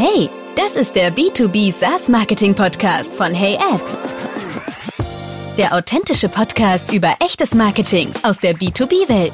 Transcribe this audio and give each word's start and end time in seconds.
Hey, 0.00 0.30
das 0.54 0.76
ist 0.76 0.94
der 0.94 1.12
B2B 1.12 1.72
SaaS 1.72 2.08
Marketing 2.08 2.54
Podcast 2.54 3.12
von 3.12 3.34
HeyAd. 3.34 3.82
Der 5.58 5.74
authentische 5.74 6.28
Podcast 6.28 6.92
über 6.92 7.16
echtes 7.18 7.52
Marketing 7.52 8.12
aus 8.22 8.38
der 8.38 8.54
B2B-Welt. 8.54 9.32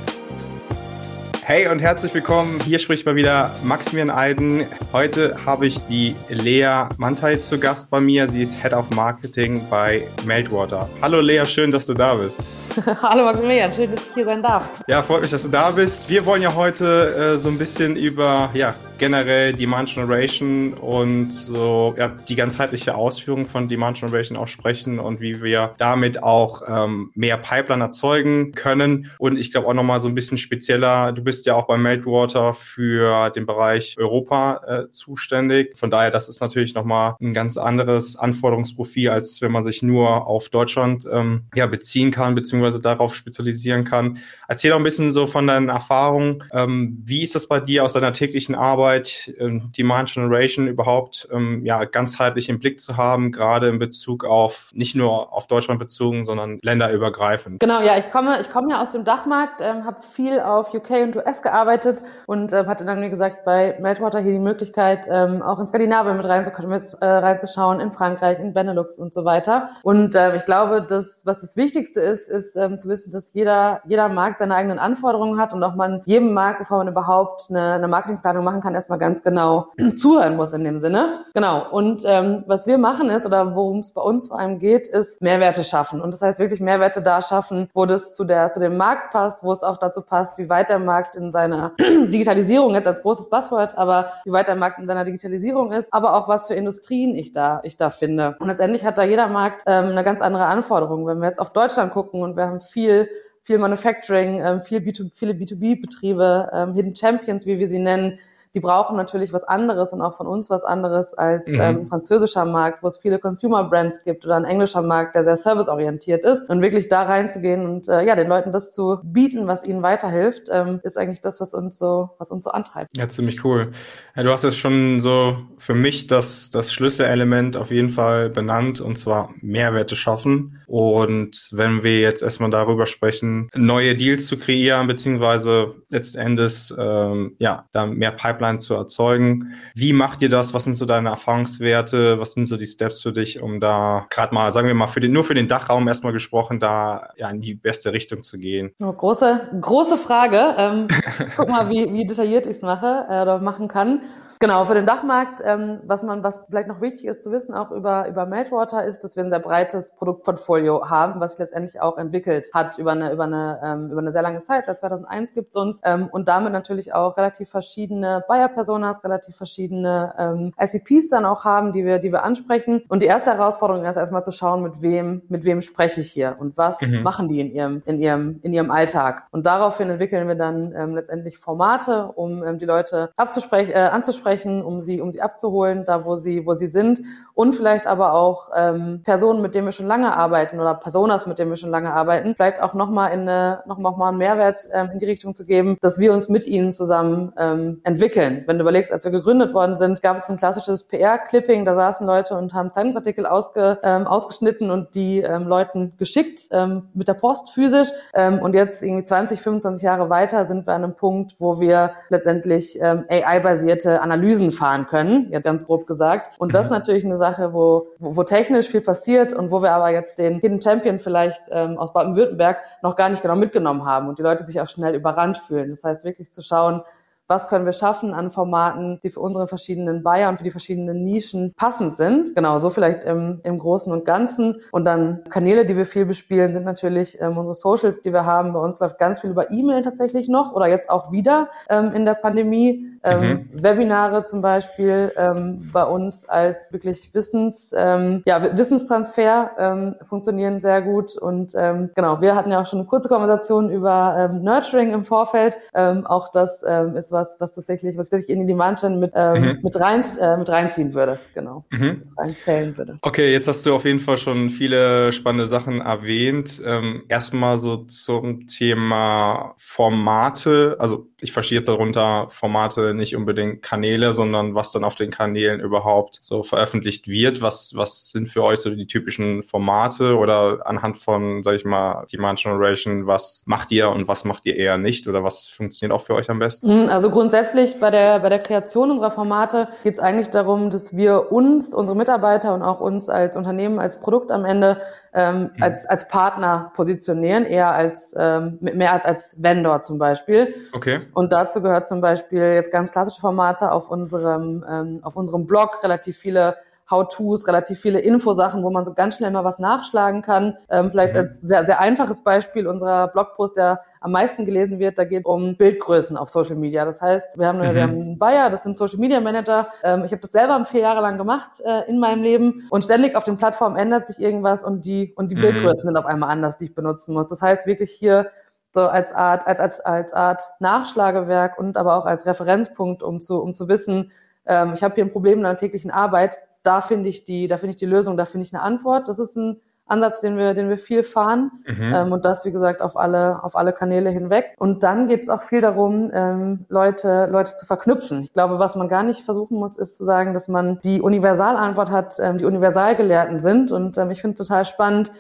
Hey 1.47 1.69
und 1.69 1.81
herzlich 1.81 2.15
willkommen. 2.15 2.59
Hier 2.65 2.79
spricht 2.79 3.05
mal 3.05 3.15
wieder 3.15 3.53
Maximilian 3.63 4.09
Eiden. 4.09 4.65
Heute 4.95 5.37
habe 5.45 5.67
ich 5.67 5.79
die 5.81 6.17
Lea 6.31 6.89
Mantei 6.97 7.37
zu 7.37 7.61
Gast 7.61 7.91
bei 7.91 8.01
mir. 8.01 8.27
Sie 8.27 8.41
ist 8.41 8.59
Head 8.63 8.73
of 8.73 8.89
Marketing 8.93 9.69
bei 9.69 10.09
Meltwater. 10.25 10.89
Hallo 11.03 11.21
Lea, 11.21 11.45
schön, 11.45 11.71
dass 11.71 11.85
du 11.85 11.93
da 11.93 12.15
bist. 12.15 12.55
Hallo 13.03 13.25
Maximilian, 13.25 13.71
schön, 13.75 13.91
dass 13.91 14.09
ich 14.09 14.15
hier 14.15 14.27
sein 14.27 14.43
darf. 14.43 14.67
Ja, 14.89 15.03
freut 15.03 15.21
mich, 15.21 15.31
dass 15.31 15.43
du 15.43 15.51
da 15.51 15.71
bist. 15.73 16.09
Wir 16.09 16.25
wollen 16.25 16.41
ja 16.41 16.55
heute 16.55 17.35
äh, 17.35 17.39
so 17.39 17.51
ein 17.51 17.59
bisschen 17.59 17.97
über 17.97 18.49
ja, 18.55 18.73
generell 18.99 19.53
Demand 19.53 19.93
Generation 19.93 20.73
und 20.75 21.33
so 21.33 21.95
ja, 21.99 22.09
die 22.09 22.37
ganzheitliche 22.37 22.95
Ausführung 22.95 23.47
von 23.47 23.69
Demand 23.69 23.99
Generation 23.99 24.39
auch 24.39 24.49
sprechen 24.49 24.99
und 24.99 25.21
wie 25.21 25.43
wir 25.43 25.75
damit 25.79 26.23
auch 26.23 26.63
ähm, 26.67 27.11
mehr 27.15 27.37
Pipeline 27.37 27.85
erzeugen 27.85 28.53
können. 28.53 29.11
Und 29.19 29.37
ich 29.37 29.51
glaube 29.51 29.69
auch 29.69 29.75
nochmal 29.75 30.01
so 30.01 30.09
ein 30.09 30.15
bisschen 30.15 30.39
spezieller, 30.39 31.13
du 31.13 31.23
bist 31.23 31.47
ja 31.47 31.55
auch 31.55 31.67
bei 31.67 31.77
Meltwater 31.77 32.55
für 32.55 33.31
den 33.31 33.47
Bereich 33.47 33.97
Europa 33.99 34.61
äh, 34.67 34.91
zuständig. 34.91 35.77
Von 35.77 35.91
daher, 35.91 36.11
das 36.11 36.29
ist 36.29 36.41
natürlich 36.41 36.75
nochmal 36.75 37.17
ein 37.21 37.33
ganz 37.33 37.57
anderes 37.57 38.17
Anforderungsprofil, 38.17 39.11
als 39.11 39.41
wenn 39.43 39.53
man 39.53 39.65
sich 39.65 39.83
nur 39.83 40.27
auf 40.27 40.49
Deutschland 40.49 41.07
ähm, 41.11 41.45
ja, 41.55 41.67
beziehen 41.67 42.11
kann, 42.11 42.35
beziehungsweise 42.35 42.81
darauf 42.81 43.15
spezialisieren 43.15 43.85
kann. 43.85 44.19
Erzähl 44.49 44.71
doch 44.71 44.79
ein 44.79 44.85
bisschen 44.85 45.11
so 45.11 45.27
von 45.27 45.47
deinen 45.47 45.69
Erfahrungen. 45.69 46.45
Ähm, 46.53 47.03
wie 47.05 47.23
ist 47.23 47.35
das 47.35 47.49
bei 47.49 47.61
dir 47.61 47.85
aus 47.85 47.95
deiner 47.95 48.13
täglichen 48.13 48.55
Arbeit, 48.55 49.35
ähm, 49.39 49.71
Demand 49.77 50.13
Generation 50.13 50.67
überhaupt 50.69 51.29
ähm, 51.33 51.65
ja, 51.65 51.85
ganzheitlich 51.85 52.49
im 52.49 52.59
Blick 52.59 52.81
zu 52.81 52.97
haben, 52.97 53.33
gerade 53.33 53.69
in 53.69 53.79
Bezug 53.79 54.25
auf 54.25 54.71
nicht 54.75 54.95
nur 54.95 55.33
auf 55.33 55.47
Deutschland 55.47 55.79
bezogen, 55.79 56.25
sondern 56.25 56.59
länderübergreifend? 56.63 57.61
Genau, 57.61 57.81
ja, 57.81 57.97
ich 57.99 58.11
komme, 58.11 58.41
ich 58.41 58.51
komme 58.51 58.71
ja 58.73 58.83
aus 58.83 58.93
dem 58.93 59.05
Dachmarkt, 59.05 59.61
ähm, 59.61 59.85
habe 59.85 60.03
viel 60.03 60.41
auf 60.41 60.75
UK 60.75 60.91
und 61.03 61.17
US 61.17 61.43
gearbeitet 61.43 62.03
und 62.27 62.53
äh, 62.53 62.67
hatte 62.67 62.85
dann, 62.85 63.01
wie 63.03 63.11
gesagt, 63.11 63.45
bei 63.45 63.77
Meltwater 63.81 64.21
hier 64.21 64.33
die 64.33 64.39
Möglichkeit, 64.39 65.07
ähm, 65.11 65.43
auch 65.43 65.59
in 65.59 65.67
Skandinavien 65.67 66.17
mit, 66.17 66.27
reinzukommen, 66.27 66.71
mit 66.71 66.97
äh, 67.01 67.07
reinzuschauen, 67.07 67.81
in 67.81 67.93
Frankreich, 67.93 68.39
in 68.39 68.53
Benelux 68.53 68.99
und 68.99 69.15
so 69.15 69.25
weiter. 69.25 69.71
Und 69.83 70.15
äh, 70.15 70.37
ich 70.37 70.45
glaube, 70.45 70.85
das, 70.87 71.23
was 71.25 71.41
das 71.41 71.57
Wichtigste 71.57 72.01
ist, 72.01 72.29
ist 72.29 72.57
ähm, 72.57 72.79
zu 72.79 72.89
wissen, 72.89 73.11
dass 73.11 73.33
jeder, 73.33 73.81
jeder 73.87 74.09
Markt 74.09 74.34
seine 74.39 74.55
eigenen 74.55 74.79
Anforderungen 74.79 75.41
hat 75.41 75.53
und 75.53 75.63
auch 75.63 75.75
man 75.75 76.03
jedem 76.07 76.33
Markt, 76.33 76.61
bevor 76.61 76.79
man 76.79 76.89
überhaupt 76.89 77.47
eine, 77.51 77.75
eine 77.75 77.89
Marketingplanung 77.89 78.45
machen 78.45 78.61
kann, 78.61 78.75
erstmal 78.75 78.99
ganz 78.99 79.23
genau 79.23 79.69
zuhören 79.97 80.37
muss 80.37 80.53
in 80.53 80.65
dem 80.65 80.79
Sinne. 80.79 81.25
Genau. 81.35 81.67
Und 81.71 82.03
ähm, 82.07 82.45
was 82.47 82.67
wir 82.67 82.79
machen 82.79 83.11
ist, 83.11 83.27
oder 83.27 83.55
worum 83.55 83.81
es 83.81 83.93
bei 83.93 84.01
uns 84.01 84.29
vor 84.29 84.39
allem 84.39 84.59
geht, 84.59 84.87
ist 84.87 85.23
Mehrwerte 85.23 85.65
schaffen. 85.65 86.01
Und 86.01 86.13
das 86.13 86.23
heißt 86.23 86.39
wirklich 86.39 86.61
Mehrwerte 86.61 87.03
da 87.03 87.23
schaffen, 87.23 87.69
wo 87.75 87.87
das 87.87 88.15
zu 88.15 88.25
der, 88.25 88.51
zu 88.51 88.61
dem 88.61 88.77
Markt 88.77 89.13
passt, 89.13 89.43
wo 89.43 89.53
es 89.53 89.63
auch 89.63 89.79
dazu 89.79 90.03
passt, 90.03 90.39
wie 90.39 90.49
weit 90.49 90.71
der 90.71 90.79
Markt 90.79 91.17
in 91.17 91.33
seiner 91.33 91.73
Digitalisierung 91.79 92.75
jetzt 92.75 92.87
als 92.87 93.03
großes 93.03 93.31
Buzzword, 93.31 93.77
aber 93.79 94.13
wie 94.25 94.33
weit 94.33 94.49
der 94.49 94.57
Markt 94.57 94.79
in 94.79 94.87
seiner 94.87 95.05
Digitalisierung 95.05 95.73
ist, 95.73 95.93
aber 95.93 96.15
auch 96.17 96.29
was 96.29 96.47
für 96.47 96.55
Industrien 96.55 97.15
ich 97.15 97.33
da, 97.33 97.61
ich 97.63 97.77
da 97.77 97.91
finde. 97.91 98.37
Und 98.39 98.49
letztendlich 98.49 98.85
hat 98.85 98.99
da 98.99 99.03
jeder 99.03 99.29
Markt 99.29 99.63
ähm, 99.67 99.87
eine 99.87 100.05
ganz 100.05 100.21
andere 100.23 100.47
Anforderung. 100.47 101.07
Wenn 101.07 101.21
wir 101.21 101.29
jetzt 101.29 101.41
auf 101.41 101.53
Deutschland 101.53 101.93
gucken 101.93 102.23
und 102.23 102.37
wir 102.37 102.47
haben 102.47 102.61
viel 102.61 103.09
viel 103.45 103.59
Manufacturing, 103.59 104.41
ähm, 104.43 104.63
viel 104.63 104.79
B2, 104.79 105.11
viele 105.15 105.35
B2B-Betriebe, 105.35 106.51
ähm, 106.53 106.75
Hidden 106.75 106.97
Champions, 106.97 107.47
wie 107.47 107.59
wir 107.59 107.69
sie 107.69 107.79
nennen, 107.79 108.19
die 108.55 108.61
brauchen 108.61 108.97
natürlich 108.97 109.33
was 109.33 109.43
anderes 109.43 109.93
und 109.93 110.01
auch 110.01 110.17
von 110.17 110.27
uns 110.27 110.49
was 110.49 110.65
anderes 110.65 111.15
als 111.15 111.47
mhm. 111.47 111.61
ähm, 111.61 111.87
französischer 111.87 112.45
Markt, 112.45 112.83
wo 112.83 112.89
es 112.89 112.99
viele 112.99 113.19
Consumer 113.19 113.65
Brands 113.65 114.05
gibt 114.05 114.25
oder 114.25 114.37
ein 114.37 114.45
englischer 114.45 114.83
Markt, 114.83 115.17
der 115.17 115.25
sehr 115.25 115.37
serviceorientiert 115.37 116.25
ist. 116.25 116.49
Und 116.49 116.63
wirklich 116.63 116.89
da 116.89 117.03
reinzugehen 117.03 117.67
und 117.67 117.89
äh, 117.89 118.07
ja, 118.07 118.15
den 118.15 118.29
Leuten 118.29 118.53
das 118.53 118.73
zu 118.73 118.99
bieten, 119.03 119.49
was 119.49 119.65
ihnen 119.65 119.83
weiterhilft, 119.83 120.49
ähm, 120.51 120.81
ist 120.85 120.97
eigentlich 120.97 121.21
das, 121.21 121.41
was 121.41 121.53
uns 121.53 121.79
so, 121.79 122.11
was 122.19 122.31
uns 122.31 122.45
so 122.45 122.51
antreibt. 122.51 122.97
Ja, 122.97 123.09
ziemlich 123.09 123.45
cool. 123.45 123.73
Ja, 124.15 124.23
du 124.23 124.31
hast 124.31 124.45
jetzt 124.45 124.59
schon 124.59 125.01
so 125.01 125.37
für 125.59 125.75
mich 125.75 126.07
das, 126.07 126.51
das 126.51 126.73
Schlüsselelement 126.73 127.57
auf 127.57 127.73
jeden 127.73 127.89
Fall 127.89 128.31
benannt 128.31 128.81
und 128.81 128.97
zwar 128.97 129.31
Mehrwerte 129.41 129.97
schaffen. 129.97 130.61
Und 130.67 131.49
wenn 131.53 131.83
wir 131.83 132.01
jetzt 132.01 132.23
erstmal 132.23 132.51
darüber 132.51 132.87
sprechen, 132.87 133.49
neue 133.55 133.97
Deals 133.97 134.27
zu 134.27 134.39
kreieren, 134.39 134.87
beziehungsweise 134.87 135.75
letztendlich 135.89 136.73
ähm, 136.79 137.35
ja, 137.39 137.67
da 137.73 137.87
mehr 137.87 138.13
Pipeline 138.13 138.44
Pipeline 138.45 138.59
zu 138.59 138.75
erzeugen. 138.75 139.55
Wie 139.75 139.93
macht 139.93 140.23
ihr 140.23 140.29
das? 140.29 140.55
Was 140.55 140.65
sind 140.65 140.75
so 140.75 140.85
deine 140.85 141.11
Erfahrungswerte? 141.11 142.19
Was 142.19 142.33
sind 142.33 142.47
so 142.47 142.57
die 142.57 142.67
Steps 142.67 143.03
für 143.03 143.13
dich, 143.13 143.41
um 143.41 143.61
da 143.61 144.07
gerade 144.11 144.35
mal, 144.35 144.53
sagen 144.53 144.67
wir 144.67 144.75
mal, 144.75 144.87
für 144.87 145.01
den, 145.01 145.13
nur 145.13 145.25
für 145.25 145.35
den 145.35 145.49
Dachraum 145.49 145.89
erstmal 145.89 146.13
gesprochen, 146.13 146.61
da 146.61 147.11
ja 147.17 147.31
in 147.31 147.41
die 147.41 147.55
beste 147.55 147.93
Richtung 147.93 148.23
zu 148.23 148.39
gehen? 148.39 148.73
Oh, 148.81 148.93
große, 148.93 149.59
große 149.61 149.97
Frage. 149.97 150.55
Ähm, 150.59 150.89
guck 151.37 151.49
mal, 151.49 151.69
wie, 151.71 151.93
wie 151.93 152.07
detailliert 152.07 152.47
ich 152.47 152.57
es 152.57 152.63
mache 152.63 153.07
äh, 153.09 153.23
oder 153.23 153.39
machen 153.39 153.69
kann. 153.69 154.01
Genau, 154.45 154.67
für 154.67 154.75
den 154.75 154.85
Dachmarkt, 154.85 155.41
ähm, 155.43 155.81
was 155.87 156.03
man, 156.03 156.23
was 156.23 156.45
vielleicht 156.51 156.69
noch 156.69 156.83
wichtig 156.83 157.07
ist 157.07 157.25
zu 157.25 157.33
wissen, 157.33 157.55
auch 157.55 157.71
über, 157.71 158.07
über 158.11 158.27
Meltwater, 158.27 158.85
ist, 158.85 159.03
dass 159.03 159.17
wir 159.17 159.25
ein 159.25 159.31
sehr 159.31 159.39
breites 159.39 159.93
Produktportfolio 159.93 160.91
haben, 160.91 161.19
was 161.19 161.33
sich 161.33 161.39
letztendlich 161.39 161.81
auch 161.81 161.97
entwickelt 161.97 162.51
hat 162.53 162.77
über 162.77 162.93
eine, 162.93 163.11
über 163.11 163.25
eine, 163.25 163.59
ähm, 163.65 163.91
über 163.91 164.03
eine 164.03 164.13
sehr 164.13 164.21
lange 164.21 164.43
Zeit. 164.43 164.67
Seit 164.67 164.81
2001 164.81 165.33
gibt 165.33 165.55
es 165.55 165.57
uns 165.57 165.81
ähm, 165.83 166.11
und 166.13 166.29
damit 166.29 166.53
natürlich 166.53 166.93
auch 166.93 167.17
relativ 167.17 167.49
verschiedene 167.49 168.23
Buyer-Personas, 168.29 169.03
relativ 169.03 169.35
verschiedene 169.35 170.13
ähm, 170.19 170.53
ICPs 170.61 171.09
dann 171.09 171.25
auch 171.25 171.47
haben, 171.47 171.73
die 171.73 171.87
wir, 171.87 171.99
die 171.99 172.13
wir 172.13 172.23
ansprechen. 172.23 172.83
Und 172.89 173.01
die 173.01 173.07
erste 173.07 173.31
Herausforderung 173.31 173.87
ist 173.87 173.97
erstmal 173.97 174.25
zu 174.25 174.31
schauen, 174.31 174.63
mit 174.63 174.83
wem, 174.83 175.23
mit 175.31 175.45
wem 175.45 175.63
spreche 175.63 176.03
ich 176.03 176.13
hier 176.13 176.37
und 176.39 176.59
was 176.59 176.83
mhm. 176.83 177.03
machen 177.03 177.31
die 177.31 177.41
in 177.41 177.51
ihrem, 177.51 177.83
in 177.87 177.99
ihrem, 177.99 178.41
in 178.43 178.53
ihrem 178.53 178.71
Alltag. 178.71 179.23
Und 179.31 179.47
daraufhin 179.47 179.89
entwickeln 179.89 180.29
wir 180.29 180.35
dann 180.35 180.75
ähm, 180.77 180.95
letztendlich 180.95 181.39
Formate, 181.39 182.13
um 182.15 182.45
ähm, 182.45 182.59
die 182.59 182.67
Leute 182.67 183.09
abzusprechen, 183.17 183.73
äh, 183.73 183.89
anzusprechen 183.91 184.34
ansprechen, 184.35 184.63
um 184.63 184.81
sie, 184.81 185.01
um 185.01 185.11
sie 185.11 185.23
abzuholen, 185.23 185.85
da 185.87 186.05
wo 186.05 186.17
sie, 186.17 186.47
wo 186.47 186.55
sie 186.55 186.67
sind. 186.67 187.03
Und 187.35 187.55
vielleicht 187.55 187.87
aber 187.87 188.15
auch 188.15 188.51
ähm, 188.55 189.03
Personen, 189.05 189.43
mit 189.43 189.55
denen 189.55 189.67
wir 189.67 189.73
schon 189.73 189.87
lange 189.87 190.17
arbeiten 190.17 190.61
oder 190.61 190.75
Personas, 190.75 191.27
mit 191.27 191.39
denen 191.39 191.51
wir 191.51 191.57
schon 191.57 191.71
lange 191.71 191.93
arbeiten, 191.93 192.35
vielleicht 192.35 192.63
auch 192.63 192.75
nochmal 192.75 193.13
in 193.13 193.21
eine, 193.23 193.63
noch, 193.67 193.79
noch 193.79 193.97
mal 193.97 194.09
einen 194.09 194.19
Mehrwert 194.19 194.61
ähm, 194.73 194.91
in 194.93 194.99
die 194.99 195.07
Richtung 195.07 195.35
zu 195.35 195.45
geben, 195.45 195.77
dass 195.81 195.99
wir 195.99 196.13
uns 196.13 196.29
mit 196.29 196.47
ihnen 196.47 196.71
zusammen 196.71 197.33
ähm, 197.37 197.81
entwickeln. 197.83 198.45
Wenn 198.47 198.59
du 198.59 198.63
überlegst, 198.63 198.93
als 198.93 199.05
wir 199.05 199.11
gegründet 199.11 199.53
worden 199.53 199.77
sind, 199.79 200.01
gab 200.01 200.17
es 200.17 200.29
ein 200.29 200.37
klassisches 200.37 200.85
PR-Clipping, 200.85 201.65
da 201.65 201.75
saßen 201.75 202.07
Leute 202.07 202.37
und 202.37 202.55
haben 202.55 202.71
Zeitungsartikel 202.71 203.27
ausge, 203.27 203.79
ähm, 203.83 204.07
ausgeschnitten 204.07 204.71
und 204.71 204.95
die 204.95 205.21
ähm, 205.21 205.49
Leuten 205.49 205.95
geschickt 205.99 206.49
ähm, 206.53 206.89
mit 206.95 207.09
der 207.09 207.15
Post 207.15 207.51
physisch. 207.51 207.89
Ähm, 208.15 208.39
und 208.39 208.55
jetzt 208.55 208.83
irgendwie 208.83 209.05
20, 209.05 209.41
25 209.41 209.83
Jahre 209.83 210.09
weiter 210.09 210.45
sind 210.45 210.67
wir 210.67 210.75
an 210.75 210.85
einem 210.85 210.95
Punkt, 210.95 211.35
wo 211.41 211.61
wir 211.61 211.93
letztendlich 212.11 212.79
ähm, 212.81 213.05
AI-basierte 213.09 214.01
Analysen 214.01 214.24
Analysen 214.25 214.53
fahren 214.53 214.87
können, 214.87 215.29
jetzt 215.31 215.45
ganz 215.45 215.67
grob 215.67 215.87
gesagt. 215.87 216.39
Und 216.39 216.49
mhm. 216.49 216.53
das 216.53 216.67
ist 216.67 216.73
natürlich 216.73 217.05
eine 217.05 217.17
Sache, 217.17 217.53
wo, 217.53 217.89
wo, 217.99 218.17
wo 218.17 218.23
technisch 218.23 218.69
viel 218.69 218.81
passiert 218.81 219.35
und 219.35 219.51
wo 219.51 219.63
wir 219.63 219.73
aber 219.73 219.91
jetzt 219.91 220.19
den 220.19 220.41
Hidden 220.41 220.61
Champion 220.61 220.99
vielleicht 220.99 221.43
ähm, 221.51 221.77
aus 221.79 221.93
Baden-Württemberg 221.93 222.59
noch 222.83 222.97
gar 222.97 223.11
nicht 223.11 223.23
genau 223.23 223.37
mitgenommen 223.37 223.85
haben 223.85 224.09
und 224.09 224.19
die 224.19 224.23
Leute 224.23 224.47
sich 224.47 224.61
auch 224.61 224.69
schnell 224.69 224.95
überrannt 224.95 225.39
fühlen. 225.39 225.71
Das 225.71 225.85
heißt 225.85 226.05
wirklich 226.05 226.33
zu 226.33 226.43
schauen, 226.43 226.83
was 227.27 227.49
können 227.49 227.65
wir 227.65 227.73
schaffen 227.73 228.13
an 228.13 228.31
Formaten, 228.31 229.01
die 229.03 229.11
für 229.11 229.21
unsere 229.21 229.49
verschiedenen 229.49 230.03
Buyer 230.03 230.29
und 230.29 230.37
für 230.37 230.45
die 230.45 230.51
verschiedenen 230.51 231.05
Nischen 231.05 231.55
passend 231.57 231.97
sind. 231.97 232.35
Genau, 232.35 232.59
so 232.59 232.69
vielleicht 232.69 233.05
im, 233.05 233.41
im 233.45 233.59
Großen 233.59 233.91
und 233.91 234.05
Ganzen. 234.05 234.61
Und 234.73 234.85
dann 234.85 235.25
Kanäle, 235.31 235.65
die 235.65 235.77
wir 235.77 235.87
viel 235.87 236.05
bespielen, 236.05 236.53
sind 236.53 236.65
natürlich 236.65 237.19
ähm, 237.21 237.39
unsere 237.39 237.55
Socials, 237.55 238.03
die 238.03 238.13
wir 238.13 238.27
haben. 238.27 238.53
Bei 238.53 238.61
uns 238.61 238.79
läuft 238.79 238.99
ganz 238.99 239.21
viel 239.21 239.31
über 239.31 239.51
E-Mail 239.51 239.83
tatsächlich 239.83 240.29
noch 240.29 240.53
oder 240.53 240.69
jetzt 240.69 240.91
auch 240.91 241.13
wieder 241.13 241.49
ähm, 241.71 241.93
in 241.95 242.05
der 242.05 242.15
Pandemie. 242.15 242.91
Ähm, 243.05 243.49
mhm. 243.53 243.63
Webinare 243.63 244.25
zum 244.25 244.41
Beispiel 244.41 245.13
ähm, 245.17 245.69
bei 245.73 245.85
uns 245.85 246.29
als 246.29 246.73
wirklich 246.73 247.13
Wissens, 247.13 247.73
ähm, 247.77 248.23
ja, 248.27 248.57
Wissenstransfer 248.57 249.51
ähm, 249.59 249.95
funktionieren 250.09 250.61
sehr 250.61 250.83
gut. 250.83 251.17
Und 251.17 251.53
ähm, 251.57 251.91
genau, 251.95 252.21
wir 252.21 252.35
hatten 252.35 252.51
ja 252.51 252.63
auch 252.63 252.67
schon 252.67 252.81
eine 252.81 252.89
kurze 252.89 253.09
Konversation 253.09 253.71
über 253.71 254.17
ähm, 254.19 254.43
Nurturing 254.43 254.93
im 254.93 255.05
Vorfeld. 255.05 255.57
Ähm, 255.75 256.07
auch 256.07 256.33
das 256.33 256.63
ähm, 256.67 256.97
ist 256.97 257.13
was, 257.13 257.37
was 257.41 257.53
tatsächlich, 257.53 257.97
was 257.97 258.09
tatsächlich 258.09 258.35
in 258.37 258.41
die 258.41 258.47
Demand 258.47 258.81
Gen 258.81 258.99
mit, 259.01 259.13
ähm, 259.15 259.43
mhm. 259.43 259.59
mit, 259.63 259.79
rein, 259.79 260.03
äh, 260.21 260.37
mit 260.37 260.49
reinziehen 260.49 260.95
würde, 260.95 261.19
genau, 261.35 261.65
mhm. 261.71 262.03
reinzählen 262.17 262.77
würde. 262.77 262.99
Okay, 263.03 263.33
jetzt 263.33 263.49
hast 263.49 263.67
du 263.67 263.75
auf 263.75 263.85
jeden 263.85 264.01
Fall 264.01 264.17
schon 264.17 264.51
viele 264.51 265.13
spannende 265.13 265.47
Sachen 265.47 265.81
erwähnt. 265.81 266.63
Ähm, 266.65 267.05
erstmal 267.09 267.59
so 267.59 267.77
zum 267.85 268.47
Thema 268.47 269.55
Formate, 269.59 270.77
also 270.79 271.07
ich 271.25 271.33
verstehe 271.33 271.57
jetzt 271.57 271.69
darunter 271.69 272.27
Formate 272.29 272.93
nicht 272.93 273.17
unbedingt 273.17 273.63
Kanäle, 273.63 274.13
sondern 274.13 274.55
was 274.55 274.73
dann 274.73 274.85
auf 274.85 274.95
den 274.95 275.11
Kanälen 275.11 275.59
überhaupt 275.59 276.19
so 276.21 276.43
veröffentlicht 276.43 277.09
wird. 277.09 277.41
Was, 277.41 277.75
was 277.75 278.13
sind 278.13 278.29
für 278.29 278.45
euch 278.45 278.61
so 278.61 278.69
die 278.69 278.87
typischen 278.87 279.43
Formate 279.43 280.17
oder 280.17 280.67
anhand 280.67 280.99
von, 280.99 281.43
sag 281.43 281.55
ich 281.55 281.65
mal, 281.65 282.05
Demand 282.13 282.41
Generation, 282.41 283.07
was 283.07 283.43
macht 283.47 283.73
ihr 283.73 283.89
und 283.89 284.07
was 284.07 284.27
macht 284.27 284.45
ihr 284.45 284.55
eher 284.55 284.77
nicht 284.77 285.09
oder 285.09 285.25
was 285.25 285.47
funktioniert 285.49 285.99
auch 285.99 286.05
für 286.05 286.15
euch 286.15 286.29
am 286.29 286.39
besten? 286.39 286.83
Mhm, 286.83 286.89
also 286.91 287.11
grundsätzlich 287.11 287.81
bei 287.81 287.91
der, 287.91 288.19
bei 288.19 288.29
der 288.29 288.41
Kreation 288.41 288.91
unserer 288.91 289.11
Formate 289.11 289.69
geht 289.83 289.95
es 289.95 290.01
eigentlich 290.01 290.29
darum, 290.29 290.69
dass 290.69 290.95
wir 290.95 291.33
uns, 291.33 291.73
unsere 291.75 291.97
Mitarbeiter 291.97 292.55
und 292.55 292.63
auch 292.63 292.81
uns 292.81 293.09
als 293.09 293.35
Unternehmen, 293.35 293.79
als 293.79 293.99
Produkt 293.99 294.31
am 294.31 294.45
Ende 294.45 294.83
ähm, 295.15 295.53
mhm. 295.55 295.63
als, 295.63 295.87
als 295.87 296.09
Partner 296.09 296.73
positionieren, 296.75 297.45
eher 297.45 297.73
als 297.73 298.15
ähm, 298.19 298.59
mehr 298.61 298.93
als 298.93 299.07
als 299.07 299.35
Vendor 299.39 299.83
zum 299.83 299.99
Beispiel. 299.99 300.55
Okay. 300.73 301.01
Und 301.15 301.33
dazu 301.33 301.63
gehört 301.63 301.89
zum 301.89 302.01
Beispiel 302.01 302.43
jetzt 302.43 302.73
ganz 302.73 302.93
klassische 302.93 303.21
Formate 303.21 303.71
auf 303.71 303.91
unserem, 303.91 304.65
ähm, 304.69 305.01
auf 305.03 305.17
unserem 305.17 305.47
Blog, 305.47 305.83
relativ 305.83 306.19
viele 306.19 306.57
How-Tos, 306.91 307.47
relativ 307.47 307.81
viele 307.81 308.01
Infosachen, 308.01 308.63
wo 308.63 308.71
man 308.71 308.85
so 308.85 308.93
ganz 308.93 309.17
schnell 309.17 309.31
mal 309.31 309.45
was 309.45 309.59
nachschlagen 309.59 310.23
kann. 310.23 310.59
Ähm, 310.69 310.91
vielleicht 310.91 311.15
mhm. 311.15 311.21
als 311.21 311.41
sehr, 311.41 311.65
sehr 311.65 311.81
einfaches 311.81 312.23
Beispiel 312.23 312.67
unserer 312.67 313.09
Blogpost, 313.09 313.57
der 313.57 313.81
am 314.05 314.13
meisten 314.13 314.45
gelesen 314.45 314.79
wird, 314.79 314.99
da 314.99 315.05
geht 315.05 315.21
es 315.21 315.25
um 315.25 315.57
Bildgrößen 315.57 316.19
auf 316.19 316.29
Social 316.29 316.57
Media. 316.57 316.85
Das 316.85 317.01
heißt, 317.01 317.39
wir 317.39 317.47
haben, 317.47 317.59
mhm. 317.59 317.75
wir 317.75 317.83
haben 317.83 317.93
einen 317.93 318.19
Bayer, 318.19 318.51
das 318.51 318.63
sind 318.63 318.77
Social 318.77 318.99
Media 318.99 319.19
Manager. 319.19 319.71
Ähm, 319.83 320.05
ich 320.05 320.13
habe 320.13 320.21
das 320.21 320.31
selber 320.31 320.63
vier 320.67 320.83
Jahre 320.83 321.01
lang 321.01 321.17
gemacht 321.17 321.63
äh, 321.65 321.89
in 321.89 321.99
meinem 321.99 322.23
Leben 322.23 322.67
und 322.69 322.85
ständig 322.85 323.17
auf 323.17 323.25
den 323.25 323.39
Plattformen 323.39 323.77
ändert 323.77 324.07
sich 324.07 324.21
irgendwas 324.21 324.63
und 324.63 324.85
die 324.85 325.15
und 325.17 325.33
die 325.33 325.37
mhm. 325.37 325.41
Bildgrößen 325.41 325.87
sind 325.87 325.97
auf 325.97 326.05
einmal 326.05 326.29
anders, 326.29 326.59
die 326.59 326.67
ich 326.67 326.75
benutzen 326.75 327.15
muss. 327.15 327.29
Das 327.29 327.41
heißt 327.41 327.67
wirklich 327.67 327.93
hier 327.93 328.31
so 328.75 328.83
als 328.83 329.15
Art, 329.15 329.47
als, 329.47 329.59
als, 329.59 329.81
als 329.81 330.13
Art 330.13 330.43
Nachschlagewerk 330.61 331.59
und 331.59 331.79
aber 331.79 331.97
auch 331.97 332.05
als 332.05 332.27
Referenzpunkt, 332.27 333.03
um 333.03 333.23
zu, 333.23 333.41
um 333.41 333.55
zu 333.55 333.69
wissen, 333.69 334.13
ähm, 334.45 334.73
ich 334.75 334.83
habe 334.83 334.97
hier 334.97 335.05
ein 335.07 335.13
Problem 335.13 335.39
in 335.39 335.45
der 335.45 335.57
täglichen 335.57 335.91
Arbeit, 335.91 336.37
da 336.63 336.83
finde 336.83 337.09
ich 337.09 337.25
die, 337.25 337.49
da 337.49 337.57
finde 337.57 337.71
ich 337.71 337.77
die 337.77 337.87
Lösung, 337.87 338.19
da 338.19 338.27
finde 338.27 338.47
ich 338.47 338.53
eine 338.53 338.63
Antwort. 338.63 339.09
Das 339.09 339.19
ist 339.19 339.35
ein 339.37 339.63
Ansatz, 339.87 340.21
den 340.21 340.39
wir, 340.39 340.55
den 340.55 340.71
wir 340.71 340.79
viel 340.79 341.03
fahren 341.03 341.51
mhm. 341.67 341.93
ähm, 341.95 342.13
und 342.13 342.25
das, 342.25 342.45
wie 342.45 342.53
gesagt, 342.53 342.81
auf 342.81 342.97
alle, 342.97 343.43
auf 343.45 343.55
alle 343.57 343.73
Kanäle 343.73 344.11
hinweg. 344.11 344.55
Und 344.59 344.83
dann 344.83 345.09
geht 345.09 345.23
es 345.23 345.29
auch 345.29 345.43
viel 345.43 345.61
darum, 345.61 346.11
ähm, 346.15 346.65
Leute, 346.69 347.27
Leute 347.31 347.55
zu 347.55 347.67
verknüpfen. 347.67 348.23
Ich 348.23 348.33
glaube, 348.33 348.59
was 348.59 348.77
man 348.77 348.89
gar 348.89 349.03
nicht 349.03 349.25
versuchen 349.25 349.59
muss, 349.59 349.77
ist 349.77 349.97
zu 349.97 350.05
sagen, 350.05 350.33
dass 350.33 350.49
man 350.49 350.81
die 350.83 351.03
Universalantwort 351.03 351.91
hat, 351.91 352.17
ähm, 352.19 352.39
die 352.39 352.47
Universalgelehrten 352.47 353.43
sind. 353.43 353.73
Und 353.73 353.99
ähm, 353.99 354.11
ich 354.11 354.23
finde 354.23 354.41
es 354.41 354.49
total 354.49 354.65
spannend, 354.65 355.13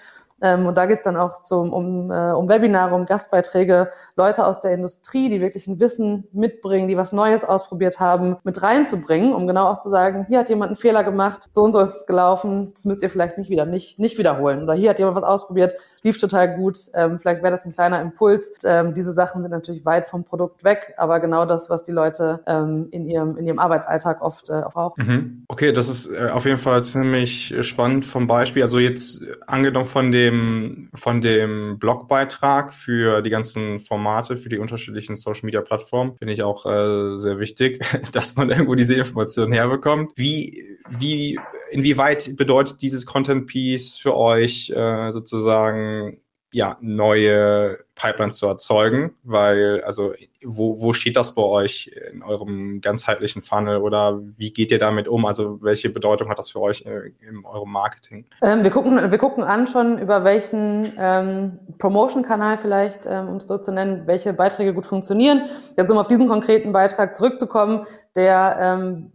ähm, 0.44 0.66
und 0.66 0.76
da 0.76 0.86
geht's 0.86 1.04
dann 1.04 1.16
auch 1.16 1.40
zum, 1.40 1.72
um, 1.72 2.10
äh, 2.10 2.32
um 2.32 2.48
Webinare, 2.48 2.94
um 2.94 3.06
Gastbeiträge, 3.06 3.90
Leute 4.16 4.46
aus 4.46 4.60
der 4.60 4.72
Industrie, 4.72 5.28
die 5.28 5.40
wirklich 5.40 5.66
ein 5.66 5.80
Wissen 5.80 6.28
mitbringen, 6.32 6.88
die 6.88 6.96
was 6.96 7.12
Neues 7.12 7.44
ausprobiert 7.44 7.98
haben, 7.98 8.36
mit 8.44 8.62
reinzubringen, 8.62 9.32
um 9.32 9.46
genau 9.46 9.66
auch 9.66 9.78
zu 9.78 9.88
sagen, 9.88 10.26
hier 10.28 10.38
hat 10.38 10.48
jemand 10.48 10.70
einen 10.70 10.76
Fehler 10.76 11.02
gemacht, 11.02 11.48
so 11.50 11.62
und 11.62 11.72
so 11.72 11.80
ist 11.80 11.96
es 11.96 12.06
gelaufen, 12.06 12.72
das 12.74 12.84
müsst 12.84 13.02
ihr 13.02 13.10
vielleicht 13.10 13.38
nicht 13.38 13.50
wieder, 13.50 13.66
nicht, 13.66 13.98
nicht 13.98 14.18
wiederholen. 14.18 14.62
Oder 14.62 14.74
hier 14.74 14.90
hat 14.90 14.98
jemand 14.98 15.16
was 15.16 15.24
ausprobiert, 15.24 15.74
lief 16.04 16.18
total 16.18 16.54
gut, 16.54 16.78
ähm, 16.94 17.18
vielleicht 17.18 17.42
wäre 17.42 17.50
das 17.50 17.64
ein 17.64 17.72
kleiner 17.72 18.00
Impuls. 18.00 18.52
Ähm, 18.64 18.94
diese 18.94 19.12
Sachen 19.14 19.42
sind 19.42 19.50
natürlich 19.50 19.84
weit 19.84 20.06
vom 20.06 20.22
Produkt 20.22 20.62
weg, 20.62 20.94
aber 20.98 21.18
genau 21.18 21.46
das, 21.46 21.70
was 21.70 21.82
die 21.82 21.92
Leute 21.92 22.40
ähm, 22.46 22.88
in, 22.90 23.08
ihrem, 23.08 23.36
in 23.38 23.46
ihrem 23.46 23.58
Arbeitsalltag 23.58 24.22
oft 24.22 24.50
äh, 24.50 24.52
auch 24.52 24.74
brauchen. 24.74 25.06
Mhm. 25.06 25.44
Okay, 25.48 25.72
das 25.72 25.88
ist 25.88 26.10
äh, 26.10 26.28
auf 26.30 26.44
jeden 26.44 26.58
Fall 26.58 26.82
ziemlich 26.82 27.54
spannend 27.62 28.04
vom 28.04 28.26
Beispiel. 28.26 28.62
Also 28.62 28.78
jetzt 28.78 29.24
angenommen 29.46 29.86
von 29.86 30.12
dem, 30.12 30.90
von 30.94 31.20
dem 31.20 31.78
Blogbeitrag 31.78 32.74
für 32.74 33.22
die 33.22 33.30
ganzen 33.30 33.80
Formate, 34.04 34.36
für 34.36 34.50
die 34.50 34.58
unterschiedlichen 34.58 35.16
Social 35.16 35.46
Media 35.46 35.62
Plattformen, 35.62 36.16
finde 36.18 36.34
ich 36.34 36.42
auch 36.42 36.66
äh, 36.66 37.16
sehr 37.16 37.38
wichtig, 37.38 37.80
dass 38.12 38.36
man 38.36 38.50
irgendwo 38.50 38.74
diese 38.74 38.94
Informationen 38.94 39.52
herbekommt. 39.52 40.12
Wie, 40.16 40.76
wie 40.90 41.38
inwieweit 41.70 42.36
bedeutet 42.36 42.82
dieses 42.82 43.06
Content 43.06 43.46
Piece 43.46 43.96
für 43.96 44.14
euch 44.14 44.70
äh, 44.70 45.10
sozusagen 45.10 46.18
ja 46.54 46.78
neue 46.80 47.78
Pipelines 47.96 48.36
zu 48.36 48.46
erzeugen? 48.46 49.14
Weil 49.24 49.82
also 49.84 50.14
wo, 50.42 50.80
wo 50.80 50.92
steht 50.92 51.16
das 51.16 51.34
bei 51.34 51.42
euch 51.42 51.90
in 52.12 52.22
eurem 52.22 52.80
ganzheitlichen 52.80 53.42
Funnel 53.42 53.78
oder 53.78 54.20
wie 54.36 54.52
geht 54.52 54.70
ihr 54.70 54.78
damit 54.78 55.08
um? 55.08 55.26
Also 55.26 55.60
welche 55.62 55.90
Bedeutung 55.90 56.28
hat 56.28 56.38
das 56.38 56.50
für 56.50 56.60
euch 56.60 56.86
äh, 56.86 57.10
in 57.28 57.44
eurem 57.44 57.70
Marketing? 57.70 58.24
Ähm, 58.40 58.62
wir 58.62 58.70
gucken 58.70 59.10
wir 59.10 59.18
gucken 59.18 59.42
an 59.42 59.66
schon 59.66 59.98
über 59.98 60.24
welchen 60.24 60.92
ähm, 60.98 61.58
Promotion-Kanal 61.78 62.56
vielleicht, 62.56 63.04
ähm, 63.06 63.28
um 63.28 63.36
es 63.36 63.46
so 63.46 63.58
zu 63.58 63.72
nennen, 63.72 64.06
welche 64.06 64.32
Beiträge 64.32 64.72
gut 64.72 64.86
funktionieren. 64.86 65.48
Jetzt 65.76 65.90
um 65.90 65.98
auf 65.98 66.08
diesen 66.08 66.28
konkreten 66.28 66.72
Beitrag 66.72 67.16
zurückzukommen, 67.16 67.86
der 68.14 68.56
ähm, 68.60 69.10
äh, 69.12 69.13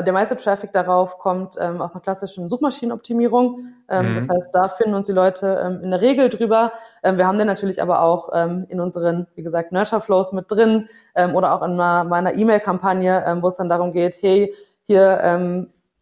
der 0.00 0.12
meiste 0.12 0.36
Traffic 0.36 0.72
darauf 0.72 1.18
kommt 1.18 1.56
ähm, 1.60 1.82
aus 1.82 1.94
einer 1.94 2.00
klassischen 2.00 2.48
Suchmaschinenoptimierung. 2.48 3.74
Ähm, 3.88 4.12
mhm. 4.12 4.14
Das 4.14 4.28
heißt, 4.28 4.54
da 4.54 4.68
finden 4.68 4.94
uns 4.94 5.06
die 5.06 5.12
Leute 5.12 5.60
ähm, 5.64 5.80
in 5.84 5.90
der 5.90 6.00
Regel 6.00 6.30
drüber. 6.30 6.72
Ähm, 7.02 7.18
wir 7.18 7.26
haben 7.26 7.36
den 7.36 7.46
natürlich 7.46 7.82
aber 7.82 8.02
auch 8.02 8.30
ähm, 8.32 8.66
in 8.68 8.80
unseren, 8.80 9.26
wie 9.34 9.42
gesagt, 9.42 9.72
Nurture 9.72 10.00
Flows 10.00 10.32
mit 10.32 10.50
drin 10.50 10.88
ähm, 11.14 11.34
oder 11.34 11.52
auch 11.52 11.62
in 11.62 11.76
meiner 11.76 12.34
E-Mail-Kampagne, 12.34 13.38
wo 13.42 13.48
es 13.48 13.56
dann 13.56 13.68
darum 13.68 13.92
geht, 13.92 14.18
hey, 14.22 14.54
hier, 14.84 15.18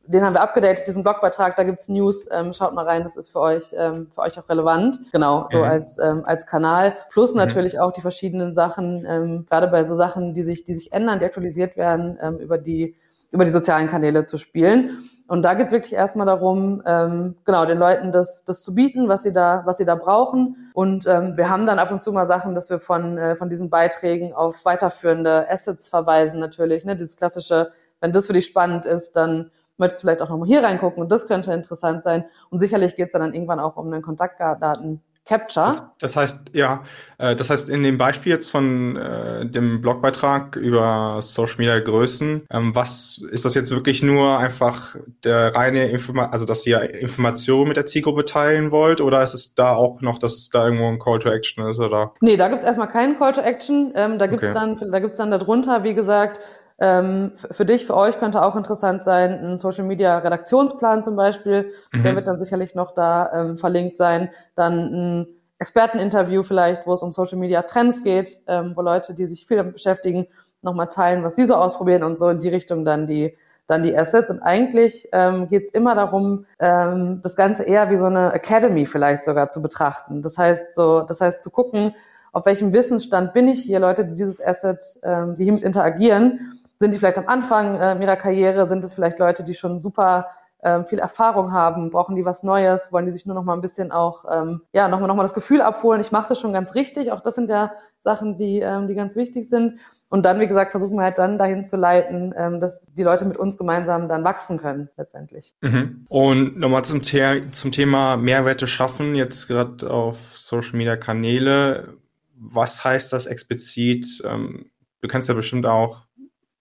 den 0.05 0.25
haben 0.25 0.35
wir 0.35 0.41
abgedatet, 0.41 0.87
diesen 0.87 1.03
Blogbeitrag, 1.03 1.57
da 1.57 1.65
gibt's 1.65 1.89
News, 1.89 2.29
schaut 2.53 2.75
mal 2.75 2.85
rein, 2.85 3.03
das 3.03 3.17
ist 3.17 3.31
für 3.31 3.41
euch, 3.41 3.69
für 3.69 4.19
euch 4.19 4.39
auch 4.39 4.49
relevant. 4.49 4.99
Genau, 5.13 5.47
so 5.49 5.59
mhm. 5.59 5.65
als, 5.65 5.99
als 5.99 6.47
Kanal. 6.47 6.97
Plus 7.11 7.33
mhm. 7.33 7.39
natürlich 7.39 7.79
auch 7.79 7.93
die 7.93 8.01
verschiedenen 8.01 8.55
Sachen, 8.55 9.47
gerade 9.49 9.69
bei 9.69 9.85
so 9.85 9.95
Sachen, 9.95 10.35
die 10.35 10.43
sich, 10.43 10.65
die 10.65 10.75
sich 10.75 10.93
ändern, 10.93 11.19
die 11.19 11.27
aktualisiert 11.27 11.77
werden, 11.77 12.19
über 12.39 12.59
die 12.59 12.97
über 13.31 13.45
die 13.45 13.51
sozialen 13.51 13.89
Kanäle 13.89 14.25
zu 14.25 14.39
spielen. 14.39 15.09
Und 15.29 15.43
da 15.43 15.55
geht's 15.55 15.71
wirklich 15.71 15.93
erstmal 15.93 16.27
darum, 16.27 16.83
ähm, 16.85 17.37
genau, 17.45 17.65
den 17.65 17.79
Leuten 17.79 18.11
das, 18.11 18.45
das 18.45 18.65
zu 18.65 18.75
bieten, 18.75 19.09
was 19.09 19.23
sie 19.23 19.33
da, 19.33 19.63
was 19.65 19.77
sie 19.77 19.85
da 19.85 19.95
brauchen. 19.95 20.57
Und 20.75 21.07
ähm, 21.07 21.37
wir 21.37 21.49
haben 21.49 21.67
dann 21.67 21.79
ab 21.79 21.93
und 21.93 22.03
zu 22.03 22.13
mal 22.13 22.27
Sachen, 22.27 22.57
dass 22.57 22.69
wir 22.69 22.81
von, 22.81 23.17
äh, 23.17 23.37
von 23.37 23.49
diesen 23.49 23.71
Beiträgen 23.71 24.33
auf 24.33 24.65
weiterführende 24.65 25.49
Assets 25.49 25.89
verweisen 25.89 26.41
natürlich. 26.41 26.85
Ne? 26.85 26.97
Dieses 26.97 27.17
klassische, 27.17 27.71
wenn 28.01 28.13
das 28.13 28.27
für 28.27 28.33
dich 28.33 28.47
spannend 28.47 28.87
ist, 28.87 29.13
dann 29.13 29.53
möchtest 29.77 30.03
du 30.03 30.07
vielleicht 30.07 30.21
auch 30.23 30.29
nochmal 30.29 30.49
hier 30.49 30.65
reingucken 30.65 31.01
und 31.01 31.11
das 31.13 31.29
könnte 31.29 31.53
interessant 31.53 32.03
sein. 32.03 32.25
Und 32.51 32.59
sicherlich 32.59 32.97
geht's 32.97 33.13
dann, 33.13 33.23
dann 33.23 33.33
irgendwann 33.33 33.61
auch 33.61 33.77
um 33.77 33.91
den 33.93 34.03
Kontaktdaten 34.03 35.01
Capture. 35.31 35.67
Das, 35.67 35.87
das, 36.01 36.17
heißt, 36.17 36.41
ja, 36.55 36.83
äh, 37.19 37.37
das 37.37 37.51
heißt, 37.51 37.71
in 37.71 37.85
dem 37.85 37.99
Beispiel 37.99 38.33
jetzt 38.33 38.51
von 38.51 38.97
äh, 38.97 39.47
dem 39.47 39.81
Blogbeitrag 39.81 40.57
über 40.57 41.19
Social 41.23 41.59
Media 41.59 41.79
Größen, 41.79 42.47
ähm, 42.51 42.75
was 42.75 43.23
ist 43.31 43.45
das 43.45 43.55
jetzt 43.55 43.71
wirklich 43.71 44.03
nur 44.03 44.39
einfach 44.39 44.97
der 45.23 45.55
reine 45.55 45.89
Information, 45.89 46.33
also 46.33 46.47
dass 46.47 46.67
ihr 46.67 46.81
Informationen 46.95 47.69
mit 47.69 47.77
der 47.77 47.87
Zielgruppe 47.87 48.25
teilen 48.25 48.73
wollt, 48.73 49.01
oder 49.01 49.23
ist 49.23 49.35
es 49.35 49.55
da 49.55 49.73
auch 49.73 50.01
noch, 50.01 50.19
dass 50.19 50.37
es 50.37 50.51
da 50.51 50.65
irgendwo 50.65 50.89
ein 50.89 50.99
Call 50.99 51.21
to 51.21 51.31
Action 51.31 51.65
ist, 51.69 51.79
oder? 51.79 52.13
Nee, 52.21 52.37
da 52.37 52.49
gibt's 52.49 52.65
erstmal 52.65 52.89
keinen 52.89 53.17
Call 53.17 53.31
to 53.31 53.41
Action. 53.41 53.93
Ähm, 53.95 54.19
da 54.19 54.27
gibt's 54.27 54.49
okay. 54.49 54.55
dann, 54.55 54.91
da 54.91 54.99
gibt's 54.99 55.19
dann 55.19 55.31
darunter, 55.31 55.85
wie 55.85 55.95
gesagt, 55.95 56.41
ähm, 56.81 57.33
für 57.37 57.67
dich, 57.67 57.85
für 57.85 57.95
euch 57.95 58.19
könnte 58.19 58.43
auch 58.43 58.57
interessant 58.57 59.05
sein, 59.05 59.33
ein 59.33 59.59
Social 59.59 59.85
Media 59.85 60.19
Redaktionsplan 60.19 61.05
zum 61.05 61.15
Beispiel. 61.15 61.73
Mhm. 61.93 62.03
Der 62.03 62.17
wird 62.17 62.27
dann 62.27 62.39
sicherlich 62.39 62.75
noch 62.75 62.95
da 62.95 63.31
ähm, 63.33 63.59
verlinkt 63.59 63.99
sein. 63.99 64.31
Dann 64.55 64.79
ein 65.21 65.27
Experteninterview 65.59 66.43
vielleicht, 66.43 66.87
wo 66.87 66.95
es 66.95 67.03
um 67.03 67.13
Social 67.13 67.39
Media 67.39 67.63
Trends 67.63 68.03
geht, 68.03 68.31
ähm, 68.47 68.73
wo 68.75 68.81
Leute, 68.81 69.15
die 69.15 69.27
sich 69.27 69.47
viel 69.47 69.59
damit 69.59 69.75
beschäftigen, 69.75 70.27
nochmal 70.63 70.89
teilen, 70.89 71.23
was 71.23 71.37
sie 71.37 71.45
so 71.45 71.55
ausprobieren 71.55 72.03
und 72.03 72.19
so 72.19 72.31
in 72.31 72.39
die 72.39 72.49
Richtung 72.49 72.85
dann 72.85 73.07
die 73.07 73.37
dann 73.67 73.85
die 73.85 73.97
Assets. 73.97 74.31
Und 74.31 74.43
eigentlich 74.43 75.09
ähm, 75.13 75.49
geht 75.49 75.67
es 75.67 75.71
immer 75.71 75.95
darum, 75.95 76.45
ähm, 76.59 77.21
das 77.23 77.37
Ganze 77.37 77.63
eher 77.63 77.89
wie 77.89 77.99
so 77.99 78.07
eine 78.07 78.33
Academy 78.33 78.85
vielleicht 78.85 79.23
sogar 79.23 79.49
zu 79.49 79.63
betrachten. 79.63 80.23
Das 80.23 80.37
heißt, 80.39 80.75
so, 80.75 81.03
das 81.03 81.21
heißt 81.21 81.41
zu 81.41 81.51
gucken, 81.51 81.95
auf 82.33 82.47
welchem 82.47 82.73
Wissensstand 82.73 83.33
bin 83.33 83.47
ich 83.47 83.63
hier, 83.63 83.79
Leute, 83.79 84.05
die 84.05 84.15
dieses 84.15 84.45
Asset, 84.45 84.83
ähm, 85.05 85.37
die 85.37 85.45
hiermit 85.45 85.63
interagieren 85.63 86.60
sind 86.81 86.95
die 86.95 86.99
vielleicht 86.99 87.19
am 87.19 87.29
Anfang 87.29 87.79
äh, 87.79 88.03
ihrer 88.03 88.17
Karriere? 88.17 88.67
Sind 88.67 88.83
es 88.85 88.95
vielleicht 88.95 89.19
Leute, 89.19 89.45
die 89.45 89.55
schon 89.55 89.83
super 89.83 90.29
ähm, 90.63 90.87
viel 90.87 90.99
Erfahrung 90.99 91.53
haben? 91.53 91.91
Brauchen 91.91 92.17
die 92.17 92.25
was 92.25 92.43
Neues? 92.43 92.91
Wollen 92.91 93.07
die 93.07 93.13
sich 93.13 93.27
nur 93.27 93.35
noch 93.35 93.45
mal 93.45 93.53
ein 93.55 93.61
bisschen 93.61 93.93
auch, 93.93 94.25
ähm, 94.31 94.63
ja, 94.73 94.89
nochmal 94.89 95.07
noch 95.07 95.15
mal 95.15 95.23
das 95.23 95.35
Gefühl 95.35 95.61
abholen, 95.61 96.01
ich 96.01 96.11
mache 96.11 96.31
das 96.31 96.41
schon 96.41 96.55
ganz 96.55 96.75
richtig. 96.75 97.13
Auch 97.13 97.21
das 97.21 97.35
sind 97.35 97.51
ja 97.51 97.73
Sachen, 98.01 98.39
die, 98.39 98.61
ähm, 98.61 98.89
die 98.89 98.95
ganz 98.95 99.15
wichtig 99.15 99.49
sind. 99.51 99.79
Und 100.09 100.25
dann, 100.25 100.41
wie 100.41 100.47
gesagt, 100.49 100.71
versuchen 100.73 100.97
wir 100.97 101.03
halt 101.03 101.19
dann 101.19 101.39
dahin 101.39 101.65
zu 101.65 101.77
leiten, 101.77 102.35
ähm, 102.37 102.61
dass 102.61 102.81
die 102.87 103.03
Leute 103.03 103.27
mit 103.27 103.37
uns 103.37 103.59
gemeinsam 103.59 104.09
dann 104.09 104.25
wachsen 104.25 104.59
können, 104.59 104.89
letztendlich. 104.97 105.55
Mhm. 105.61 106.07
Und 106.09 106.59
nochmal 106.59 106.83
zum, 106.85 107.03
The 107.03 107.51
zum 107.51 107.71
Thema 107.73 108.17
Mehrwerte 108.17 108.67
schaffen, 108.67 109.15
jetzt 109.15 109.47
gerade 109.47 109.89
auf 109.89 110.17
Social 110.35 110.79
Media 110.79 110.97
Kanäle. 110.97 111.95
Was 112.35 112.83
heißt 112.83 113.13
das 113.13 113.27
explizit? 113.27 114.23
Ähm, 114.25 114.71
du 115.03 115.09
kennst 115.09 115.29
ja 115.29 115.35
bestimmt 115.35 115.67
auch 115.67 116.07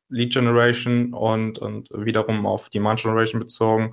Lead 0.09 0.33
Generation 0.33 1.13
und, 1.13 1.59
und 1.59 1.89
wiederum 1.93 2.45
auf 2.45 2.69
Demand 2.69 3.01
Generation 3.01 3.39
bezogen. 3.39 3.91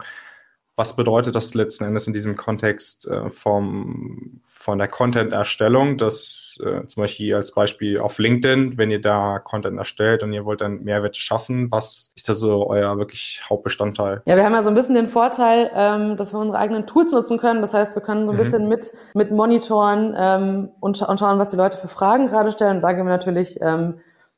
was 0.79 0.95
bedeutet 0.95 1.35
das 1.35 1.55
letzten 1.55 1.85
Endes 1.85 2.07
in 2.07 2.13
diesem 2.13 2.37
Kontext 2.37 3.09
äh, 3.09 3.31
vom, 3.31 4.41
von 4.43 4.79
der 4.79 4.89
Content-Erstellung? 4.89 5.97
Das 5.97 6.59
äh, 6.63 6.85
zum 6.87 7.03
Beispiel 7.03 7.35
als 7.35 7.53
Beispiel 7.53 7.99
auf 7.99 8.19
LinkedIn, 8.19 8.77
wenn 8.77 8.91
ihr 8.91 9.01
da 9.01 9.39
Content 9.39 9.79
erstellt 9.79 10.23
und 10.23 10.35
ihr 10.35 10.45
wollt 10.45 10.61
dann 10.61 10.85
Mehrwert 10.85 11.17
schaffen, 11.17 11.71
was 11.71 12.13
ist 12.15 12.29
da 12.29 12.35
so 12.35 12.69
euer 12.69 12.99
wirklich 12.99 13.41
Hauptbestandteil? 13.49 14.21
Ja, 14.27 14.37
wir 14.37 14.45
haben 14.45 14.53
ja 14.53 14.63
so 14.63 14.69
ein 14.69 14.75
bisschen 14.75 14.95
den 14.95 15.09
Vorteil, 15.09 15.71
ähm, 15.75 16.19
dass 16.19 16.35
wir 16.35 16.41
unsere 16.41 16.59
eigenen 16.59 16.87
Tools 16.87 17.11
nutzen 17.11 17.39
können. 17.39 17.63
Das 17.63 17.73
heißt, 17.73 17.95
wir 17.95 18.03
können 18.03 18.27
so 18.27 18.35
ein 18.35 18.37
mhm. 18.37 18.43
bisschen 18.43 18.69
mit, 18.69 18.93
mit 19.15 19.31
monitoren 19.31 20.15
ähm, 20.19 20.69
und, 20.81 20.99
scha 20.99 21.07
und 21.07 21.19
schauen, 21.19 21.39
was 21.39 21.49
die 21.49 21.57
Leute 21.57 21.79
für 21.79 21.89
Fragen 21.89 22.27
gerade 22.27 22.53
stellen. 22.53 22.77
Und 22.77 22.83
da 22.83 22.93
gehen 22.93 23.07
wir 23.07 23.13
natürlich 23.13 23.63
ähm, 23.63 23.95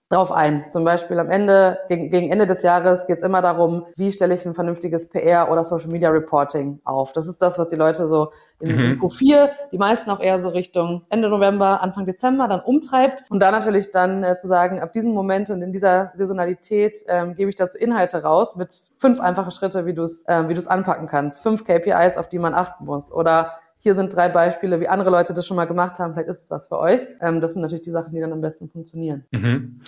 drauf 0.08 0.32
ein. 0.32 0.64
Zum 0.72 0.84
Beispiel 0.84 1.18
am 1.18 1.28
Ende, 1.28 1.78
gegen, 1.88 2.10
gegen 2.10 2.30
Ende 2.30 2.46
des 2.46 2.62
Jahres 2.62 3.06
geht 3.06 3.18
es 3.18 3.22
immer 3.22 3.42
darum, 3.42 3.84
wie 3.96 4.10
stelle 4.10 4.34
ich 4.34 4.46
ein 4.46 4.54
vernünftiges 4.54 5.08
PR 5.08 5.50
oder 5.50 5.64
Social 5.64 5.90
Media 5.90 6.08
Reporting 6.08 6.80
auf. 6.84 7.12
Das 7.12 7.28
ist 7.28 7.42
das, 7.42 7.58
was 7.58 7.68
die 7.68 7.76
Leute 7.76 8.08
so 8.08 8.32
in, 8.60 8.74
mhm. 8.74 8.92
in 8.92 9.00
Q4, 9.00 9.50
die 9.70 9.78
meisten 9.78 10.10
auch 10.10 10.20
eher 10.20 10.38
so 10.38 10.48
Richtung 10.48 11.02
Ende 11.10 11.28
November, 11.28 11.82
Anfang 11.82 12.06
Dezember 12.06 12.48
dann 12.48 12.60
umtreibt. 12.60 13.24
Und 13.28 13.40
da 13.40 13.50
natürlich 13.50 13.90
dann 13.90 14.24
äh, 14.24 14.38
zu 14.38 14.48
sagen, 14.48 14.80
ab 14.80 14.92
diesem 14.92 15.12
Moment 15.12 15.50
und 15.50 15.60
in 15.60 15.72
dieser 15.72 16.10
Saisonalität 16.14 16.96
ähm, 17.06 17.34
gebe 17.34 17.50
ich 17.50 17.56
dazu 17.56 17.78
Inhalte 17.78 18.22
raus 18.22 18.56
mit 18.56 18.74
fünf 18.98 19.20
einfache 19.20 19.50
Schritte, 19.50 19.84
wie 19.84 19.94
du 19.94 20.02
es 20.02 20.26
äh, 20.26 20.48
wie 20.48 20.54
du 20.54 20.60
es 20.60 20.66
anpacken 20.66 21.06
kannst. 21.06 21.42
Fünf 21.42 21.64
KPIs, 21.64 22.16
auf 22.16 22.28
die 22.28 22.38
man 22.38 22.54
achten 22.54 22.86
muss. 22.86 23.12
Oder 23.12 23.58
hier 23.80 23.94
sind 23.94 24.14
drei 24.14 24.28
Beispiele, 24.28 24.80
wie 24.80 24.88
andere 24.88 25.10
Leute 25.10 25.34
das 25.34 25.46
schon 25.46 25.56
mal 25.56 25.66
gemacht 25.66 25.98
haben, 25.98 26.14
vielleicht 26.14 26.28
ist 26.28 26.44
es 26.44 26.50
was 26.50 26.66
für 26.68 26.78
euch. 26.78 27.06
Ähm, 27.20 27.40
das 27.40 27.52
sind 27.52 27.62
natürlich 27.62 27.84
die 27.84 27.90
Sachen, 27.90 28.12
die 28.12 28.20
dann 28.20 28.32
am 28.32 28.40
besten 28.40 28.68
funktionieren. 28.68 29.24
Mhm. 29.30 29.80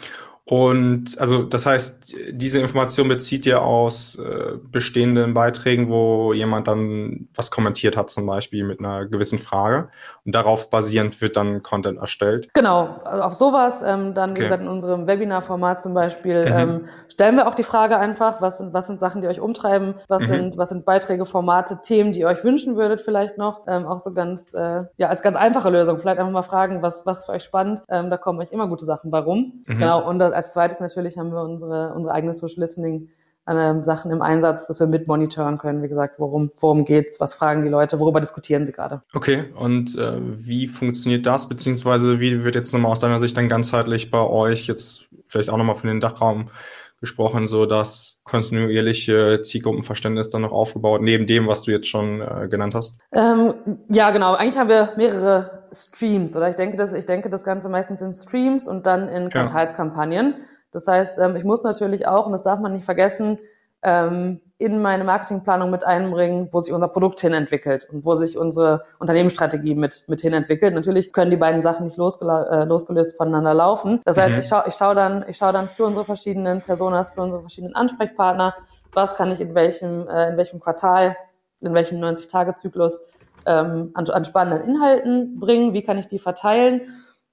Und 0.51 1.17
also 1.21 1.45
das 1.45 1.65
heißt, 1.65 2.13
diese 2.33 2.59
Information 2.59 3.07
bezieht 3.07 3.47
ihr 3.47 3.63
aus 3.63 4.19
äh, 4.19 4.55
bestehenden 4.73 5.33
Beiträgen, 5.33 5.89
wo 5.89 6.33
jemand 6.33 6.67
dann 6.67 7.29
was 7.37 7.53
kommentiert 7.53 7.97
hat, 7.97 8.11
zum 8.11 8.27
Beispiel 8.27 8.65
mit 8.65 8.81
einer 8.81 9.07
gewissen 9.07 9.39
Frage. 9.39 9.91
Und 10.27 10.35
darauf 10.35 10.69
basierend 10.69 11.21
wird 11.21 11.37
dann 11.37 11.63
Content 11.63 12.01
erstellt. 12.01 12.49
Genau, 12.53 13.01
also 13.05 13.23
auf 13.23 13.35
sowas. 13.35 13.81
Ähm, 13.87 14.13
dann, 14.15 14.33
okay. 14.33 14.41
wie 14.41 14.45
gesagt, 14.45 14.63
in 14.65 14.69
unserem 14.69 15.07
Webinar-Format 15.07 15.83
zum 15.83 15.95
Beispiel 15.95 16.47
mhm. 16.47 16.59
ähm, 16.59 16.89
stellen 17.13 17.37
wir 17.37 17.47
auch 17.47 17.55
die 17.55 17.63
Frage 17.63 17.99
einfach, 17.99 18.43
was 18.43 18.59
sind, 18.59 18.75
was 18.75 18.89
sind 18.89 18.99
Sachen, 18.99 19.23
die 19.23 19.29
euch 19.29 19.39
umtreiben, 19.39 19.95
was 20.09 20.25
mhm. 20.25 20.27
sind, 20.27 20.59
was 20.59 20.71
sind 20.71 20.85
Beiträge, 20.85 21.27
Formate, 21.27 21.81
Themen, 21.81 22.11
die 22.11 22.21
ihr 22.21 22.27
euch 22.27 22.43
wünschen 22.43 22.75
würdet, 22.75 23.01
vielleicht 23.01 23.39
noch. 23.39 23.69
Ähm, 23.69 23.87
auch 23.87 24.01
so 24.01 24.13
ganz, 24.13 24.53
äh, 24.55 24.83
ja, 24.97 25.09
als 25.11 25.23
ganz 25.23 25.37
einfache 25.37 25.71
Lösung. 25.71 26.01
Vielleicht 26.01 26.19
einfach 26.19 26.33
mal 26.33 26.43
fragen, 26.43 26.83
was, 26.83 27.07
was 27.07 27.25
für 27.25 27.33
euch 27.33 27.45
spannend. 27.45 27.83
Ähm, 27.89 28.11
da 28.11 28.17
kommen 28.17 28.41
euch 28.41 28.51
immer 28.51 28.67
gute 28.67 28.85
Sachen 28.85 29.13
bei 29.13 29.21
rum. 29.21 29.63
Mhm. 29.67 29.79
Genau. 29.79 30.09
Und 30.09 30.19
als 30.41 30.53
zweites 30.55 30.81
natürlich 30.81 31.19
haben 31.19 31.33
wir 31.33 31.43
unsere, 31.43 31.93
unsere 31.95 32.15
eigene 32.15 32.33
Social 32.33 32.61
Listening 32.61 33.11
äh, 33.45 33.83
Sachen 33.83 34.11
im 34.11 34.23
Einsatz, 34.23 34.67
dass 34.67 34.81
wir 34.81 34.87
mit 34.87 35.07
monitoren 35.07 35.59
können. 35.59 35.83
Wie 35.83 35.89
gesagt, 35.89 36.19
worum, 36.19 36.51
worum 36.59 36.87
geht's, 36.87 37.21
was 37.21 37.35
fragen 37.35 37.63
die 37.63 37.69
Leute, 37.69 38.01
worüber 38.01 38.21
diskutieren 38.21 38.67
sie 38.67 38.73
gerade. 38.73 39.03
Okay, 39.13 39.45
und 39.55 39.99
äh, 39.99 40.19
wie 40.19 40.67
funktioniert 40.67 41.27
das, 41.27 41.49
beziehungsweise 41.49 42.21
wie 42.21 42.45
wird 42.45 42.55
jetzt 42.55 42.73
nochmal 42.73 42.93
aus 42.93 43.01
deiner 43.01 43.19
Sicht 43.19 43.37
dann 43.37 43.49
ganzheitlich 43.49 44.11
bei 44.11 44.21
euch 44.21 44.67
jetzt 44.67 45.09
vielleicht 45.29 45.51
auch 45.51 45.59
nochmal 45.59 45.77
für 45.77 45.89
den 45.89 46.01
Dachraum 46.01 46.49
gesprochen, 47.01 47.47
so 47.47 47.67
das 47.67 48.21
kontinuierliche 48.25 49.41
Zielgruppenverständnis 49.43 50.29
dann 50.29 50.43
noch 50.43 50.53
aufgebaut, 50.53 51.01
neben 51.03 51.27
dem, 51.27 51.49
was 51.49 51.63
du 51.63 51.71
jetzt 51.71 51.89
schon 51.89 52.21
äh, 52.21 52.49
genannt 52.49 52.75
hast? 52.75 52.99
Ähm, 53.13 53.55
ja, 53.89 54.11
genau. 54.11 54.35
Eigentlich 54.35 54.59
haben 54.59 54.69
wir 54.69 54.93
mehrere 54.97 55.65
Streams, 55.73 56.37
oder 56.37 56.51
ich 56.51 56.57
denke, 56.57 56.77
dass 56.77 56.93
ich 56.93 57.07
denke 57.07 57.31
das 57.31 57.45
Ganze 57.45 57.69
meistens 57.69 58.03
in 58.03 58.13
Streams 58.13 58.69
und 58.69 58.87
dann 58.87 59.09
in 59.09 59.31
Quartalskampagnen. 59.31 60.33
Ja. 60.33 60.39
Das 60.73 60.87
heißt, 60.87 61.19
ähm, 61.19 61.37
ich 61.37 61.45
muss 61.45 61.63
natürlich 61.63 62.07
auch, 62.07 62.27
und 62.27 62.33
das 62.33 62.43
darf 62.43 62.61
man 62.61 62.73
nicht 62.73 62.85
vergessen, 62.85 63.39
ähm, 63.83 64.41
in 64.59 64.83
meine 64.83 65.05
Marketingplanung 65.05 65.71
mit 65.71 65.85
einbringen, 65.85 66.49
wo 66.53 66.61
sich 66.61 66.73
unser 66.73 66.89
Produkt 66.89 67.21
hin 67.21 67.33
entwickelt 67.33 67.89
und 67.91 68.05
wo 68.05 68.15
sich 68.15 68.37
unsere 68.37 68.85
Unternehmensstrategie 68.99 69.75
mit, 69.75 70.05
mit 70.07 70.21
hin 70.21 70.35
entwickelt. 70.35 70.75
Natürlich 70.75 71.15
können 71.15 71.31
die 71.31 71.39
beiden 71.39 71.63
Sachen 71.63 71.87
nicht 71.87 71.99
äh, 71.99 72.65
losgelöst 72.65 73.17
voneinander 73.17 73.55
laufen. 73.55 74.03
Das 74.05 74.19
heißt, 74.19 74.35
mhm. 74.35 74.39
ich 74.39 74.47
schaue 74.47 74.65
ich 74.67 74.75
schau 74.75 74.93
dann, 74.93 75.25
ich 75.27 75.39
schau 75.39 75.51
dann 75.51 75.71
für 75.71 75.87
unsere 75.87 76.05
verschiedenen 76.05 76.61
Personas, 76.61 77.11
für 77.11 77.23
unsere 77.23 77.41
verschiedenen 77.41 77.75
Ansprechpartner, 77.75 78.55
was 78.93 79.17
kann 79.17 79.33
ich 79.33 79.41
in 79.41 79.55
welchem, 79.55 80.07
äh, 80.09 80.29
in 80.29 80.37
welchem 80.37 80.61
Quartal, 80.61 81.17
in 81.63 81.73
welchem 81.73 81.99
90-Tage-Zyklus 81.99 83.01
ähm, 83.47 83.93
an, 83.95 84.09
an 84.11 84.25
spannenden 84.27 84.69
Inhalten 84.69 85.39
bringen, 85.39 85.73
wie 85.73 85.83
kann 85.83 85.97
ich 85.97 86.07
die 86.07 86.19
verteilen. 86.19 86.83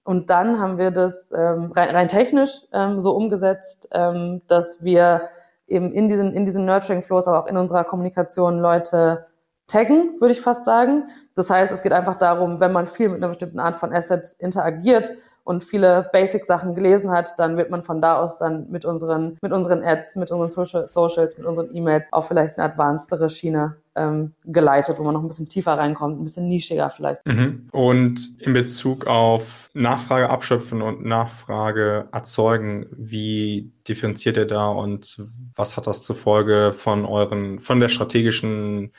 Und 0.06 0.30
dann 0.30 0.60
haben 0.60 0.78
wir 0.78 0.92
das 0.92 1.34
ähm, 1.36 1.74
rein, 1.74 1.94
rein 1.94 2.08
technisch 2.08 2.62
ähm, 2.72 3.02
so 3.02 3.12
umgesetzt, 3.12 3.90
ähm, 3.92 4.42
dass 4.48 4.82
wir 4.82 5.28
eben 5.68 5.92
in 5.92 6.08
diesen, 6.08 6.34
in 6.34 6.46
diesen 6.46 6.66
Nurturing 6.66 7.04
Flows, 7.04 7.28
aber 7.28 7.44
auch 7.44 7.48
in 7.48 7.58
unserer 7.58 7.84
Kommunikation 7.84 8.60
Leute 8.60 9.28
taggen, 9.68 10.20
würde 10.20 10.32
ich 10.32 10.42
fast 10.42 10.66
sagen. 10.66 11.10
Das 11.36 11.50
heißt, 11.50 11.72
es 11.72 11.84
geht 11.84 11.92
einfach 11.92 12.16
darum, 12.16 12.60
wenn 12.60 12.72
man 12.72 12.88
viel 12.88 13.10
mit 13.10 13.18
einer 13.18 13.30
bestimmten 13.30 13.60
Art 13.60 13.76
von 13.76 13.94
Assets 13.94 14.34
interagiert, 14.34 15.12
und 15.48 15.64
viele 15.64 16.10
Basic-Sachen 16.12 16.76
gelesen 16.76 17.10
hat, 17.10 17.30
dann 17.38 17.56
wird 17.56 17.70
man 17.70 17.82
von 17.82 18.02
da 18.02 18.20
aus 18.20 18.38
dann 18.38 18.70
mit 18.70 18.84
unseren, 18.84 19.38
mit 19.42 19.54
unseren 19.54 19.82
Ads, 19.82 20.18
mit 20.18 20.30
unseren 20.30 20.50
Social, 20.50 20.88
Socials, 20.88 21.38
mit 21.38 21.48
unseren 21.48 21.74
E-Mails 21.74 22.12
auf 22.12 22.28
vielleicht 22.28 22.58
eine 22.58 22.70
advancedere 22.70 23.30
Schiene 23.30 23.78
ähm, 23.96 24.34
geleitet, 24.44 25.00
wo 25.00 25.04
man 25.04 25.14
noch 25.14 25.22
ein 25.22 25.28
bisschen 25.30 25.48
tiefer 25.48 25.78
reinkommt, 25.78 26.20
ein 26.20 26.24
bisschen 26.26 26.50
nischiger 26.50 26.90
vielleicht. 26.90 27.26
Mhm. 27.26 27.70
Und 27.72 28.42
in 28.42 28.52
Bezug 28.52 29.08
auf 29.08 29.70
Nachfrage 29.74 30.30
abschöpfen 30.30 30.82
und 30.82 31.06
Nachfrage 31.06 32.10
erzeugen, 32.12 32.86
wie 32.92 33.72
differenziert 33.88 34.36
ihr 34.36 34.48
da 34.48 34.68
und 34.68 35.24
was 35.56 35.78
hat 35.78 35.88
das 35.88 36.02
zur 36.02 36.18
Folge 36.18 36.74
von 36.74 37.06
euren, 37.06 37.62
von 37.62 37.80
der 37.80 37.88
strategischen 37.88 38.92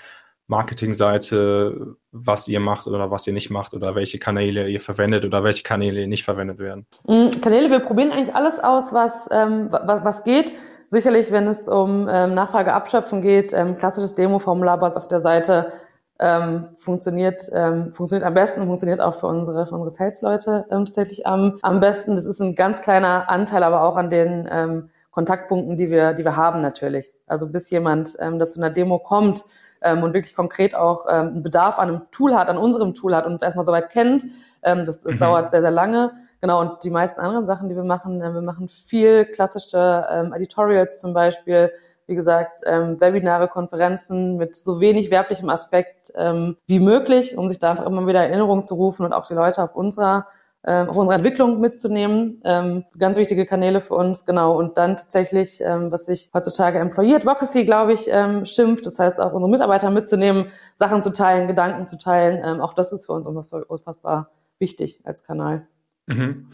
Marketingseite, 0.49 1.97
was 2.11 2.49
ihr 2.49 2.59
macht 2.59 2.87
oder 2.87 3.11
was 3.11 3.27
ihr 3.27 3.35
nicht 3.35 3.51
macht 3.51 3.75
oder 3.75 3.95
welche 3.95 4.19
Kanäle 4.19 4.69
ihr 4.69 4.81
verwendet 4.81 5.25
oder 5.25 5.45
welche 5.45 5.63
Kanäle 5.63 6.07
nicht 6.09 6.25
verwendet 6.25 6.59
werden? 6.59 6.87
Mm, 7.07 7.31
Kanäle, 7.43 7.71
wir 7.71 7.81
probieren 7.81 8.11
eigentlich 8.11 8.35
alles 8.35 8.59
aus, 8.59 8.93
was, 8.93 9.29
ähm, 9.31 9.69
was, 9.71 10.05
was 10.05 10.25
geht. 10.25 10.53
Sicherlich, 10.89 11.31
wenn 11.31 11.47
es 11.47 11.69
um 11.69 12.09
ähm, 12.11 12.35
Nachfrage 12.35 12.73
geht, 13.21 13.53
ähm, 13.53 13.77
klassisches 13.77 14.15
Demo-Formular 14.15 14.81
bei 14.81 14.87
uns 14.87 14.97
auf 14.97 15.07
der 15.07 15.21
Seite 15.21 15.71
ähm, 16.19 16.69
funktioniert, 16.77 17.43
ähm, 17.53 17.93
funktioniert 17.93 18.27
am 18.27 18.33
besten, 18.33 18.67
funktioniert 18.67 19.01
auch 19.01 19.15
für 19.15 19.27
unsere, 19.27 19.67
für 19.67 19.75
unsere 19.75 19.91
Sales-Leute 19.91 20.65
ähm, 20.71 20.87
tatsächlich 20.87 21.27
am, 21.27 21.59
am 21.61 21.81
besten. 21.81 22.17
Das 22.17 22.25
ist 22.25 22.41
ein 22.41 22.55
ganz 22.55 22.81
kleiner 22.81 23.29
Anteil, 23.29 23.63
aber 23.63 23.83
auch 23.83 23.97
an 23.97 24.09
den 24.09 24.49
ähm, 24.51 24.91
Kontaktpunkten, 25.11 25.77
die 25.77 25.91
wir, 25.91 26.15
die 26.15 26.25
wir 26.25 26.37
haben 26.37 26.63
natürlich. 26.63 27.13
Also 27.27 27.49
bis 27.49 27.69
jemand 27.69 28.17
ähm, 28.19 28.39
dazu 28.39 28.59
einer 28.59 28.71
Demo 28.71 28.99
kommt, 28.99 29.45
ähm, 29.83 30.03
und 30.03 30.15
wirklich 30.15 30.35
konkret 30.35 30.75
auch 30.75 31.07
ähm, 31.09 31.29
einen 31.29 31.43
Bedarf 31.43 31.79
an 31.79 31.89
einem 31.89 32.01
Tool 32.11 32.35
hat, 32.35 32.49
an 32.49 32.59
unserem 32.59 32.95
Tool 32.95 33.15
hat 33.15 33.27
und 33.27 33.33
uns 33.35 33.43
erstmal 33.43 33.67
soweit 33.67 33.91
kennt. 33.91 34.25
Ähm, 34.63 34.87
das 34.87 35.01
das 35.01 35.15
mhm. 35.15 35.19
dauert 35.19 35.51
sehr, 35.51 35.61
sehr 35.61 35.71
lange. 35.71 36.13
Genau, 36.41 36.61
und 36.61 36.85
die 36.85 36.91
meisten 36.91 37.21
anderen 37.21 37.47
Sachen, 37.47 37.69
die 37.69 37.77
wir 37.77 37.85
machen, 37.85 38.21
äh, 38.23 38.33
wir 38.33 38.43
machen 38.43 38.69
viel 38.69 39.25
klassische 39.25 40.07
ähm, 40.11 40.33
Editorials 40.33 41.01
zum 41.01 41.13
Beispiel, 41.13 41.73
wie 42.07 42.15
gesagt, 42.15 42.63
ähm, 42.65 43.01
Webinare, 43.01 43.49
Konferenzen 43.49 44.37
mit 44.37 44.57
so 44.57 44.81
wenig 44.81 45.11
werblichem 45.11 45.51
Aspekt 45.51 46.13
ähm, 46.17 46.57
wie 46.67 46.81
möglich, 46.81 47.37
um 47.37 47.49
sich 47.49 47.59
da 47.59 47.71
einfach 47.71 47.87
immer 47.87 48.07
wieder 48.07 48.25
Erinnerungen 48.25 48.65
zu 48.65 48.77
rufen 48.77 49.05
und 49.05 49.13
auch 49.13 49.27
die 49.27 49.35
Leute 49.35 49.63
auf 49.63 49.77
unserer 49.77 50.27
äh, 50.63 50.85
auf 50.85 50.97
unsere 50.97 51.15
Entwicklung 51.15 51.61
mitzunehmen. 51.61 52.41
Ähm, 52.45 52.85
ganz 52.99 53.17
wichtige 53.17 53.47
Kanäle 53.47 53.81
für 53.81 53.95
uns, 53.95 54.27
genau. 54.27 54.57
Und 54.57 54.79
dann 54.79 54.97
tatsächlich, 54.97 55.61
ähm, 55.61 55.91
was 55.93 56.07
sich 56.07 56.31
heutzutage 56.35 56.79
Employee 56.79 57.17
Advocacy, 57.17 57.65
glaube 57.65 57.93
ich, 57.93 58.09
ähm, 58.09 58.45
schimpft. 58.45 58.87
Das 58.87 58.99
heißt, 58.99 59.21
auch 59.21 59.33
unsere 59.33 59.51
Mitarbeiter 59.51 59.91
mitzunehmen, 59.91 60.47
Sachen 60.77 61.03
zu 61.03 61.13
teilen, 61.13 61.49
Gedanken 61.49 61.87
zu 61.87 61.99
teilen. 61.99 62.43
Ähm, 62.45 62.61
auch 62.61 62.75
das 62.75 62.93
ist 62.93 63.07
für 63.07 63.13
uns 63.13 63.27
unfassbar 63.27 64.31
wichtig 64.59 65.01
als 65.05 65.23
Kanal. 65.25 65.67
Mhm. 66.07 66.49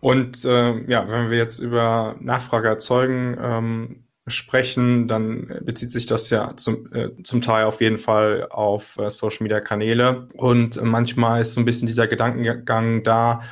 Und 0.00 0.44
äh, 0.44 0.84
ja, 0.90 1.10
wenn 1.10 1.30
wir 1.30 1.38
jetzt 1.38 1.58
über 1.58 2.16
Nachfrage 2.20 2.68
erzeugen, 2.68 3.36
ähm, 3.40 4.04
sprechen, 4.30 5.08
dann 5.08 5.60
bezieht 5.62 5.90
sich 5.90 6.06
das 6.06 6.30
ja 6.30 6.56
zum, 6.56 6.92
äh, 6.92 7.10
zum 7.22 7.40
Teil 7.40 7.64
auf 7.64 7.80
jeden 7.80 7.98
Fall 7.98 8.46
auf 8.50 8.98
äh, 8.98 9.10
Social 9.10 9.42
Media 9.42 9.60
Kanäle. 9.60 10.28
Und 10.34 10.82
manchmal 10.82 11.40
ist 11.40 11.54
so 11.54 11.60
ein 11.60 11.64
bisschen 11.64 11.86
dieser 11.86 12.06
Gedankengang 12.06 13.02
da, 13.02 13.42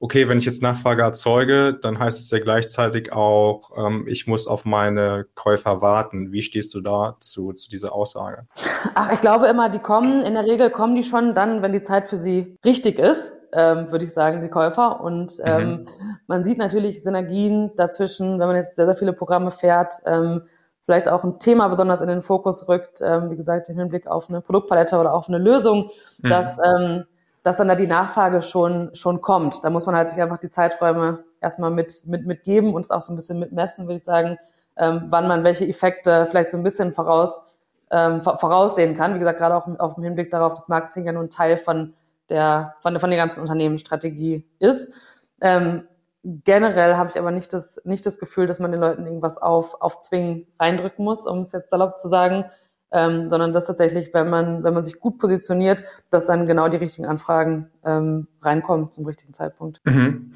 okay, 0.00 0.28
wenn 0.28 0.38
ich 0.38 0.44
jetzt 0.44 0.62
Nachfrage 0.62 1.02
erzeuge, 1.02 1.78
dann 1.80 1.98
heißt 1.98 2.20
es 2.20 2.30
ja 2.30 2.38
gleichzeitig 2.38 3.12
auch, 3.12 3.70
ähm, 3.76 4.06
ich 4.06 4.26
muss 4.26 4.46
auf 4.46 4.64
meine 4.64 5.26
Käufer 5.34 5.80
warten. 5.80 6.30
Wie 6.32 6.42
stehst 6.42 6.74
du 6.74 6.80
dazu, 6.80 7.52
zu 7.52 7.70
dieser 7.70 7.94
Aussage? 7.94 8.46
Ach, 8.94 9.12
ich 9.12 9.20
glaube 9.20 9.46
immer, 9.46 9.68
die 9.70 9.78
kommen, 9.78 10.22
in 10.22 10.34
der 10.34 10.44
Regel 10.44 10.70
kommen 10.70 10.94
die 10.94 11.04
schon 11.04 11.34
dann, 11.34 11.62
wenn 11.62 11.72
die 11.72 11.82
Zeit 11.82 12.08
für 12.08 12.16
sie 12.16 12.58
richtig 12.64 12.98
ist 12.98 13.33
ähm, 13.54 13.90
würde 13.90 14.04
ich 14.04 14.12
sagen, 14.12 14.42
die 14.42 14.48
Käufer. 14.48 15.00
Und 15.00 15.38
mhm. 15.38 15.44
ähm, 15.44 15.70
mhm. 15.70 15.86
man 16.26 16.44
sieht 16.44 16.58
natürlich 16.58 17.02
Synergien 17.02 17.72
dazwischen, 17.76 18.38
wenn 18.38 18.48
man 18.48 18.56
jetzt 18.56 18.76
sehr, 18.76 18.86
sehr 18.86 18.96
viele 18.96 19.12
Programme 19.12 19.50
fährt, 19.50 19.94
ähm, 20.06 20.42
vielleicht 20.82 21.08
auch 21.08 21.24
ein 21.24 21.38
Thema 21.38 21.68
besonders 21.68 22.00
in 22.00 22.08
den 22.08 22.22
Fokus 22.22 22.68
rückt, 22.68 23.00
ähm, 23.00 23.30
wie 23.30 23.36
gesagt, 23.36 23.68
im 23.68 23.78
Hinblick 23.78 24.06
auf 24.06 24.28
eine 24.28 24.40
Produktpalette 24.40 24.98
oder 24.98 25.14
auf 25.14 25.28
eine 25.28 25.38
Lösung, 25.38 25.90
mhm. 26.22 26.28
dass, 26.28 26.58
ähm, 26.62 27.04
dass 27.42 27.56
dann 27.56 27.68
da 27.68 27.74
die 27.74 27.86
Nachfrage 27.86 28.42
schon, 28.42 28.90
schon 28.94 29.20
kommt. 29.20 29.64
Da 29.64 29.70
muss 29.70 29.86
man 29.86 29.96
halt 29.96 30.10
sich 30.10 30.20
einfach 30.20 30.38
die 30.38 30.50
Zeiträume 30.50 31.24
erstmal 31.40 31.70
mit, 31.70 32.02
mit, 32.06 32.26
mitgeben 32.26 32.74
und 32.74 32.84
es 32.84 32.90
auch 32.90 33.00
so 33.00 33.12
ein 33.12 33.16
bisschen 33.16 33.38
mitmessen, 33.38 33.86
würde 33.86 33.96
ich 33.96 34.04
sagen, 34.04 34.36
ähm, 34.76 35.04
wann 35.08 35.28
man 35.28 35.44
welche 35.44 35.66
Effekte 35.66 36.26
vielleicht 36.26 36.50
so 36.50 36.56
ein 36.56 36.62
bisschen 36.62 36.92
voraus 36.92 37.46
ähm, 37.90 38.22
voraussehen 38.22 38.96
kann. 38.96 39.14
Wie 39.14 39.18
gesagt, 39.18 39.38
gerade 39.38 39.54
auch 39.54 39.68
auf 39.78 39.94
dem 39.94 40.04
Hinblick 40.04 40.30
darauf, 40.30 40.54
dass 40.54 40.68
Marketing 40.68 41.06
ja 41.06 41.12
nur 41.12 41.22
ein 41.22 41.30
Teil 41.30 41.56
von 41.56 41.94
der, 42.28 42.74
von, 42.80 42.94
der, 42.94 43.00
von 43.00 43.10
der 43.10 43.18
ganzen 43.18 43.40
Unternehmensstrategie 43.40 44.46
ist. 44.58 44.92
Ähm, 45.40 45.84
generell 46.22 46.96
habe 46.96 47.10
ich 47.10 47.18
aber 47.18 47.30
nicht 47.30 47.52
das, 47.52 47.80
nicht 47.84 48.06
das 48.06 48.18
Gefühl, 48.18 48.46
dass 48.46 48.58
man 48.58 48.72
den 48.72 48.80
Leuten 48.80 49.06
irgendwas 49.06 49.38
auf, 49.38 49.80
auf 49.80 50.00
Zwingen 50.00 50.46
reindrücken 50.58 51.04
muss, 51.04 51.26
um 51.26 51.40
es 51.40 51.52
jetzt 51.52 51.70
salopp 51.70 51.98
zu 51.98 52.08
sagen, 52.08 52.46
ähm, 52.92 53.28
sondern 53.28 53.52
dass 53.52 53.66
tatsächlich, 53.66 54.14
wenn 54.14 54.30
man, 54.30 54.64
wenn 54.64 54.74
man 54.74 54.84
sich 54.84 55.00
gut 55.00 55.18
positioniert, 55.18 55.82
dass 56.10 56.24
dann 56.24 56.46
genau 56.46 56.68
die 56.68 56.78
richtigen 56.78 57.06
Anfragen 57.06 57.70
ähm, 57.84 58.28
reinkommen 58.40 58.90
zum 58.92 59.04
richtigen 59.04 59.34
Zeitpunkt. 59.34 59.80
Mhm 59.84 60.34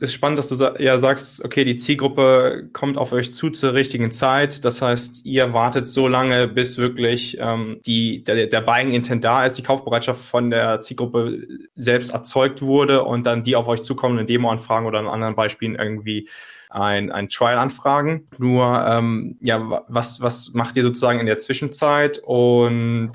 ist 0.00 0.12
spannend, 0.12 0.38
dass 0.38 0.48
du 0.48 0.54
ja 0.78 0.98
sagst, 0.98 1.44
okay, 1.44 1.64
die 1.64 1.76
Zielgruppe 1.76 2.68
kommt 2.72 2.98
auf 2.98 3.12
euch 3.12 3.32
zu 3.32 3.50
zur 3.50 3.74
richtigen 3.74 4.10
Zeit. 4.10 4.64
Das 4.64 4.82
heißt, 4.82 5.24
ihr 5.24 5.52
wartet 5.52 5.86
so 5.86 6.08
lange, 6.08 6.48
bis 6.48 6.78
wirklich 6.78 7.38
ähm, 7.40 7.80
die, 7.86 8.24
der, 8.24 8.46
der 8.46 8.60
Buying 8.60 8.92
Intent 8.92 9.24
da 9.24 9.44
ist, 9.44 9.58
die 9.58 9.62
Kaufbereitschaft 9.62 10.20
von 10.20 10.50
der 10.50 10.80
Zielgruppe 10.80 11.46
selbst 11.74 12.10
erzeugt 12.10 12.62
wurde 12.62 13.04
und 13.04 13.26
dann 13.26 13.42
die 13.42 13.56
auf 13.56 13.68
euch 13.68 13.82
zukommen, 13.82 14.18
eine 14.18 14.26
Demo-Anfragen 14.26 14.86
oder 14.86 15.00
in 15.00 15.06
anderen 15.06 15.34
Beispielen 15.34 15.74
irgendwie 15.74 16.28
ein, 16.70 17.10
ein 17.10 17.28
Trial 17.28 17.58
anfragen. 17.58 18.26
Nur, 18.38 18.84
ähm, 18.88 19.36
ja, 19.40 19.84
was, 19.88 20.20
was 20.20 20.52
macht 20.52 20.76
ihr 20.76 20.82
sozusagen 20.82 21.20
in 21.20 21.26
der 21.26 21.38
Zwischenzeit 21.38 22.20
und 22.24 23.12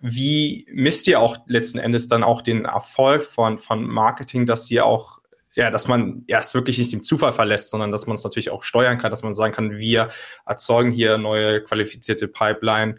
wie 0.00 0.66
misst 0.70 1.08
ihr 1.08 1.18
auch 1.18 1.38
letzten 1.46 1.78
Endes 1.78 2.08
dann 2.08 2.22
auch 2.22 2.42
den 2.42 2.66
Erfolg 2.66 3.22
von, 3.22 3.56
von 3.56 3.86
Marketing, 3.86 4.44
dass 4.44 4.70
ihr 4.70 4.84
auch 4.84 5.13
ja, 5.54 5.70
dass 5.70 5.88
man 5.88 6.24
ja, 6.26 6.40
es 6.40 6.54
wirklich 6.54 6.78
nicht 6.78 6.92
dem 6.92 7.02
Zufall 7.02 7.32
verlässt, 7.32 7.70
sondern 7.70 7.92
dass 7.92 8.06
man 8.06 8.16
es 8.16 8.24
natürlich 8.24 8.50
auch 8.50 8.62
steuern 8.62 8.98
kann, 8.98 9.10
dass 9.10 9.22
man 9.22 9.32
sagen 9.32 9.52
kann, 9.52 9.78
wir 9.78 10.08
erzeugen 10.46 10.90
hier 10.90 11.18
neue 11.18 11.62
qualifizierte 11.62 12.28
Pipeline. 12.28 12.96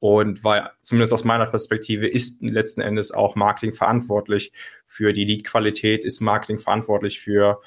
Und 0.00 0.42
weil 0.42 0.68
zumindest 0.82 1.12
aus 1.12 1.22
meiner 1.22 1.46
Perspektive 1.46 2.08
ist 2.08 2.42
letzten 2.42 2.80
Endes 2.80 3.12
auch 3.12 3.36
Marketing 3.36 3.72
verantwortlich 3.72 4.52
für 4.84 5.12
die 5.12 5.24
Lead-Qualität, 5.24 6.04
ist 6.04 6.20
Marketing 6.20 6.58
verantwortlich 6.58 7.20
für 7.20 7.60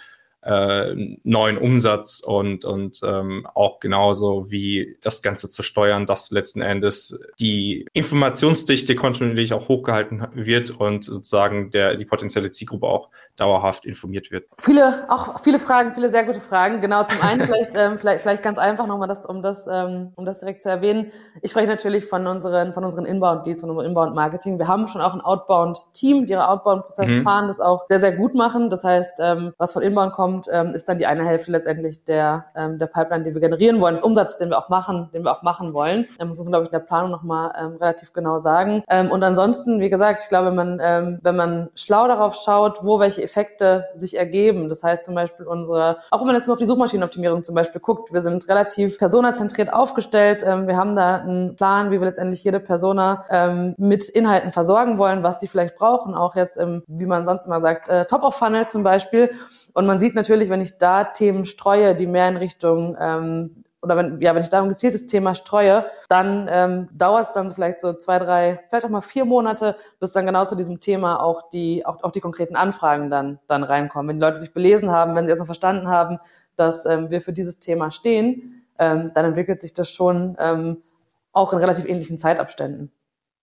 äh, 0.45 1.17
neuen 1.23 1.57
Umsatz 1.57 2.19
und, 2.19 2.65
und 2.65 2.99
ähm, 3.03 3.47
auch 3.55 3.79
genauso 3.79 4.51
wie 4.51 4.97
das 5.01 5.21
Ganze 5.23 5.49
zu 5.49 5.63
steuern, 5.63 6.05
dass 6.05 6.29
letzten 6.29 6.61
Endes 6.61 7.19
die 7.39 7.87
Informationsdichte 7.93 8.95
kontinuierlich 8.95 9.53
auch 9.53 9.69
hochgehalten 9.69 10.27
wird 10.33 10.69
und 10.69 11.03
sozusagen 11.03 11.71
der, 11.71 11.95
die 11.95 12.05
potenzielle 12.05 12.51
Zielgruppe 12.51 12.85
auch 12.85 13.09
dauerhaft 13.37 13.85
informiert 13.85 14.31
wird. 14.31 14.45
Viele, 14.59 15.05
auch 15.09 15.39
viele 15.39 15.59
Fragen, 15.59 15.93
viele 15.93 16.09
sehr 16.09 16.23
gute 16.23 16.41
Fragen. 16.41 16.81
Genau, 16.81 17.03
zum 17.03 17.21
einen 17.21 17.41
vielleicht, 17.41 17.75
ähm, 17.75 17.97
vielleicht, 17.99 18.21
vielleicht 18.21 18.43
ganz 18.43 18.57
einfach 18.57 18.87
nochmal 18.87 19.07
das, 19.07 19.25
um 19.25 19.41
das, 19.41 19.67
ähm, 19.69 20.11
um 20.15 20.25
das 20.25 20.39
direkt 20.39 20.63
zu 20.63 20.69
erwähnen. 20.69 21.11
Ich 21.41 21.51
spreche 21.51 21.67
natürlich 21.67 22.05
von 22.05 22.27
unseren, 22.27 22.73
von 22.73 22.83
unseren 22.83 23.05
Inbound-Leads, 23.05 23.61
von 23.61 23.69
unserem 23.69 23.89
Inbound-Marketing. 23.89 24.57
Wir 24.57 24.67
haben 24.67 24.87
schon 24.87 25.01
auch 25.01 25.13
ein 25.13 25.21
Outbound-Team, 25.21 26.25
die 26.25 26.33
ihre 26.33 26.47
Outbound-Prozesse 26.47 27.11
mhm. 27.11 27.23
fahren, 27.23 27.47
das 27.47 27.59
auch 27.59 27.85
sehr, 27.87 27.99
sehr 27.99 28.13
gut 28.13 28.35
machen. 28.35 28.69
Das 28.69 28.83
heißt, 28.83 29.19
ähm, 29.19 29.53
was 29.57 29.73
von 29.73 29.81
Inbound 29.81 30.13
kommt, 30.13 30.47
ähm, 30.51 30.73
ist 30.73 30.87
dann 30.87 30.97
die 30.97 31.05
eine 31.05 31.25
Hälfte 31.25 31.51
letztendlich 31.51 32.03
der, 32.05 32.45
ähm, 32.55 32.79
der 32.79 32.87
Pipeline, 32.87 33.23
die 33.25 33.33
wir 33.33 33.41
generieren 33.41 33.81
wollen, 33.81 33.95
des 33.95 34.03
Umsatzes, 34.03 34.37
den 34.37 34.49
wir 34.49 34.57
auch 34.57 34.69
machen, 34.69 35.09
den 35.13 35.23
wir 35.23 35.31
auch 35.31 35.43
machen 35.43 35.73
wollen. 35.73 36.07
Ähm, 36.19 36.29
das 36.29 36.37
muss 36.37 36.45
man, 36.45 36.51
glaube 36.53 36.65
ich, 36.65 36.71
in 36.71 36.79
der 36.79 36.85
Planung 36.85 37.11
nochmal 37.11 37.51
ähm, 37.59 37.75
relativ 37.77 38.13
genau 38.13 38.39
sagen. 38.39 38.83
Ähm, 38.87 39.11
und 39.11 39.23
ansonsten, 39.23 39.81
wie 39.81 39.89
gesagt, 39.89 40.23
ich 40.23 40.29
glaube, 40.29 40.47
wenn 40.47 40.55
man, 40.55 40.79
ähm, 40.81 41.19
wenn 41.21 41.35
man 41.35 41.69
schlau 41.75 42.07
darauf 42.07 42.35
schaut, 42.35 42.83
wo 42.83 42.99
welche 42.99 43.24
Effekte 43.25 43.85
sich 43.95 44.17
ergeben. 44.17 44.69
Das 44.69 44.83
heißt 44.83 45.05
zum 45.05 45.15
Beispiel 45.15 45.45
unsere, 45.45 45.97
auch 46.11 46.19
wenn 46.19 46.27
man 46.27 46.35
jetzt 46.35 46.47
nur 46.47 46.53
auf 46.53 46.59
die 46.59 46.65
Suchmaschinenoptimierung 46.65 47.43
zum 47.43 47.55
Beispiel 47.55 47.81
guckt, 47.81 48.13
wir 48.13 48.21
sind 48.21 48.47
relativ 48.47 48.97
personazentriert 48.97 49.73
aufgestellt. 49.73 50.43
Ähm, 50.47 50.67
wir 50.67 50.77
haben 50.77 50.95
da 50.95 51.17
einen 51.17 51.55
Plan, 51.55 51.91
wie 51.91 51.99
wir 51.99 52.05
letztendlich 52.05 52.43
jede 52.43 52.59
Persona 52.59 53.25
ähm, 53.29 53.75
mit 53.77 54.07
Inhalten 54.07 54.51
versorgen 54.51 54.97
wollen, 54.97 55.23
was 55.23 55.39
die 55.39 55.47
vielleicht 55.47 55.75
brauchen, 55.75 56.15
auch 56.15 56.35
jetzt 56.35 56.57
im, 56.57 56.83
wie 56.87 57.05
man 57.05 57.25
sonst 57.25 57.45
immer 57.45 57.59
sagt, 57.59 57.89
äh, 57.89 58.05
Top 58.05 58.23
of 58.23 58.35
Funnel 58.35 58.67
zum 58.67 58.83
Beispiel. 58.83 59.31
Und 59.73 59.85
man 59.85 59.99
sieht 59.99 60.15
natürlich, 60.15 60.49
wenn 60.49 60.61
ich 60.61 60.77
da 60.77 61.03
Themen 61.03 61.45
streue, 61.45 61.95
die 61.95 62.07
mehr 62.07 62.29
in 62.29 62.37
Richtung 62.37 62.95
ähm, 62.99 63.64
oder 63.85 63.95
wenn, 63.97 64.17
ja, 64.19 64.33
wenn 64.33 64.41
ich 64.41 64.49
da 64.49 64.63
ein 64.63 64.69
gezieltes 64.69 65.05
Thema 65.05 65.35
streue, 65.35 65.85
dann 66.09 66.49
ähm, 66.51 66.89
dauert 66.91 67.27
es 67.27 67.33
dann 67.33 67.51
vielleicht 67.51 67.81
so 67.81 67.93
zwei, 67.93 68.17
drei, 68.17 68.59
vielleicht 68.67 68.85
auch 68.85 68.89
mal 68.89 69.01
vier 69.01 69.25
Monate, 69.25 69.75
bis 69.99 70.11
dann 70.11 70.25
genau 70.25 70.45
zu 70.45 70.55
diesem 70.55 70.79
Thema 70.79 71.21
auch 71.21 71.49
die, 71.51 71.85
auch, 71.85 72.01
auch 72.03 72.11
die 72.11 72.19
konkreten 72.19 72.55
Anfragen 72.55 73.11
dann, 73.11 73.37
dann 73.45 73.63
reinkommen. 73.63 74.09
Wenn 74.09 74.17
die 74.17 74.25
Leute 74.25 74.39
sich 74.39 74.53
belesen 74.53 74.89
haben, 74.89 75.15
wenn 75.15 75.27
sie 75.27 75.29
erstmal 75.29 75.45
verstanden 75.45 75.87
haben, 75.87 76.17
dass 76.55 76.85
ähm, 76.87 77.11
wir 77.11 77.21
für 77.21 77.31
dieses 77.31 77.59
Thema 77.59 77.91
stehen, 77.91 78.63
ähm, 78.79 79.11
dann 79.13 79.25
entwickelt 79.25 79.61
sich 79.61 79.73
das 79.73 79.89
schon 79.91 80.35
ähm, 80.39 80.81
auch 81.31 81.53
in 81.53 81.59
relativ 81.59 81.85
ähnlichen 81.85 82.19
Zeitabständen. 82.19 82.91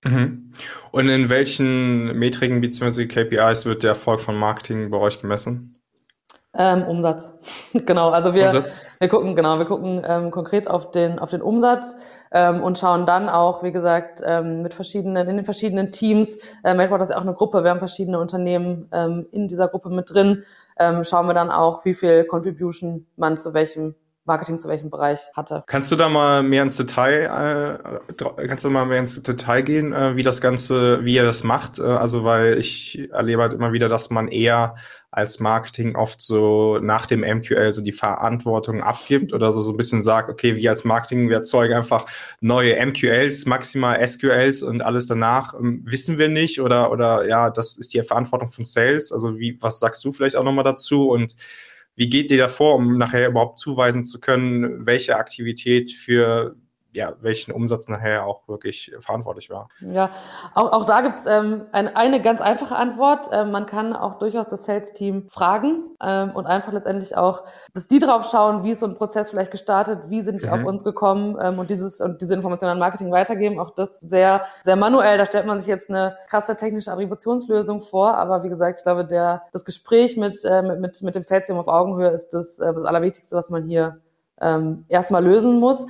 Mhm. 0.04 0.52
Und 0.90 1.08
in 1.08 1.30
welchen 1.30 2.18
Metriken 2.18 2.60
bzw. 2.60 3.06
KPIs 3.06 3.64
wird 3.64 3.84
der 3.84 3.90
Erfolg 3.90 4.20
von 4.20 4.36
Marketing 4.36 4.90
bei 4.90 4.98
euch 4.98 5.20
gemessen? 5.20 5.76
Ähm, 6.54 6.82
Umsatz. 6.82 7.32
genau, 7.86 8.10
also 8.10 8.34
wir, 8.34 8.46
Umsatz? 8.46 8.80
wir 8.98 9.08
gucken, 9.08 9.34
genau, 9.34 9.58
wir 9.58 9.64
gucken 9.64 10.02
ähm, 10.06 10.30
konkret 10.30 10.68
auf 10.68 10.90
den, 10.90 11.18
auf 11.18 11.30
den 11.30 11.40
Umsatz 11.40 11.94
ähm, 12.30 12.62
und 12.62 12.78
schauen 12.78 13.06
dann 13.06 13.28
auch, 13.28 13.62
wie 13.62 13.72
gesagt, 13.72 14.20
ähm, 14.24 14.62
mit 14.62 14.74
verschiedenen, 14.74 15.28
in 15.28 15.36
den 15.36 15.44
verschiedenen 15.44 15.92
Teams, 15.92 16.36
ähm, 16.64 16.76
Melford 16.76 17.02
ist 17.02 17.10
ja 17.10 17.16
auch 17.16 17.22
eine 17.22 17.34
Gruppe, 17.34 17.64
wir 17.64 17.70
haben 17.70 17.78
verschiedene 17.78 18.18
Unternehmen 18.18 18.88
ähm, 18.92 19.26
in 19.32 19.48
dieser 19.48 19.68
Gruppe 19.68 19.88
mit 19.88 20.12
drin, 20.12 20.44
ähm, 20.78 21.04
schauen 21.04 21.26
wir 21.26 21.34
dann 21.34 21.50
auch, 21.50 21.84
wie 21.84 21.94
viel 21.94 22.24
Contribution 22.24 23.06
man 23.16 23.36
zu 23.36 23.54
welchem 23.54 23.94
Marketing 24.24 24.60
zu 24.60 24.68
welchem 24.68 24.90
Bereich 24.90 25.20
hatte. 25.34 25.64
Kannst 25.66 25.90
du 25.90 25.96
da 25.96 26.08
mal 26.08 26.42
mehr 26.42 26.62
ins 26.62 26.76
Detail, 26.76 27.80
äh, 28.16 28.46
kannst 28.46 28.64
du 28.64 28.70
mal 28.70 28.86
mehr 28.86 29.00
ins 29.00 29.20
Detail 29.20 29.62
gehen, 29.62 29.92
äh, 29.92 30.16
wie 30.16 30.22
das 30.22 30.40
Ganze, 30.40 31.04
wie 31.04 31.14
ihr 31.14 31.24
das 31.24 31.42
macht? 31.42 31.78
Äh, 31.78 31.82
also 31.82 32.24
weil 32.24 32.58
ich 32.58 33.10
erlebe 33.10 33.42
halt 33.42 33.52
immer 33.52 33.72
wieder, 33.72 33.88
dass 33.88 34.10
man 34.10 34.28
eher 34.28 34.76
als 35.12 35.40
Marketing 35.40 35.94
oft 35.94 36.22
so 36.22 36.78
nach 36.78 37.04
dem 37.04 37.20
MQL 37.20 37.70
so 37.70 37.82
die 37.82 37.92
Verantwortung 37.92 38.82
abgibt 38.82 39.34
oder 39.34 39.52
so, 39.52 39.60
so 39.60 39.72
ein 39.72 39.76
bisschen 39.76 40.00
sagt, 40.00 40.30
okay, 40.30 40.56
wir 40.56 40.70
als 40.70 40.84
Marketing, 40.84 41.28
wir 41.28 41.36
erzeugen 41.36 41.74
einfach 41.74 42.06
neue 42.40 42.74
MQLs, 42.76 43.44
maximal 43.44 44.06
SQLs 44.06 44.62
und 44.62 44.82
alles 44.82 45.06
danach 45.06 45.52
ähm, 45.52 45.82
wissen 45.84 46.16
wir 46.16 46.28
nicht 46.28 46.62
oder, 46.62 46.90
oder 46.90 47.28
ja, 47.28 47.50
das 47.50 47.76
ist 47.76 47.92
die 47.92 48.02
Verantwortung 48.02 48.50
von 48.50 48.64
Sales. 48.64 49.12
Also 49.12 49.38
wie, 49.38 49.58
was 49.60 49.80
sagst 49.80 50.02
du 50.04 50.12
vielleicht 50.12 50.36
auch 50.36 50.44
nochmal 50.44 50.64
dazu 50.64 51.10
und 51.10 51.36
wie 51.94 52.08
geht 52.08 52.30
ihr 52.30 52.38
davor, 52.38 52.76
um 52.76 52.96
nachher 52.98 53.28
überhaupt 53.28 53.58
zuweisen 53.58 54.04
zu 54.04 54.20
können, 54.20 54.86
welche 54.86 55.16
Aktivität 55.16 55.92
für 55.92 56.56
ja, 56.94 57.14
welchen 57.20 57.52
Umsatz 57.52 57.88
nachher 57.88 58.26
auch 58.26 58.46
wirklich 58.48 58.92
verantwortlich 59.00 59.48
war. 59.50 59.68
Ja, 59.80 60.10
auch, 60.54 60.72
auch 60.72 60.84
da 60.84 61.00
gibt's 61.00 61.24
ähm, 61.26 61.62
ein, 61.72 61.94
eine 61.96 62.20
ganz 62.20 62.40
einfache 62.40 62.76
Antwort. 62.76 63.30
Ähm, 63.32 63.50
man 63.50 63.66
kann 63.66 63.94
auch 63.94 64.18
durchaus 64.18 64.46
das 64.48 64.66
Sales-Team 64.66 65.28
fragen 65.28 65.84
ähm, 66.02 66.32
und 66.32 66.46
einfach 66.46 66.72
letztendlich 66.72 67.16
auch, 67.16 67.44
dass 67.72 67.88
die 67.88 67.98
drauf 67.98 68.28
schauen, 68.30 68.64
wie 68.64 68.72
ist 68.72 68.80
so 68.80 68.86
ein 68.86 68.94
Prozess 68.94 69.30
vielleicht 69.30 69.50
gestartet, 69.50 70.00
wie 70.08 70.20
sind 70.20 70.42
die 70.42 70.46
mhm. 70.46 70.52
auf 70.52 70.64
uns 70.64 70.84
gekommen 70.84 71.38
ähm, 71.40 71.58
und 71.58 71.70
dieses 71.70 72.00
und 72.00 72.20
diese 72.20 72.34
Informationen 72.34 72.72
an 72.72 72.78
Marketing 72.78 73.10
weitergeben. 73.10 73.58
Auch 73.58 73.70
das 73.70 73.98
sehr, 74.02 74.44
sehr 74.64 74.76
manuell. 74.76 75.16
Da 75.16 75.26
stellt 75.26 75.46
man 75.46 75.58
sich 75.58 75.68
jetzt 75.68 75.88
eine 75.88 76.16
krasse 76.28 76.56
technische 76.56 76.92
Attributionslösung 76.92 77.80
vor, 77.80 78.14
aber 78.18 78.44
wie 78.44 78.48
gesagt, 78.50 78.80
ich 78.80 78.84
glaube, 78.84 79.06
der 79.06 79.42
das 79.52 79.64
Gespräch 79.64 80.16
mit, 80.16 80.44
äh, 80.44 80.62
mit, 80.62 81.00
mit 81.02 81.14
dem 81.14 81.24
Sales-Team 81.24 81.56
auf 81.56 81.68
Augenhöhe 81.68 82.10
ist 82.10 82.34
das, 82.34 82.58
äh, 82.58 82.72
das 82.72 82.84
Allerwichtigste, 82.84 83.34
was 83.34 83.48
man 83.48 83.64
hier 83.64 84.00
ähm, 84.42 84.84
erstmal 84.88 85.24
lösen 85.24 85.58
muss. 85.58 85.86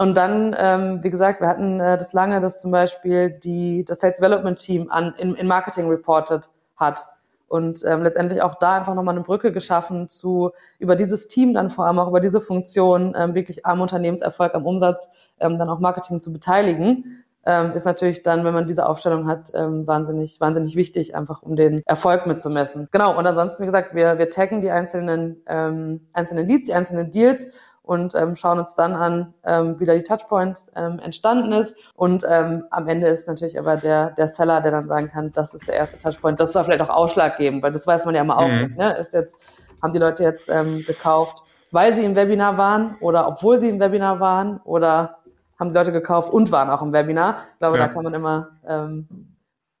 Und 0.00 0.14
dann, 0.14 0.56
ähm, 0.58 1.00
wie 1.02 1.10
gesagt, 1.10 1.42
wir 1.42 1.48
hatten 1.48 1.78
äh, 1.78 1.98
das 1.98 2.14
lange, 2.14 2.40
dass 2.40 2.58
zum 2.58 2.70
Beispiel 2.70 3.28
die, 3.28 3.84
das 3.84 4.00
Sales 4.00 4.16
Development 4.16 4.58
Team 4.58 4.90
an, 4.90 5.12
in, 5.18 5.34
in 5.34 5.46
Marketing 5.46 5.90
reported 5.90 6.48
hat. 6.76 7.04
Und 7.48 7.84
ähm, 7.84 8.02
letztendlich 8.02 8.40
auch 8.40 8.54
da 8.54 8.78
einfach 8.78 8.94
nochmal 8.94 9.14
eine 9.14 9.24
Brücke 9.24 9.52
geschaffen 9.52 10.08
zu, 10.08 10.52
über 10.78 10.96
dieses 10.96 11.28
Team 11.28 11.52
dann 11.52 11.68
vor 11.68 11.84
allem 11.84 11.98
auch 11.98 12.08
über 12.08 12.20
diese 12.20 12.40
Funktion, 12.40 13.14
ähm, 13.14 13.34
wirklich 13.34 13.66
am 13.66 13.82
Unternehmenserfolg, 13.82 14.54
am 14.54 14.64
Umsatz, 14.64 15.10
ähm, 15.38 15.58
dann 15.58 15.68
auch 15.68 15.80
Marketing 15.80 16.22
zu 16.22 16.32
beteiligen. 16.32 17.22
Ähm, 17.44 17.72
ist 17.74 17.84
natürlich 17.84 18.22
dann, 18.22 18.42
wenn 18.46 18.54
man 18.54 18.66
diese 18.66 18.86
Aufstellung 18.86 19.26
hat, 19.26 19.52
ähm, 19.52 19.86
wahnsinnig, 19.86 20.40
wahnsinnig 20.40 20.76
wichtig, 20.76 21.14
einfach 21.14 21.42
um 21.42 21.56
den 21.56 21.82
Erfolg 21.84 22.26
mitzumessen. 22.26 22.88
Genau, 22.90 23.18
und 23.18 23.26
ansonsten, 23.26 23.64
wie 23.64 23.66
gesagt, 23.66 23.94
wir, 23.94 24.16
wir 24.16 24.30
taggen 24.30 24.62
die 24.62 24.70
einzelnen, 24.70 25.42
ähm, 25.46 26.08
einzelnen 26.14 26.46
Leads, 26.46 26.68
die 26.68 26.74
einzelnen 26.74 27.10
Deals 27.10 27.52
und 27.82 28.14
ähm, 28.14 28.36
schauen 28.36 28.58
uns 28.58 28.74
dann 28.74 28.94
an, 28.94 29.34
ähm, 29.44 29.80
wie 29.80 29.86
da 29.86 29.94
die 29.94 30.02
Touchpoints 30.02 30.70
ähm, 30.76 30.98
entstanden 31.00 31.52
ist. 31.52 31.76
Und 31.94 32.24
ähm, 32.28 32.64
am 32.70 32.88
Ende 32.88 33.08
ist 33.08 33.26
natürlich 33.26 33.58
aber 33.58 33.76
der, 33.76 34.10
der 34.10 34.28
Seller, 34.28 34.60
der 34.60 34.70
dann 34.70 34.88
sagen 34.88 35.08
kann, 35.08 35.30
das 35.32 35.54
ist 35.54 35.66
der 35.66 35.74
erste 35.74 35.98
Touchpoint. 35.98 36.38
Das 36.38 36.54
war 36.54 36.64
vielleicht 36.64 36.82
auch 36.82 36.90
ausschlaggebend, 36.90 37.62
weil 37.62 37.72
das 37.72 37.86
weiß 37.86 38.04
man 38.04 38.14
ja 38.14 38.20
immer 38.20 38.38
auch 38.38 38.48
mhm. 38.48 38.62
nicht. 38.62 38.76
Ne? 38.76 38.96
Ist 38.98 39.14
jetzt, 39.14 39.36
haben 39.82 39.92
die 39.92 39.98
Leute 39.98 40.22
jetzt 40.22 40.48
ähm, 40.48 40.84
gekauft, 40.84 41.42
weil 41.70 41.94
sie 41.94 42.04
im 42.04 42.16
Webinar 42.16 42.58
waren 42.58 42.96
oder 43.00 43.26
obwohl 43.26 43.58
sie 43.58 43.68
im 43.68 43.80
Webinar 43.80 44.20
waren 44.20 44.60
oder 44.64 45.18
haben 45.58 45.68
die 45.68 45.74
Leute 45.74 45.92
gekauft 45.92 46.32
und 46.32 46.52
waren 46.52 46.70
auch 46.70 46.82
im 46.82 46.92
Webinar. 46.92 47.44
Ich 47.54 47.58
glaube, 47.58 47.78
ja. 47.78 47.86
da 47.86 47.92
kann 47.92 48.04
man 48.04 48.14
immer 48.14 48.48
ähm, 48.66 49.08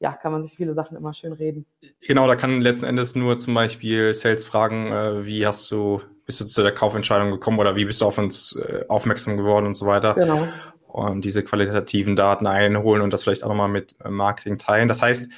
ja, 0.00 0.12
kann 0.12 0.32
man 0.32 0.42
sich 0.42 0.56
viele 0.56 0.72
Sachen 0.72 0.96
immer 0.96 1.12
schön 1.12 1.32
reden. 1.32 1.66
Genau, 2.00 2.26
da 2.26 2.34
kann 2.34 2.62
letzten 2.62 2.86
Endes 2.86 3.14
nur 3.14 3.36
zum 3.36 3.54
Beispiel 3.54 4.12
Sales 4.14 4.46
fragen, 4.46 4.90
äh, 4.90 5.26
wie 5.26 5.46
hast 5.46 5.70
du, 5.70 6.00
bist 6.30 6.40
du 6.40 6.44
zu 6.44 6.62
der 6.62 6.72
Kaufentscheidung 6.72 7.32
gekommen 7.32 7.58
oder 7.58 7.74
wie 7.74 7.84
bist 7.84 8.00
du 8.00 8.06
auf 8.06 8.16
uns 8.16 8.54
äh, 8.54 8.84
aufmerksam 8.86 9.36
geworden 9.36 9.66
und 9.66 9.74
so 9.74 9.84
weiter. 9.86 10.14
Genau. 10.14 10.46
und 10.86 11.24
diese 11.24 11.42
qualitativen 11.42 12.14
Daten 12.14 12.46
einholen 12.46 13.02
und 13.02 13.12
das 13.12 13.24
vielleicht 13.24 13.42
auch 13.42 13.48
nochmal 13.48 13.68
mit 13.68 13.96
äh, 14.04 14.10
Marketing 14.10 14.56
teilen. 14.56 14.86
Das 14.86 15.02
heißt, 15.02 15.28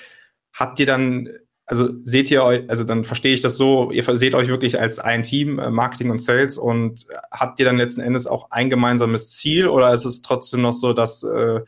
habt 0.52 0.80
ihr 0.80 0.86
dann, 0.86 1.30
also 1.64 1.88
seht 2.02 2.30
ihr 2.30 2.44
euch, 2.44 2.68
also 2.68 2.84
dann 2.84 3.04
verstehe 3.04 3.32
ich 3.32 3.40
das 3.40 3.56
so, 3.56 3.90
ihr 3.90 4.04
seht 4.16 4.34
euch 4.34 4.48
wirklich 4.48 4.78
als 4.78 4.98
ein 4.98 5.22
Team, 5.22 5.58
äh, 5.58 5.70
Marketing 5.70 6.10
und 6.10 6.20
Sales 6.20 6.58
und 6.58 7.06
habt 7.30 7.58
ihr 7.58 7.64
dann 7.64 7.78
letzten 7.78 8.02
Endes 8.02 8.26
auch 8.26 8.50
ein 8.50 8.68
gemeinsames 8.68 9.30
Ziel 9.30 9.68
oder 9.68 9.94
ist 9.94 10.04
es 10.04 10.20
trotzdem 10.20 10.60
noch 10.60 10.74
so, 10.74 10.92
dass 10.92 11.22
äh, 11.22 11.60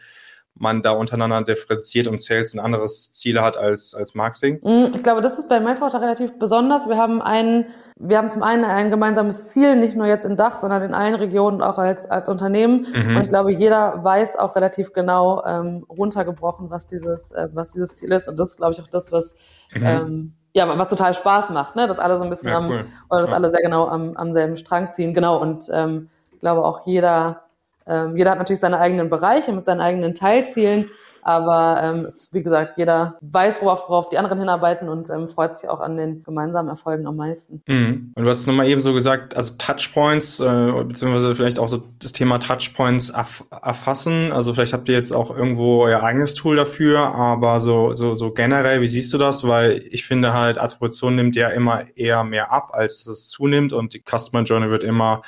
man 0.54 0.82
da 0.82 0.92
untereinander 0.92 1.42
differenziert 1.42 2.08
und 2.08 2.20
Sales 2.20 2.52
ein 2.52 2.60
anderes 2.60 3.10
Ziel 3.12 3.40
hat 3.40 3.56
als, 3.56 3.94
als 3.94 4.14
Marketing? 4.14 4.60
Mm, 4.62 4.94
ich 4.94 5.02
glaube, 5.02 5.22
das 5.22 5.38
ist 5.38 5.48
bei 5.48 5.60
Meltwater 5.60 6.02
relativ 6.02 6.38
besonders. 6.38 6.88
Wir 6.88 6.96
haben 6.98 7.22
einen, 7.22 7.66
wir 7.96 8.18
haben 8.18 8.28
zum 8.28 8.42
einen 8.42 8.64
ein 8.64 8.90
gemeinsames 8.90 9.48
Ziel, 9.50 9.76
nicht 9.76 9.96
nur 9.96 10.06
jetzt 10.06 10.24
in 10.24 10.36
Dach, 10.36 10.56
sondern 10.56 10.82
in 10.82 10.94
allen 10.94 11.14
Regionen 11.14 11.62
auch 11.62 11.78
als, 11.78 12.06
als 12.10 12.28
Unternehmen. 12.28 12.86
Mhm. 12.92 13.16
Und 13.16 13.22
ich 13.22 13.28
glaube, 13.28 13.52
jeder 13.52 14.02
weiß 14.02 14.36
auch 14.36 14.56
relativ 14.56 14.92
genau 14.92 15.44
ähm, 15.44 15.86
runtergebrochen, 15.88 16.70
was 16.70 16.88
dieses, 16.88 17.30
äh, 17.30 17.48
was 17.52 17.70
dieses 17.70 17.94
Ziel 17.94 18.10
ist. 18.10 18.28
Und 18.28 18.36
das 18.36 18.50
ist, 18.50 18.56
glaube 18.56 18.72
ich, 18.72 18.80
auch 18.82 18.88
das, 18.88 19.12
was, 19.12 19.36
mhm. 19.74 19.86
ähm, 19.86 20.34
ja, 20.52 20.66
was 20.76 20.88
total 20.88 21.14
Spaß 21.14 21.50
macht, 21.50 21.76
ne? 21.76 21.86
dass 21.86 22.00
alle 22.00 22.18
so 22.18 22.24
ein 22.24 22.30
bisschen 22.30 22.48
ja, 22.48 22.58
am, 22.58 22.68
cool. 22.68 22.86
oder 23.10 23.20
dass 23.20 23.30
ja. 23.30 23.36
alle 23.36 23.50
sehr 23.50 23.62
genau 23.62 23.86
am, 23.86 24.16
am 24.16 24.32
selben 24.32 24.56
Strang 24.56 24.92
ziehen. 24.92 25.14
Genau. 25.14 25.36
Und 25.36 25.70
ähm, 25.72 26.10
ich 26.32 26.40
glaube 26.40 26.64
auch 26.64 26.86
jeder, 26.86 27.42
ähm, 27.86 28.16
jeder 28.16 28.32
hat 28.32 28.38
natürlich 28.38 28.60
seine 28.60 28.80
eigenen 28.80 29.08
Bereiche 29.08 29.52
mit 29.52 29.64
seinen 29.64 29.80
eigenen 29.80 30.16
Teilzielen, 30.16 30.90
aber 31.24 31.80
ähm, 31.82 32.04
es, 32.04 32.32
wie 32.32 32.42
gesagt, 32.42 32.76
jeder 32.76 33.16
weiß, 33.20 33.62
worauf, 33.62 33.88
worauf 33.88 34.10
die 34.10 34.18
anderen 34.18 34.38
hinarbeiten 34.38 34.88
und 34.88 35.08
ähm, 35.10 35.28
freut 35.28 35.56
sich 35.56 35.68
auch 35.68 35.80
an 35.80 35.96
den 35.96 36.22
gemeinsamen 36.22 36.68
Erfolgen 36.68 37.06
am 37.06 37.16
meisten. 37.16 37.62
Mhm. 37.66 38.12
Und 38.14 38.24
du 38.24 38.28
hast 38.28 38.46
nochmal 38.46 38.68
eben 38.68 38.82
so 38.82 38.92
gesagt, 38.92 39.34
also 39.34 39.54
Touchpoints, 39.56 40.40
äh, 40.40 40.72
beziehungsweise 40.84 41.34
vielleicht 41.34 41.58
auch 41.58 41.68
so 41.68 41.82
das 41.98 42.12
Thema 42.12 42.38
Touchpoints 42.38 43.10
erf 43.10 43.44
erfassen. 43.62 44.32
Also 44.32 44.52
vielleicht 44.52 44.74
habt 44.74 44.88
ihr 44.88 44.94
jetzt 44.94 45.12
auch 45.12 45.34
irgendwo 45.34 45.84
euer 45.84 46.02
eigenes 46.02 46.34
Tool 46.34 46.56
dafür, 46.56 47.00
aber 47.14 47.58
so, 47.60 47.94
so, 47.94 48.14
so 48.14 48.30
generell, 48.30 48.82
wie 48.82 48.86
siehst 48.86 49.12
du 49.12 49.18
das? 49.18 49.46
Weil 49.46 49.84
ich 49.90 50.04
finde 50.04 50.34
halt, 50.34 50.58
Attribution 50.58 51.14
nimmt 51.14 51.36
ja 51.36 51.48
immer 51.48 51.84
eher 51.96 52.24
mehr 52.24 52.52
ab, 52.52 52.70
als 52.72 53.06
es 53.06 53.28
zunimmt 53.28 53.72
und 53.72 53.94
die 53.94 54.02
Customer 54.02 54.42
Journey 54.42 54.70
wird 54.70 54.84
immer 54.84 55.22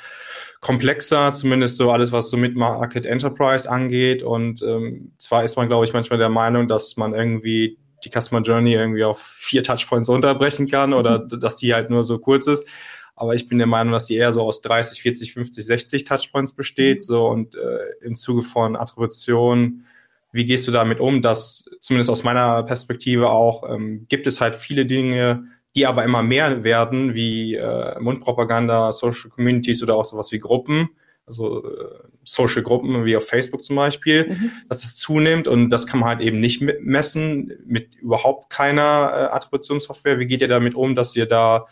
komplexer, 0.61 1.31
zumindest 1.33 1.77
so 1.77 1.91
alles, 1.91 2.11
was 2.11 2.29
so 2.29 2.37
mit 2.37 2.55
Market 2.55 3.05
Enterprise 3.05 3.69
angeht. 3.69 4.23
Und 4.23 4.61
ähm, 4.61 5.11
zwar 5.17 5.43
ist 5.43 5.55
man, 5.55 5.67
glaube 5.67 5.85
ich, 5.85 5.93
manchmal 5.93 6.19
der 6.19 6.29
Meinung, 6.29 6.67
dass 6.67 6.97
man 6.97 7.13
irgendwie 7.13 7.77
die 8.03 8.09
Customer 8.09 8.41
Journey 8.41 8.73
irgendwie 8.73 9.03
auf 9.03 9.19
vier 9.21 9.63
Touchpoints 9.63 10.09
runterbrechen 10.09 10.67
kann 10.67 10.93
oder 10.93 11.23
mhm. 11.23 11.39
dass 11.39 11.55
die 11.55 11.73
halt 11.73 11.89
nur 11.89 12.03
so 12.03 12.19
kurz 12.19 12.47
ist. 12.47 12.67
Aber 13.15 13.33
ich 13.33 13.47
bin 13.47 13.57
der 13.57 13.67
Meinung, 13.67 13.93
dass 13.93 14.05
die 14.05 14.15
eher 14.15 14.31
so 14.31 14.43
aus 14.43 14.61
30, 14.61 15.01
40, 15.01 15.33
50, 15.33 15.65
60 15.65 16.03
Touchpoints 16.03 16.53
besteht. 16.53 16.97
Mhm. 16.97 17.01
So 17.01 17.27
und 17.27 17.55
äh, 17.55 18.05
im 18.05 18.15
Zuge 18.15 18.43
von 18.43 18.75
Attribution, 18.75 19.85
wie 20.31 20.45
gehst 20.45 20.67
du 20.67 20.71
damit 20.71 20.99
um? 20.99 21.21
Dass 21.21 21.69
zumindest 21.79 22.09
aus 22.09 22.23
meiner 22.23 22.63
Perspektive 22.63 23.29
auch 23.29 23.67
ähm, 23.69 24.05
gibt 24.07 24.27
es 24.27 24.41
halt 24.41 24.55
viele 24.55 24.85
Dinge, 24.85 25.45
die 25.77 25.85
aber 25.85 26.03
immer 26.03 26.23
mehr 26.23 26.63
werden, 26.63 27.13
wie 27.13 27.55
äh, 27.55 27.99
Mundpropaganda, 27.99 28.91
Social 28.91 29.29
Communities 29.29 29.83
oder 29.83 29.95
auch 29.95 30.05
sowas 30.05 30.31
wie 30.31 30.39
Gruppen, 30.39 30.89
also 31.27 31.63
äh, 31.63 31.99
Social 32.23 32.63
Gruppen 32.63 33.05
wie 33.05 33.15
auf 33.15 33.27
Facebook 33.27 33.63
zum 33.63 33.75
Beispiel, 33.75 34.27
mhm. 34.27 34.51
dass 34.69 34.81
das 34.81 34.95
zunimmt 34.95 35.47
und 35.47 35.69
das 35.69 35.85
kann 35.85 35.99
man 35.99 36.09
halt 36.09 36.21
eben 36.21 36.39
nicht 36.39 36.63
messen 36.81 37.53
mit 37.65 37.95
überhaupt 37.95 38.49
keiner 38.49 38.81
äh, 38.83 39.35
Attributionssoftware. 39.35 40.19
Wie 40.19 40.25
geht 40.25 40.41
ihr 40.41 40.47
damit 40.47 40.73
um, 40.73 40.95
dass 40.95 41.15
ihr 41.15 41.27
da 41.27 41.67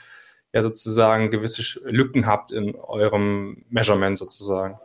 ja 0.54 0.62
sozusagen 0.62 1.32
gewisse 1.32 1.80
Lücken 1.84 2.28
habt 2.28 2.52
in 2.52 2.76
eurem 2.76 3.66
Measurement 3.70 4.20
sozusagen? 4.20 4.78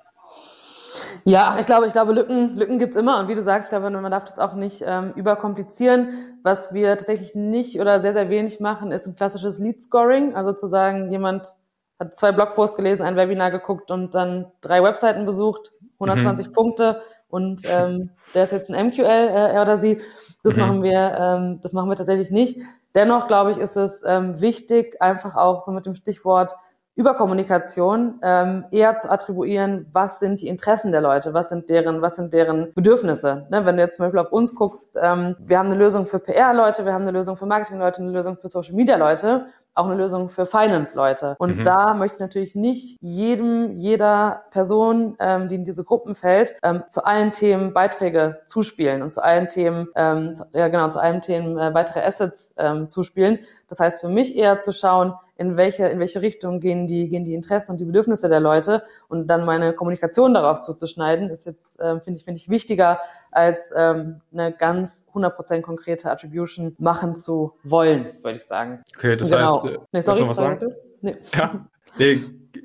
Ja, 1.25 1.59
ich 1.61 1.67
glaube, 1.67 1.87
ich 1.87 1.93
glaube, 1.93 2.13
Lücken, 2.13 2.57
Lücken 2.57 2.79
gibt's 2.79 2.97
immer. 2.97 3.21
Und 3.21 3.29
wie 3.29 3.35
du 3.35 3.43
sagst, 3.43 3.69
ich 3.73 3.79
glaube, 3.79 3.91
man 3.91 4.11
darf 4.11 4.25
das 4.25 4.39
auch 4.39 4.55
nicht 4.55 4.83
ähm, 4.87 5.13
überkomplizieren. 5.15 6.39
Was 6.43 6.73
wir 6.73 6.97
tatsächlich 6.97 7.35
nicht 7.35 7.81
oder 7.81 8.01
sehr, 8.01 8.13
sehr 8.13 8.31
wenig 8.31 8.61
machen, 8.61 8.93
ist 8.93 9.07
ein 9.07 9.15
klassisches 9.15 9.59
Lead-Scoring. 9.59 10.35
Also 10.35 10.53
zu 10.53 10.69
sagen, 10.69 11.11
jemand 11.13 11.55
hat 11.99 12.17
zwei 12.17 12.33
Blogposts 12.33 12.77
gelesen, 12.77 13.03
ein 13.03 13.17
Webinar 13.17 13.51
geguckt 13.51 13.91
und 13.91 14.15
dann 14.15 14.51
drei 14.63 14.83
Webseiten 14.83 15.27
besucht, 15.27 15.73
120 15.95 16.49
mhm. 16.49 16.53
Punkte 16.53 17.03
und 17.29 17.63
ähm, 17.67 18.11
der 18.35 18.45
ist 18.45 18.53
jetzt 18.53 18.71
ein 18.71 18.87
MQL, 18.87 19.05
äh, 19.05 19.53
er 19.53 19.63
oder 19.63 19.79
sie. 19.79 20.01
Das 20.43 20.57
mhm. 20.57 20.61
machen 20.63 20.83
wir, 20.83 21.17
ähm, 21.19 21.61
das 21.63 21.73
machen 21.73 21.91
wir 21.91 21.97
tatsächlich 21.97 22.31
nicht. 22.31 22.59
Dennoch 22.95 23.29
glaube 23.29 23.53
ich, 23.53 23.59
ist 23.59 23.77
es 23.77 24.03
ähm, 24.05 24.41
wichtig, 24.41 25.01
einfach 25.01 25.37
auch 25.37 25.61
so 25.61 25.71
mit 25.71 25.87
dem 25.87 25.95
Stichwort 25.95 26.55
über 26.97 27.15
Kommunikation 27.15 28.21
ähm, 28.23 28.65
eher 28.71 28.97
zu 28.97 29.11
attribuieren, 29.11 29.87
was 29.93 30.21
sind 30.21 30.41
die 30.41 30.49
Interessen 30.49 30.93
der 30.93 31.01
Leute, 31.01 31.33
was 31.33 31.49
sind 31.49 31.71
deren, 31.71 32.03
was 32.03 32.17
sind 32.17 32.33
deren 32.33 32.73
Bedürfnisse. 32.75 33.47
Ne? 33.51 33.65
Wenn 33.65 33.77
du 33.77 33.83
jetzt 33.83 33.97
zum 33.97 34.05
Beispiel 34.05 34.21
auf 34.21 34.33
uns 34.33 34.55
guckst, 34.55 34.99
ähm, 35.01 35.37
wir 35.39 35.59
haben 35.59 35.71
eine 35.71 35.79
Lösung 35.79 36.07
für 36.07 36.19
PR-Leute, 36.19 36.85
wir 36.85 36.93
haben 36.93 37.03
eine 37.03 37.13
Lösung 37.13 37.37
für 37.37 37.47
Marketing-Leute, 37.47 38.03
eine 38.03 38.11
Lösung 38.11 38.37
für 38.37 38.49
Social-Media-Leute 38.49 39.47
auch 39.75 39.87
eine 39.87 39.95
Lösung 39.95 40.29
für 40.29 40.47
Finance-Leute. 40.47 41.37
Und 41.39 41.59
mhm. 41.59 41.63
da 41.63 41.95
möchte 41.95 42.17
ich 42.17 42.21
natürlich 42.21 42.55
nicht 42.55 42.99
jedem, 43.01 43.73
jeder 43.73 44.45
Person, 44.51 45.17
ähm, 45.21 45.49
die 45.49 45.55
in 45.55 45.65
diese 45.65 45.85
Gruppen 45.85 46.15
fällt, 46.15 46.57
ähm, 46.63 46.83
zu 46.89 47.05
allen 47.05 47.33
Themen 47.33 47.73
Beiträge 47.73 48.41
zuspielen 48.47 49.03
und 49.03 49.13
zu 49.13 49.23
allen 49.23 49.49
Themen, 49.49 49.89
ähm, 49.95 50.35
zu, 50.35 50.45
ja 50.55 50.69
genau, 50.69 50.89
zu 50.89 51.01
allen 51.01 51.21
Themen 51.21 51.57
äh, 51.59 51.73
weitere 51.73 52.01
Assets 52.01 52.55
ähm, 52.59 52.89
zuspielen. 52.89 53.41
Das 53.71 53.79
heißt 53.79 54.01
für 54.01 54.09
mich 54.09 54.37
eher 54.37 54.61
zu 54.61 54.73
schauen, 54.73 55.15
in 55.37 55.57
welche, 55.57 55.87
in 55.87 56.01
welche 56.01 56.21
Richtung 56.21 56.59
gehen 56.59 56.89
die, 56.89 57.09
gehen 57.09 57.25
die 57.25 57.35
Interessen 57.35 57.71
und 57.71 57.81
die 57.81 57.85
Bedürfnisse 57.85 58.29
der 58.29 58.41
Leute 58.41 58.83
und 59.09 59.29
dann 59.29 59.47
meine 59.47 59.73
Kommunikation 59.73 60.35
darauf 60.35 60.61
zuzuschneiden, 60.61 61.31
ist 61.31 61.47
jetzt, 61.47 61.79
äh, 61.81 62.01
finde 62.01 62.19
ich, 62.19 62.25
finde 62.25 62.39
ich 62.39 62.51
wichtiger, 62.51 63.01
als 63.31 63.73
ähm, 63.75 64.21
eine 64.33 64.53
ganz 64.53 65.07
100% 65.15 65.63
konkrete 65.63 66.11
Attribution 66.11 66.75
machen 66.79 67.17
zu 67.17 67.55
wollen, 67.63 68.13
würde 68.23 68.37
ich 68.37 68.45
sagen. 68.45 68.83
Okay, 68.97 69.15
das 69.15 69.31
genau. 69.31 69.63
heißt, 69.63 69.65
äh, 69.67 69.79
nee, 69.93 70.01
sorry, 70.01 70.29
was 70.29 70.37
sagen? 70.37 70.75
Nee. 71.01 71.17
Ja, 71.35 71.67
nee, 71.99 72.21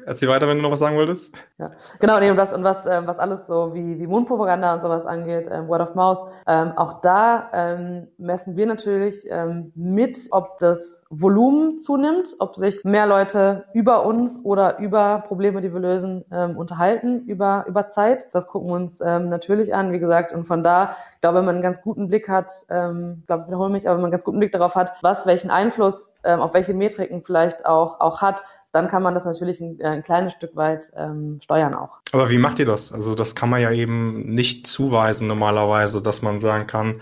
erzähl 0.05 0.29
weiter, 0.29 0.47
wenn 0.47 0.57
du 0.57 0.63
noch 0.63 0.71
was 0.71 0.79
sagen 0.79 0.95
wolltest. 0.95 1.33
Ja, 1.57 1.71
genau, 1.99 2.19
nee, 2.19 2.29
und 2.29 2.37
was, 2.37 2.53
und 2.53 2.63
was, 2.63 2.85
ähm, 2.85 3.07
was 3.07 3.19
alles 3.19 3.47
so 3.47 3.73
wie, 3.73 3.99
wie 3.99 4.07
Mundpropaganda 4.07 4.73
und 4.73 4.81
sowas 4.81 5.05
angeht, 5.05 5.47
ähm, 5.51 5.67
Word 5.67 5.81
of 5.81 5.95
Mouth, 5.95 6.31
ähm, 6.47 6.73
auch 6.75 7.01
da 7.01 7.49
ähm, 7.53 8.07
messen 8.17 8.55
wir 8.55 8.65
natürlich 8.65 9.25
ähm, 9.29 9.71
mit, 9.75 10.17
ob 10.31 10.59
das 10.59 11.03
Volumen 11.09 11.79
zunimmt, 11.79 12.35
ob 12.39 12.55
sich 12.55 12.83
mehr 12.83 13.07
Leute 13.07 13.65
über 13.73 14.05
uns 14.05 14.39
oder 14.43 14.79
über 14.79 15.23
Probleme, 15.27 15.61
die 15.61 15.73
wir 15.73 15.79
lösen, 15.79 16.25
ähm, 16.31 16.57
unterhalten 16.57 17.25
über, 17.25 17.65
über 17.67 17.89
Zeit. 17.89 18.27
Das 18.33 18.47
gucken 18.47 18.69
wir 18.69 18.75
uns 18.75 19.01
ähm, 19.01 19.29
natürlich 19.29 19.73
an, 19.73 19.91
wie 19.91 19.99
gesagt, 19.99 20.31
und 20.33 20.45
von 20.45 20.63
da, 20.63 20.95
glaube, 21.25 21.39
wenn 21.39 21.45
man 21.45 21.55
einen 21.55 21.63
ganz 21.63 21.81
guten 21.81 22.07
Blick 22.07 22.29
hat, 22.29 22.51
ähm, 22.69 23.23
glaube, 23.25 23.43
ich 23.43 23.47
wiederhole 23.47 23.71
mich, 23.71 23.87
aber 23.87 23.95
wenn 23.95 24.01
man 24.01 24.09
einen 24.09 24.11
ganz 24.11 24.23
guten 24.23 24.37
Blick 24.37 24.51
darauf 24.51 24.75
hat, 24.75 24.93
was 25.01 25.25
welchen 25.25 25.49
Einfluss 25.49 26.15
ähm, 26.23 26.39
auf 26.39 26.53
welche 26.53 26.75
Metriken 26.75 27.21
vielleicht 27.21 27.65
auch, 27.65 27.99
auch 27.99 28.21
hat, 28.21 28.43
dann 28.75 28.89
kann 28.89 29.01
man 29.01 29.13
das 29.13 29.25
natürlich 29.25 29.61
ein, 29.61 29.79
äh, 29.79 29.87
ein 29.87 30.03
kleines 30.03 30.33
Stück 30.33 30.55
weit 30.55 30.91
ähm, 30.97 31.39
steuern 31.41 31.73
auch. 31.73 31.99
Aber 32.11 32.29
wie 32.29 32.37
macht 32.37 32.59
ihr 32.59 32.65
das? 32.65 32.91
Also 32.91 33.15
das 33.15 33.33
kann 33.33 33.49
man 33.49 33.61
ja 33.61 33.71
eben 33.71 34.35
nicht 34.35 34.67
zuweisen 34.67 35.27
normalerweise, 35.27 36.03
dass 36.03 36.21
man 36.21 36.39
sagen 36.39 36.67
kann, 36.67 37.01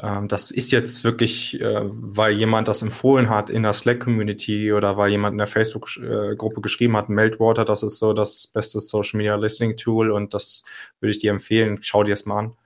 ähm, 0.00 0.28
das 0.28 0.50
ist 0.50 0.72
jetzt 0.72 1.04
wirklich, 1.04 1.60
äh, 1.60 1.82
weil 1.84 2.32
jemand 2.32 2.68
das 2.68 2.80
empfohlen 2.80 3.28
hat 3.28 3.50
in 3.50 3.64
der 3.64 3.74
Slack-Community 3.74 4.72
oder 4.72 4.96
weil 4.96 5.10
jemand 5.10 5.34
in 5.34 5.38
der 5.38 5.46
Facebook-Gruppe 5.46 6.62
geschrieben 6.62 6.96
hat, 6.96 7.10
Meltwater, 7.10 7.66
das 7.66 7.82
ist 7.82 7.98
so 7.98 8.14
das 8.14 8.46
beste 8.46 8.80
Social 8.80 9.18
Media 9.18 9.36
Listening 9.36 9.76
Tool 9.76 10.10
und 10.10 10.32
das 10.32 10.64
würde 11.00 11.10
ich 11.10 11.18
dir 11.18 11.32
empfehlen. 11.32 11.78
Schau 11.82 12.02
dir 12.02 12.14
es 12.14 12.24
mal 12.24 12.38
an. 12.38 12.56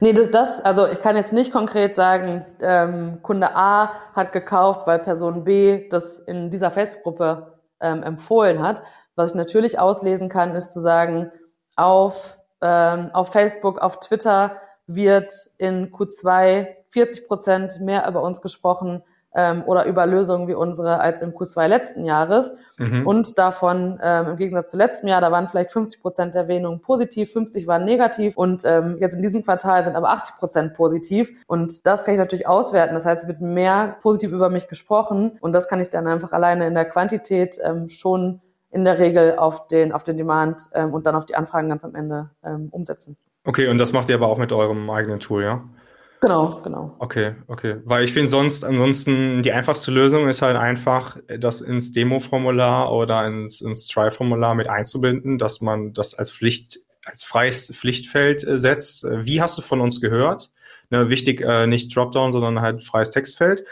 Nee, 0.00 0.12
das, 0.12 0.30
das, 0.30 0.64
also 0.64 0.86
ich 0.86 1.00
kann 1.00 1.16
jetzt 1.16 1.32
nicht 1.32 1.52
konkret 1.52 1.94
sagen, 1.94 2.44
ähm, 2.60 3.20
Kunde 3.22 3.54
A 3.54 3.92
hat 4.14 4.32
gekauft, 4.32 4.86
weil 4.86 4.98
Person 4.98 5.44
B 5.44 5.88
das 5.88 6.18
in 6.20 6.50
dieser 6.50 6.70
Facebook-Gruppe 6.70 7.58
ähm, 7.80 8.02
empfohlen 8.02 8.62
hat. 8.62 8.82
Was 9.14 9.30
ich 9.30 9.36
natürlich 9.36 9.78
auslesen 9.78 10.28
kann, 10.28 10.54
ist 10.54 10.72
zu 10.72 10.80
sagen, 10.80 11.30
auf, 11.76 12.38
ähm, 12.60 13.10
auf 13.12 13.32
Facebook, 13.32 13.78
auf 13.80 14.00
Twitter 14.00 14.56
wird 14.86 15.32
in 15.58 15.90
Q2 15.92 16.68
40 16.88 17.26
Prozent 17.28 17.80
mehr 17.80 18.06
über 18.08 18.22
uns 18.22 18.40
gesprochen 18.40 19.02
ähm, 19.34 19.62
oder 19.66 19.86
über 19.86 20.06
Lösungen 20.06 20.48
wie 20.48 20.54
unsere 20.54 21.00
als 21.00 21.22
im 21.22 21.32
Q2 21.32 21.66
letzten 21.66 22.04
Jahres. 22.04 22.52
Mhm. 22.78 23.06
Und 23.06 23.38
davon 23.38 23.98
ähm, 24.02 24.28
im 24.28 24.36
Gegensatz 24.36 24.72
zu 24.72 24.76
letztem 24.76 25.08
Jahr, 25.08 25.20
da 25.20 25.32
waren 25.32 25.48
vielleicht 25.48 25.72
50 25.72 26.00
Prozent 26.00 26.34
der 26.34 26.42
Erwähnungen 26.42 26.80
positiv, 26.80 27.32
50 27.32 27.66
waren 27.66 27.84
negativ 27.84 28.36
und 28.36 28.64
ähm, 28.64 28.96
jetzt 29.00 29.16
in 29.16 29.22
diesem 29.22 29.44
Quartal 29.44 29.84
sind 29.84 29.96
aber 29.96 30.10
80 30.10 30.36
Prozent 30.36 30.74
positiv. 30.74 31.30
Und 31.46 31.86
das 31.86 32.04
kann 32.04 32.14
ich 32.14 32.20
natürlich 32.20 32.46
auswerten. 32.46 32.94
Das 32.94 33.06
heißt, 33.06 33.22
es 33.22 33.28
wird 33.28 33.40
mehr 33.40 33.96
positiv 34.02 34.32
über 34.32 34.50
mich 34.50 34.68
gesprochen 34.68 35.38
und 35.40 35.52
das 35.52 35.68
kann 35.68 35.80
ich 35.80 35.88
dann 35.88 36.06
einfach 36.06 36.32
alleine 36.32 36.66
in 36.66 36.74
der 36.74 36.84
Quantität 36.84 37.58
ähm, 37.62 37.88
schon 37.88 38.40
in 38.70 38.84
der 38.84 38.98
Regel 38.98 39.36
auf 39.36 39.68
den, 39.68 39.92
auf 39.92 40.02
den 40.02 40.16
Demand 40.16 40.70
ähm, 40.74 40.94
und 40.94 41.06
dann 41.06 41.14
auf 41.14 41.26
die 41.26 41.34
Anfragen 41.34 41.68
ganz 41.68 41.84
am 41.84 41.94
Ende 41.94 42.30
ähm, 42.44 42.68
umsetzen. 42.70 43.16
Okay, 43.44 43.68
und 43.68 43.78
das 43.78 43.92
macht 43.92 44.08
ihr 44.08 44.14
aber 44.14 44.28
auch 44.28 44.38
mit 44.38 44.52
eurem 44.52 44.88
eigenen 44.88 45.20
Tool, 45.20 45.42
ja? 45.42 45.62
Genau, 46.22 46.60
genau. 46.62 46.94
Okay, 47.00 47.34
okay. 47.48 47.80
Weil 47.84 48.04
ich 48.04 48.12
finde 48.12 48.28
sonst, 48.28 48.64
ansonsten 48.64 49.42
die 49.42 49.50
einfachste 49.50 49.90
Lösung 49.90 50.28
ist 50.28 50.40
halt 50.40 50.56
einfach, 50.56 51.16
das 51.26 51.60
ins 51.60 51.90
Demo-Formular 51.90 52.92
oder 52.92 53.26
ins, 53.26 53.60
ins 53.60 53.88
Try-Formular 53.88 54.54
mit 54.54 54.68
einzubinden, 54.68 55.36
dass 55.36 55.60
man 55.60 55.92
das 55.92 56.14
als 56.14 56.30
Pflicht 56.30 56.78
als 57.04 57.24
freies 57.24 57.74
Pflichtfeld 57.74 58.46
äh, 58.46 58.60
setzt, 58.60 59.04
wie 59.04 59.42
hast 59.42 59.58
du 59.58 59.62
von 59.62 59.80
uns 59.80 60.00
gehört? 60.00 60.52
Ne, 60.90 61.10
wichtig, 61.10 61.40
äh, 61.40 61.66
nicht 61.66 61.94
Dropdown, 61.96 62.30
sondern 62.30 62.60
halt 62.60 62.84
freies 62.84 63.10
Textfeld. 63.10 63.64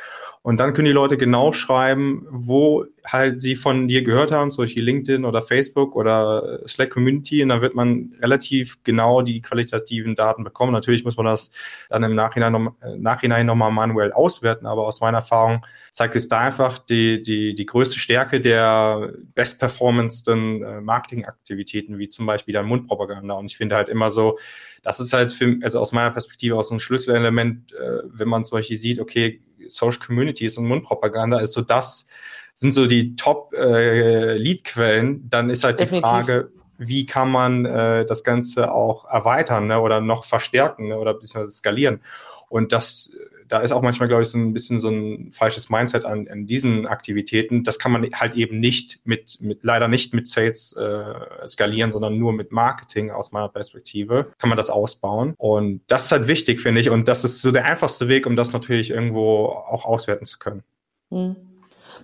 Und 0.42 0.58
dann 0.58 0.72
können 0.72 0.86
die 0.86 0.92
Leute 0.92 1.18
genau 1.18 1.52
schreiben, 1.52 2.26
wo 2.30 2.86
halt 3.04 3.42
sie 3.42 3.56
von 3.56 3.88
dir 3.88 4.02
gehört 4.02 4.32
haben, 4.32 4.50
zum 4.50 4.64
Beispiel 4.64 4.82
LinkedIn 4.82 5.26
oder 5.26 5.42
Facebook 5.42 5.94
oder 5.94 6.60
Slack 6.66 6.88
Community. 6.88 7.42
Und 7.42 7.50
dann 7.50 7.60
wird 7.60 7.74
man 7.74 8.14
relativ 8.22 8.82
genau 8.82 9.20
die 9.20 9.42
qualitativen 9.42 10.14
Daten 10.14 10.42
bekommen. 10.42 10.72
Natürlich 10.72 11.04
muss 11.04 11.18
man 11.18 11.26
das 11.26 11.50
dann 11.90 12.02
im 12.04 12.14
Nachhinein, 12.14 12.70
äh, 12.80 12.96
Nachhinein 12.96 13.44
nochmal 13.44 13.70
manuell 13.70 14.12
auswerten. 14.12 14.64
Aber 14.64 14.86
aus 14.86 15.02
meiner 15.02 15.18
Erfahrung 15.18 15.66
zeigt 15.90 16.16
es 16.16 16.28
da 16.28 16.40
einfach 16.40 16.78
die, 16.78 17.22
die, 17.22 17.54
die 17.54 17.66
größte 17.66 17.98
Stärke 17.98 18.40
der 18.40 19.12
best 19.34 19.60
performance 19.60 20.24
äh, 20.30 20.80
Marketingaktivitäten, 20.80 21.98
wie 21.98 22.08
zum 22.08 22.24
Beispiel 22.24 22.54
dann 22.54 22.64
Mundpropaganda. 22.64 23.34
Und 23.34 23.50
ich 23.50 23.58
finde 23.58 23.76
halt 23.76 23.90
immer 23.90 24.08
so, 24.08 24.38
das 24.82 25.00
ist 25.00 25.12
halt 25.12 25.30
für, 25.30 25.58
also 25.62 25.80
aus 25.80 25.92
meiner 25.92 26.12
Perspektive 26.12 26.56
auch 26.56 26.62
so 26.62 26.74
ein 26.74 26.80
Schlüsselelement, 26.80 27.74
äh, 27.74 28.04
wenn 28.06 28.28
man 28.28 28.46
zum 28.46 28.56
Beispiel 28.56 28.78
sieht, 28.78 29.00
okay, 29.00 29.42
Social 29.68 30.00
Communities 30.04 30.58
und 30.58 30.66
Mundpropaganda 30.66 31.38
ist 31.40 31.52
so 31.52 31.60
das, 31.62 32.08
sind 32.54 32.72
so 32.72 32.86
die 32.86 33.16
Top-Lead-Quellen, 33.16 35.14
äh, 35.14 35.20
dann 35.24 35.50
ist 35.50 35.64
halt 35.64 35.80
Definitiv. 35.80 36.08
die 36.08 36.10
Frage, 36.10 36.52
wie 36.78 37.06
kann 37.06 37.30
man 37.30 37.64
äh, 37.66 38.06
das 38.06 38.24
Ganze 38.24 38.72
auch 38.72 39.04
erweitern 39.04 39.66
ne, 39.66 39.80
oder 39.80 40.00
noch 40.00 40.24
verstärken 40.24 40.88
ne, 40.88 40.98
oder 40.98 41.14
beziehungsweise 41.14 41.50
skalieren. 41.50 42.00
Und 42.48 42.72
das, 42.72 43.12
da 43.50 43.58
ist 43.58 43.72
auch 43.72 43.82
manchmal, 43.82 44.08
glaube 44.08 44.22
ich, 44.22 44.28
so 44.28 44.38
ein 44.38 44.52
bisschen 44.52 44.78
so 44.78 44.88
ein 44.88 45.32
falsches 45.32 45.70
Mindset 45.70 46.04
an, 46.04 46.28
an 46.28 46.46
diesen 46.46 46.86
Aktivitäten. 46.86 47.64
Das 47.64 47.80
kann 47.80 47.90
man 47.90 48.08
halt 48.14 48.34
eben 48.34 48.60
nicht 48.60 49.00
mit, 49.04 49.38
mit 49.40 49.64
leider 49.64 49.88
nicht 49.88 50.14
mit 50.14 50.28
Sales 50.28 50.72
äh, 50.76 51.46
skalieren, 51.46 51.90
sondern 51.90 52.16
nur 52.16 52.32
mit 52.32 52.52
Marketing 52.52 53.10
aus 53.10 53.32
meiner 53.32 53.48
Perspektive 53.48 54.32
kann 54.38 54.48
man 54.48 54.56
das 54.56 54.70
ausbauen. 54.70 55.34
Und 55.36 55.82
das 55.88 56.04
ist 56.04 56.12
halt 56.12 56.28
wichtig, 56.28 56.60
finde 56.60 56.80
ich. 56.80 56.90
Und 56.90 57.08
das 57.08 57.24
ist 57.24 57.42
so 57.42 57.50
der 57.50 57.64
einfachste 57.64 58.06
Weg, 58.06 58.24
um 58.24 58.36
das 58.36 58.52
natürlich 58.52 58.92
irgendwo 58.92 59.46
auch 59.46 59.84
auswerten 59.84 60.26
zu 60.26 60.38
können. 60.38 60.62
Mhm. 61.10 61.34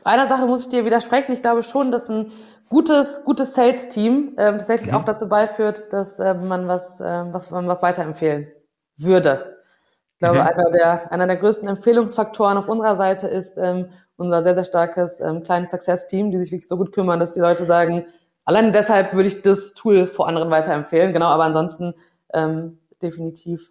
Bei 0.02 0.10
einer 0.10 0.26
Sache 0.26 0.46
muss 0.46 0.62
ich 0.62 0.68
dir 0.68 0.84
widersprechen. 0.84 1.32
Ich 1.32 1.42
glaube 1.42 1.62
schon, 1.62 1.92
dass 1.92 2.08
ein 2.10 2.32
gutes, 2.68 3.22
gutes 3.24 3.54
Sales-Team 3.54 4.34
ähm, 4.36 4.58
tatsächlich 4.58 4.90
mhm. 4.90 4.96
auch 4.96 5.04
dazu 5.04 5.28
beiführt, 5.28 5.92
dass 5.92 6.18
äh, 6.18 6.34
man 6.34 6.66
was, 6.66 7.00
äh, 7.00 7.04
was, 7.32 7.52
man 7.52 7.68
was 7.68 7.82
weiterempfehlen 7.82 8.48
würde. 8.96 9.55
Ich 10.16 10.20
glaube, 10.20 10.40
mhm. 10.40 10.46
einer, 10.46 10.70
der, 10.70 11.12
einer 11.12 11.26
der 11.26 11.36
größten 11.36 11.68
Empfehlungsfaktoren 11.68 12.56
auf 12.56 12.68
unserer 12.68 12.96
Seite 12.96 13.28
ist 13.28 13.58
ähm, 13.58 13.90
unser 14.16 14.42
sehr, 14.42 14.54
sehr 14.54 14.64
starkes 14.64 15.20
ähm, 15.20 15.42
kleines 15.42 15.70
Success-Team, 15.70 16.30
die 16.30 16.38
sich 16.38 16.50
wirklich 16.50 16.68
so 16.68 16.78
gut 16.78 16.92
kümmern, 16.92 17.20
dass 17.20 17.34
die 17.34 17.40
Leute 17.40 17.66
sagen, 17.66 18.06
allein 18.46 18.72
deshalb 18.72 19.12
würde 19.12 19.28
ich 19.28 19.42
das 19.42 19.74
Tool 19.74 20.06
vor 20.06 20.26
anderen 20.26 20.50
weiterempfehlen. 20.50 21.12
Genau, 21.12 21.26
aber 21.26 21.44
ansonsten 21.44 21.92
ähm, 22.32 22.78
definitiv 23.02 23.70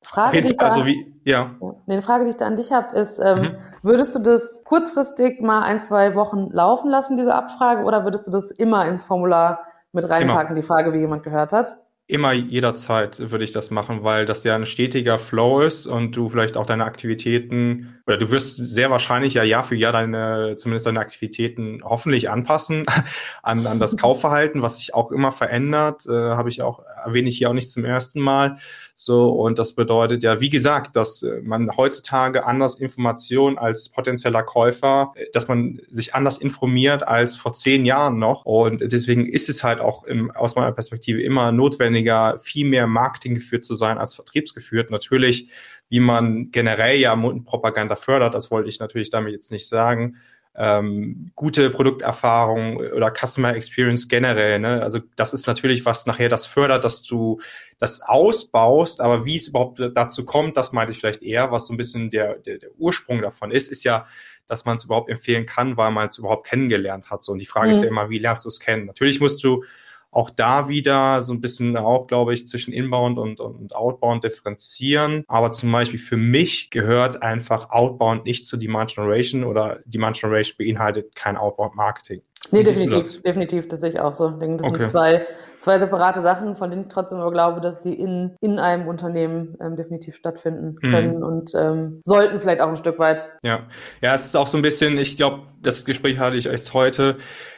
Frage, 0.00 0.40
die 0.40 0.50
ich, 0.52 0.56
da, 0.56 0.66
also 0.66 0.86
wie, 0.86 1.12
ja. 1.24 1.56
eine 1.88 2.02
Frage, 2.02 2.22
die 2.22 2.30
ich 2.30 2.36
da 2.36 2.46
an 2.46 2.54
dich 2.54 2.72
habe, 2.72 2.96
ist, 2.96 3.18
ähm, 3.18 3.40
mhm. 3.40 3.56
würdest 3.82 4.14
du 4.14 4.20
das 4.20 4.62
kurzfristig 4.64 5.40
mal 5.40 5.62
ein, 5.62 5.80
zwei 5.80 6.14
Wochen 6.14 6.50
laufen 6.52 6.88
lassen, 6.88 7.16
diese 7.16 7.34
Abfrage, 7.34 7.82
oder 7.82 8.04
würdest 8.04 8.28
du 8.28 8.30
das 8.30 8.52
immer 8.52 8.86
ins 8.86 9.02
Formular 9.02 9.66
mit 9.92 10.08
reinpacken, 10.08 10.52
immer. 10.52 10.60
die 10.60 10.66
Frage, 10.66 10.94
wie 10.94 11.00
jemand 11.00 11.24
gehört 11.24 11.52
hat? 11.52 11.76
Immer 12.10 12.32
jederzeit 12.32 13.30
würde 13.30 13.44
ich 13.44 13.52
das 13.52 13.70
machen, 13.70 14.02
weil 14.02 14.26
das 14.26 14.42
ja 14.42 14.56
ein 14.56 14.66
stetiger 14.66 15.20
Flow 15.20 15.60
ist 15.60 15.86
und 15.86 16.16
du 16.16 16.28
vielleicht 16.28 16.56
auch 16.56 16.66
deine 16.66 16.84
Aktivitäten 16.84 18.00
oder 18.04 18.18
du 18.18 18.32
wirst 18.32 18.56
sehr 18.56 18.90
wahrscheinlich 18.90 19.34
ja 19.34 19.44
Jahr 19.44 19.62
für 19.62 19.76
Jahr 19.76 19.92
deine, 19.92 20.56
zumindest 20.56 20.86
deine 20.86 20.98
Aktivitäten 20.98 21.78
hoffentlich 21.84 22.28
anpassen 22.28 22.82
an, 23.44 23.64
an 23.64 23.78
das 23.78 23.96
Kaufverhalten, 24.00 24.60
was 24.60 24.78
sich 24.78 24.92
auch 24.92 25.12
immer 25.12 25.30
verändert, 25.30 26.04
äh, 26.06 26.10
habe 26.10 26.48
ich 26.48 26.62
auch, 26.62 26.82
erwähne 27.04 27.28
ich 27.28 27.38
hier 27.38 27.48
auch 27.48 27.54
nicht 27.54 27.70
zum 27.70 27.84
ersten 27.84 28.20
Mal. 28.20 28.58
So, 29.02 29.30
und 29.30 29.58
das 29.58 29.72
bedeutet 29.72 30.22
ja, 30.22 30.42
wie 30.42 30.50
gesagt, 30.50 30.94
dass 30.94 31.22
äh, 31.22 31.40
man 31.42 31.74
heutzutage 31.74 32.44
anders 32.44 32.74
Informationen 32.74 33.56
als 33.56 33.88
potenzieller 33.88 34.42
Käufer, 34.42 35.14
äh, 35.14 35.24
dass 35.32 35.48
man 35.48 35.80
sich 35.90 36.14
anders 36.14 36.36
informiert 36.36 37.08
als 37.08 37.34
vor 37.34 37.54
zehn 37.54 37.86
Jahren 37.86 38.18
noch. 38.18 38.44
Und 38.44 38.82
deswegen 38.92 39.24
ist 39.24 39.48
es 39.48 39.64
halt 39.64 39.80
auch 39.80 40.04
im, 40.04 40.30
aus 40.32 40.54
meiner 40.54 40.72
Perspektive 40.72 41.22
immer 41.22 41.50
notwendiger, 41.50 42.38
viel 42.40 42.68
mehr 42.68 42.86
Marketing 42.86 43.36
geführt 43.36 43.64
zu 43.64 43.74
sein 43.74 43.96
als 43.96 44.14
vertriebsgeführt. 44.14 44.90
Natürlich, 44.90 45.48
wie 45.88 46.00
man 46.00 46.50
generell 46.50 47.00
ja 47.00 47.16
Propaganda 47.46 47.96
fördert, 47.96 48.34
das 48.34 48.50
wollte 48.50 48.68
ich 48.68 48.80
natürlich 48.80 49.08
damit 49.08 49.32
jetzt 49.32 49.50
nicht 49.50 49.66
sagen 49.66 50.16
ähm, 50.56 51.30
gute 51.34 51.70
Produkterfahrung 51.70 52.78
oder 52.78 53.12
Customer 53.12 53.54
Experience 53.54 54.08
generell. 54.08 54.58
Ne? 54.58 54.82
Also 54.82 55.00
das 55.16 55.32
ist 55.32 55.46
natürlich, 55.46 55.84
was 55.84 56.06
nachher 56.06 56.28
das 56.28 56.46
fördert, 56.46 56.84
dass 56.84 57.02
du 57.02 57.40
das 57.78 58.02
ausbaust, 58.02 59.00
aber 59.00 59.24
wie 59.24 59.36
es 59.36 59.48
überhaupt 59.48 59.80
dazu 59.94 60.24
kommt, 60.24 60.56
das 60.56 60.72
meinte 60.72 60.92
ich 60.92 60.98
vielleicht 60.98 61.22
eher, 61.22 61.50
was 61.50 61.66
so 61.66 61.74
ein 61.74 61.76
bisschen 61.76 62.10
der, 62.10 62.34
der, 62.38 62.58
der 62.58 62.70
Ursprung 62.78 63.22
davon 63.22 63.50
ist, 63.50 63.70
ist 63.70 63.84
ja, 63.84 64.06
dass 64.46 64.64
man 64.64 64.76
es 64.76 64.84
überhaupt 64.84 65.08
empfehlen 65.08 65.46
kann, 65.46 65.76
weil 65.76 65.92
man 65.92 66.08
es 66.08 66.18
überhaupt 66.18 66.46
kennengelernt 66.46 67.10
hat. 67.10 67.22
So, 67.22 67.32
und 67.32 67.38
die 67.38 67.46
Frage 67.46 67.68
mhm. 67.68 67.72
ist 67.72 67.82
ja 67.82 67.88
immer, 67.88 68.10
wie 68.10 68.18
lernst 68.18 68.44
du 68.44 68.48
es 68.48 68.60
kennen? 68.60 68.86
Natürlich 68.86 69.20
musst 69.20 69.42
du 69.44 69.64
auch 70.10 70.30
da 70.30 70.68
wieder 70.68 71.22
so 71.22 71.32
ein 71.32 71.40
bisschen 71.40 71.76
auch, 71.76 72.06
glaube 72.06 72.34
ich, 72.34 72.46
zwischen 72.46 72.72
Inbound 72.72 73.18
und, 73.18 73.40
und 73.40 73.74
Outbound 73.74 74.24
differenzieren. 74.24 75.24
Aber 75.28 75.52
zum 75.52 75.70
Beispiel 75.70 75.98
für 75.98 76.16
mich 76.16 76.70
gehört 76.70 77.22
einfach 77.22 77.70
Outbound 77.70 78.24
nicht 78.24 78.46
zu 78.46 78.56
Demand 78.56 78.94
Generation 78.94 79.44
oder 79.44 79.80
Demand 79.84 80.18
Generation 80.18 80.56
beinhaltet 80.58 81.14
kein 81.14 81.36
Outbound 81.36 81.74
Marketing. 81.74 82.22
Nee, 82.52 82.62
definitiv, 82.62 83.00
das? 83.00 83.22
definitiv, 83.22 83.68
das 83.68 83.80
sehe 83.80 83.90
ich 83.90 84.00
auch 84.00 84.14
so. 84.14 84.30
Ich 84.30 84.38
denke, 84.38 84.56
das 84.58 84.66
okay. 84.66 84.78
sind 84.78 84.88
zwei, 84.88 85.26
zwei 85.58 85.78
separate 85.78 86.22
Sachen, 86.22 86.56
von 86.56 86.70
denen 86.70 86.82
ich 86.82 86.88
trotzdem 86.88 87.20
aber 87.20 87.30
glaube, 87.30 87.60
dass 87.60 87.82
sie 87.82 87.92
in, 87.92 88.34
in 88.40 88.58
einem 88.58 88.88
Unternehmen 88.88 89.56
ähm, 89.60 89.76
definitiv 89.76 90.16
stattfinden 90.16 90.76
mhm. 90.80 90.90
können 90.90 91.16
mhm. 91.18 91.22
und 91.22 91.52
ähm, 91.54 92.00
sollten 92.04 92.40
vielleicht 92.40 92.60
auch 92.60 92.68
ein 92.68 92.76
Stück 92.76 92.98
weit. 92.98 93.24
Ja, 93.42 93.66
ja, 94.00 94.14
es 94.14 94.24
ist 94.24 94.36
auch 94.36 94.46
so 94.46 94.56
ein 94.56 94.62
bisschen, 94.62 94.98
ich 94.98 95.16
glaube, 95.16 95.42
das 95.60 95.84
Gespräch 95.84 96.18
hatte 96.18 96.36
ich 96.36 96.46
erst 96.46 96.74
heute, 96.74 97.16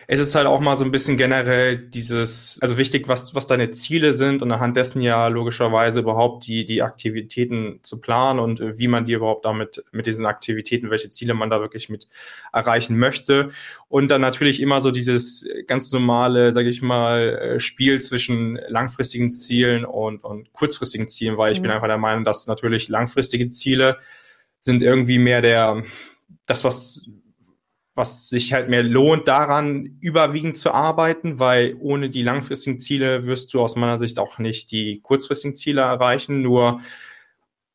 es 0.08 0.18
ist 0.18 0.34
halt 0.34 0.46
auch 0.46 0.60
mal 0.60 0.76
so 0.76 0.84
ein 0.84 0.90
bisschen 0.90 1.16
generell 1.16 1.78
dieses, 1.78 2.58
also 2.60 2.76
wichtig, 2.76 3.08
was, 3.08 3.34
was 3.34 3.46
deine 3.46 3.70
Ziele 3.70 4.12
sind 4.12 4.42
und 4.42 4.50
anhand 4.50 4.76
dessen 4.76 5.00
ja 5.00 5.28
logischerweise 5.28 6.00
überhaupt 6.00 6.46
die, 6.46 6.64
die 6.64 6.82
Aktivitäten 6.82 7.78
zu 7.82 8.00
planen 8.00 8.40
und 8.40 8.60
äh, 8.60 8.78
wie 8.78 8.88
man 8.88 9.04
die 9.04 9.12
überhaupt 9.12 9.44
damit, 9.44 9.84
mit 9.92 10.06
diesen 10.06 10.26
Aktivitäten, 10.26 10.90
welche 10.90 11.08
Ziele 11.08 11.34
man 11.34 11.50
da 11.50 11.60
wirklich 11.60 11.88
mit 11.88 12.08
erreichen 12.52 12.98
möchte. 12.98 13.50
Und 13.88 14.10
dann 14.10 14.20
natürlich 14.20 14.60
immer 14.60 14.80
so 14.80 14.90
dieses 14.90 15.46
ganz 15.66 15.92
normale, 15.92 16.52
sage 16.52 16.68
ich 16.68 16.82
mal, 16.82 17.28
äh, 17.28 17.60
Spiel 17.60 18.02
zwischen 18.02 18.58
langfristigen 18.68 19.30
Zielen 19.30 19.84
und, 19.84 20.24
und 20.24 20.52
kurzfristigen 20.52 21.08
Zielen, 21.08 21.38
weil 21.38 21.52
ich 21.52 21.58
mhm. 21.58 21.62
bin 21.62 21.70
einfach 21.70 21.88
der 21.88 21.98
Meinung, 21.98 22.24
dass 22.24 22.46
natürlich 22.48 22.88
langfristige 22.88 23.48
Ziele 23.48 23.98
sind 24.60 24.82
irgendwie 24.82 25.18
mehr 25.18 25.42
der, 25.42 25.84
das, 26.46 26.64
was 26.64 27.08
was 27.94 28.28
sich 28.28 28.52
halt 28.52 28.68
mehr 28.68 28.82
lohnt, 28.82 29.28
daran 29.28 29.98
überwiegend 30.00 30.56
zu 30.56 30.72
arbeiten, 30.72 31.38
weil 31.38 31.76
ohne 31.78 32.08
die 32.08 32.22
langfristigen 32.22 32.78
Ziele 32.78 33.26
wirst 33.26 33.52
du 33.52 33.60
aus 33.60 33.76
meiner 33.76 33.98
Sicht 33.98 34.18
auch 34.18 34.38
nicht 34.38 34.70
die 34.72 35.00
kurzfristigen 35.00 35.54
Ziele 35.54 35.82
erreichen. 35.82 36.40
Nur 36.40 36.80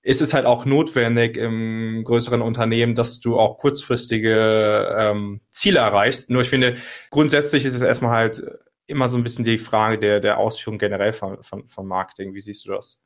ist 0.01 0.21
es 0.21 0.34
halt 0.34 0.45
auch 0.45 0.65
notwendig 0.65 1.38
im 1.38 2.03
größeren 2.03 2.41
Unternehmen, 2.41 2.95
dass 2.95 3.19
du 3.19 3.38
auch 3.38 3.60
kurzfristige 3.60 4.95
ähm, 4.97 5.41
Ziele 5.49 5.80
erreichst. 5.80 6.30
Nur 6.30 6.41
ich 6.41 6.49
finde, 6.49 6.75
grundsätzlich 7.12 7.65
ist 7.65 7.75
es 7.75 7.82
erstmal 7.82 8.12
halt 8.12 8.41
immer 8.88 9.10
so 9.10 9.17
ein 9.17 9.23
bisschen 9.23 9.43
die 9.43 9.58
Frage 9.60 9.99
der, 9.99 10.19
der 10.19 10.38
Ausführung 10.39 10.80
generell 10.80 11.13
von, 11.13 11.43
von, 11.43 11.67
von 11.67 11.86
Marketing. 11.86 12.34
Wie 12.34 12.41
siehst 12.41 12.65
du 12.65 12.71
das? 12.71 13.03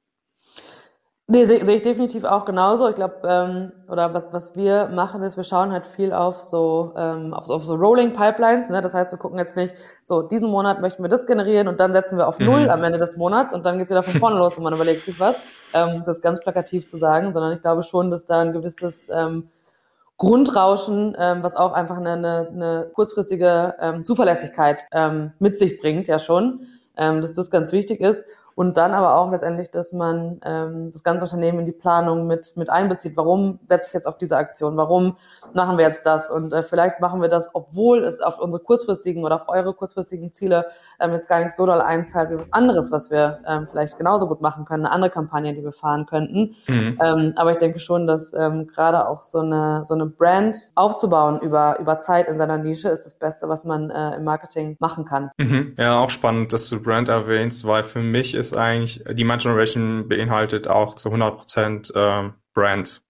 Nee, 1.33 1.45
sehe 1.45 1.65
seh 1.65 1.75
ich 1.75 1.81
definitiv 1.81 2.25
auch 2.25 2.43
genauso. 2.43 2.89
Ich 2.89 2.95
glaube, 2.95 3.21
ähm, 3.23 3.71
oder 3.87 4.13
was, 4.13 4.33
was 4.33 4.53
wir 4.57 4.89
machen, 4.89 5.23
ist, 5.23 5.37
wir 5.37 5.45
schauen 5.45 5.71
halt 5.71 5.85
viel 5.85 6.11
auf 6.11 6.41
so, 6.41 6.91
ähm, 6.97 7.33
auf, 7.33 7.49
auf 7.49 7.63
so 7.63 7.75
Rolling 7.75 8.11
Pipelines. 8.11 8.69
Ne? 8.69 8.81
Das 8.81 8.93
heißt, 8.93 9.13
wir 9.13 9.17
gucken 9.17 9.39
jetzt 9.39 9.55
nicht, 9.55 9.73
so 10.03 10.23
diesen 10.23 10.49
Monat 10.49 10.81
möchten 10.81 11.01
wir 11.01 11.07
das 11.07 11.25
generieren 11.25 11.69
und 11.69 11.79
dann 11.79 11.93
setzen 11.93 12.17
wir 12.17 12.27
auf 12.27 12.37
Null 12.39 12.63
mhm. 12.63 12.69
am 12.69 12.83
Ende 12.83 12.97
des 12.97 13.15
Monats 13.15 13.53
und 13.53 13.65
dann 13.65 13.77
geht's 13.77 13.89
wieder 13.89 14.03
von 14.03 14.19
vorne 14.19 14.37
los 14.39 14.57
und 14.57 14.63
man 14.65 14.73
überlegt 14.73 15.05
sich 15.05 15.17
was. 15.21 15.37
Ähm, 15.73 15.99
das 15.99 15.99
ist 15.99 16.07
jetzt 16.07 16.21
ganz 16.21 16.41
plakativ 16.41 16.89
zu 16.89 16.97
sagen, 16.97 17.31
sondern 17.31 17.53
ich 17.53 17.61
glaube 17.61 17.83
schon, 17.83 18.11
dass 18.11 18.25
da 18.25 18.41
ein 18.41 18.51
gewisses 18.51 19.07
ähm, 19.09 19.47
Grundrauschen, 20.17 21.15
ähm, 21.17 21.43
was 21.43 21.55
auch 21.55 21.71
einfach 21.71 21.95
eine, 21.95 22.11
eine, 22.11 22.49
eine 22.49 22.91
kurzfristige 22.93 23.75
ähm, 23.79 24.03
Zuverlässigkeit 24.03 24.81
ähm, 24.91 25.31
mit 25.39 25.57
sich 25.57 25.79
bringt, 25.79 26.09
ja 26.09 26.19
schon, 26.19 26.67
ähm, 26.97 27.21
dass 27.21 27.31
das 27.31 27.49
ganz 27.49 27.71
wichtig 27.71 28.01
ist. 28.01 28.25
Und 28.55 28.77
dann 28.77 28.93
aber 28.93 29.15
auch 29.15 29.31
letztendlich, 29.31 29.71
dass 29.71 29.93
man 29.93 30.39
ähm, 30.43 30.91
das 30.91 31.03
ganze 31.03 31.25
Unternehmen 31.25 31.59
in 31.59 31.65
die 31.65 31.71
Planung 31.71 32.27
mit, 32.27 32.57
mit 32.57 32.69
einbezieht. 32.69 33.15
Warum 33.15 33.59
setze 33.65 33.89
ich 33.89 33.93
jetzt 33.93 34.07
auf 34.07 34.17
diese 34.17 34.37
Aktion? 34.37 34.77
Warum 34.77 35.17
machen 35.53 35.77
wir 35.77 35.85
jetzt 35.85 36.05
das? 36.05 36.29
Und 36.29 36.53
äh, 36.53 36.63
vielleicht 36.63 36.99
machen 36.99 37.21
wir 37.21 37.29
das, 37.29 37.49
obwohl 37.53 38.03
es 38.03 38.21
auf 38.21 38.39
unsere 38.39 38.61
kurzfristigen 38.63 39.23
oder 39.23 39.35
auf 39.35 39.49
eure 39.49 39.73
kurzfristigen 39.73 40.33
Ziele 40.33 40.67
ähm, 40.99 41.13
jetzt 41.13 41.27
gar 41.27 41.43
nicht 41.43 41.55
so 41.55 41.65
doll 41.65 41.81
einzahlt 41.81 42.29
wie 42.29 42.39
was 42.39 42.51
anderes, 42.53 42.91
was 42.91 43.09
wir 43.09 43.39
ähm, 43.47 43.67
vielleicht 43.69 43.97
genauso 43.97 44.27
gut 44.27 44.41
machen 44.41 44.65
können, 44.65 44.85
eine 44.85 44.93
andere 44.93 45.11
Kampagne, 45.11 45.53
die 45.53 45.63
wir 45.63 45.71
fahren 45.71 46.05
könnten. 46.05 46.55
Mhm. 46.67 46.99
Ähm, 47.03 47.33
aber 47.35 47.53
ich 47.53 47.57
denke 47.57 47.79
schon, 47.79 48.07
dass 48.07 48.33
ähm, 48.33 48.67
gerade 48.67 49.07
auch 49.07 49.23
so 49.23 49.39
eine, 49.39 49.83
so 49.85 49.93
eine 49.93 50.05
Brand 50.05 50.55
aufzubauen 50.75 51.39
über, 51.41 51.79
über 51.79 51.99
Zeit 51.99 52.27
in 52.27 52.37
seiner 52.37 52.57
Nische 52.57 52.89
ist 52.89 53.05
das 53.05 53.15
Beste, 53.15 53.49
was 53.49 53.65
man 53.65 53.89
äh, 53.89 54.15
im 54.15 54.23
Marketing 54.23 54.75
machen 54.79 55.05
kann. 55.05 55.31
Mhm. 55.37 55.75
Ja, 55.77 55.99
auch 55.99 56.09
spannend, 56.09 56.53
dass 56.53 56.69
du 56.69 56.81
Brand 56.81 57.09
erwähnst, 57.09 57.65
weil 57.65 57.83
für 57.83 57.99
mich 57.99 58.35
ist 58.41 58.57
eigentlich, 58.57 59.03
Demand 59.09 59.41
Generation 59.41 60.09
beinhaltet 60.09 60.67
auch 60.67 60.95
zu 60.95 61.09
100% 61.09 61.95
äh, 61.95 62.31
Brand, 62.53 63.01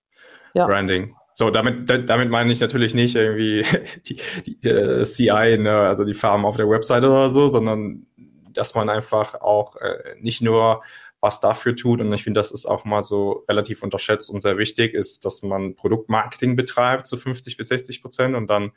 ja. 0.54 0.68
Branding. 0.68 1.16
So, 1.34 1.50
damit, 1.50 1.90
damit 2.10 2.30
meine 2.30 2.52
ich 2.52 2.60
natürlich 2.60 2.94
nicht 2.94 3.16
irgendwie 3.16 3.66
die, 4.06 4.22
die 4.46 4.68
äh, 4.68 5.04
CI, 5.04 5.58
ne, 5.58 5.72
also 5.72 6.04
die 6.04 6.14
Farben 6.14 6.46
auf 6.46 6.58
der 6.58 6.70
Webseite 6.70 7.08
oder 7.08 7.30
so, 7.30 7.48
sondern 7.48 8.06
dass 8.54 8.76
man 8.76 8.90
einfach 8.90 9.36
auch 9.36 9.78
äh, 9.78 10.16
nicht 10.20 10.42
nur 10.42 10.82
was 11.22 11.40
dafür 11.40 11.76
tut. 11.76 12.02
Und 12.02 12.12
ich 12.14 12.24
finde, 12.24 12.40
das 12.40 12.52
ist 12.52 12.66
auch 12.66 12.84
mal 12.84 13.04
so 13.04 13.46
relativ 13.48 13.84
unterschätzt 13.84 14.30
und 14.30 14.42
sehr 14.42 14.58
wichtig, 14.58 14.94
ist, 14.94 15.24
dass 15.24 15.42
man 15.44 15.76
Produktmarketing 15.76 16.56
betreibt 16.56 17.08
zu 17.08 17.16
50 17.16 17.58
bis 17.58 17.70
60 17.70 18.02
Prozent 18.02 18.36
und 18.36 18.50
dann 18.50 18.72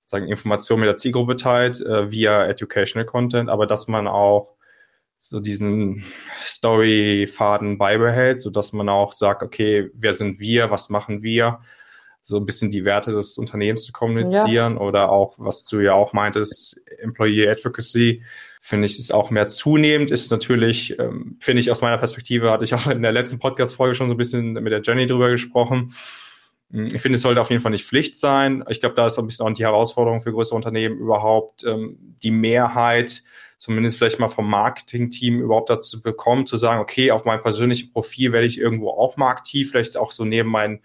sozusagen 0.00 0.28
Informationen 0.28 0.80
mit 0.80 0.88
der 0.88 0.96
Zielgruppe 0.96 1.36
teilt 1.36 1.80
äh, 1.80 2.10
via 2.10 2.46
Educational 2.46 3.04
Content, 3.04 3.50
aber 3.50 3.66
dass 3.66 3.88
man 3.88 4.08
auch 4.08 4.54
so 5.22 5.38
diesen 5.38 6.04
Story-Faden 6.40 7.76
beibehält, 7.76 8.40
so 8.40 8.50
dass 8.50 8.72
man 8.72 8.88
auch 8.88 9.12
sagt, 9.12 9.42
okay, 9.42 9.90
wer 9.92 10.14
sind 10.14 10.40
wir, 10.40 10.70
was 10.70 10.88
machen 10.88 11.22
wir, 11.22 11.60
so 12.22 12.38
ein 12.38 12.46
bisschen 12.46 12.70
die 12.70 12.86
Werte 12.86 13.12
des 13.12 13.36
Unternehmens 13.36 13.84
zu 13.84 13.92
kommunizieren 13.92 14.74
ja. 14.74 14.80
oder 14.80 15.10
auch, 15.10 15.34
was 15.38 15.64
du 15.64 15.80
ja 15.80 15.92
auch 15.92 16.14
meintest, 16.14 16.80
Employee 16.98 17.48
Advocacy, 17.48 18.22
finde 18.62 18.86
ich, 18.86 18.98
ist 18.98 19.12
auch 19.12 19.30
mehr 19.30 19.48
zunehmend, 19.48 20.10
ist 20.10 20.30
natürlich, 20.30 20.98
ähm, 20.98 21.36
finde 21.38 21.60
ich 21.60 21.70
aus 21.70 21.82
meiner 21.82 21.98
Perspektive, 21.98 22.50
hatte 22.50 22.64
ich 22.64 22.74
auch 22.74 22.86
in 22.86 23.02
der 23.02 23.12
letzten 23.12 23.38
Podcast-Folge 23.38 23.94
schon 23.94 24.08
so 24.08 24.14
ein 24.14 24.18
bisschen 24.18 24.54
mit 24.54 24.72
der 24.72 24.82
Jenny 24.82 25.06
drüber 25.06 25.30
gesprochen. 25.30 25.94
Hm, 26.70 26.86
ich 26.92 27.00
finde, 27.00 27.16
es 27.16 27.22
sollte 27.22 27.40
auf 27.40 27.50
jeden 27.50 27.62
Fall 27.62 27.72
nicht 27.72 27.84
Pflicht 27.84 28.16
sein. 28.18 28.64
Ich 28.68 28.80
glaube, 28.80 28.94
da 28.94 29.06
ist 29.06 29.14
so 29.14 29.22
ein 29.22 29.26
bisschen 29.26 29.46
auch 29.46 29.52
die 29.52 29.64
Herausforderung 29.64 30.20
für 30.20 30.32
größere 30.32 30.56
Unternehmen 30.56 30.98
überhaupt, 30.98 31.64
ähm, 31.64 31.98
die 32.22 32.30
Mehrheit, 32.30 33.22
zumindest 33.56 33.98
vielleicht 33.98 34.18
mal 34.18 34.28
vom 34.28 34.48
Marketing-Team 34.48 35.40
überhaupt 35.40 35.70
dazu 35.70 36.02
bekommen, 36.02 36.46
zu 36.46 36.56
sagen, 36.56 36.80
okay, 36.80 37.10
auf 37.10 37.24
meinem 37.24 37.42
persönlichen 37.42 37.92
Profil 37.92 38.32
werde 38.32 38.46
ich 38.46 38.58
irgendwo 38.58 38.90
auch 38.90 39.16
mal 39.16 39.28
aktiv, 39.28 39.70
vielleicht 39.70 39.96
auch 39.96 40.12
so 40.12 40.24
neben 40.24 40.48
meinen 40.48 40.80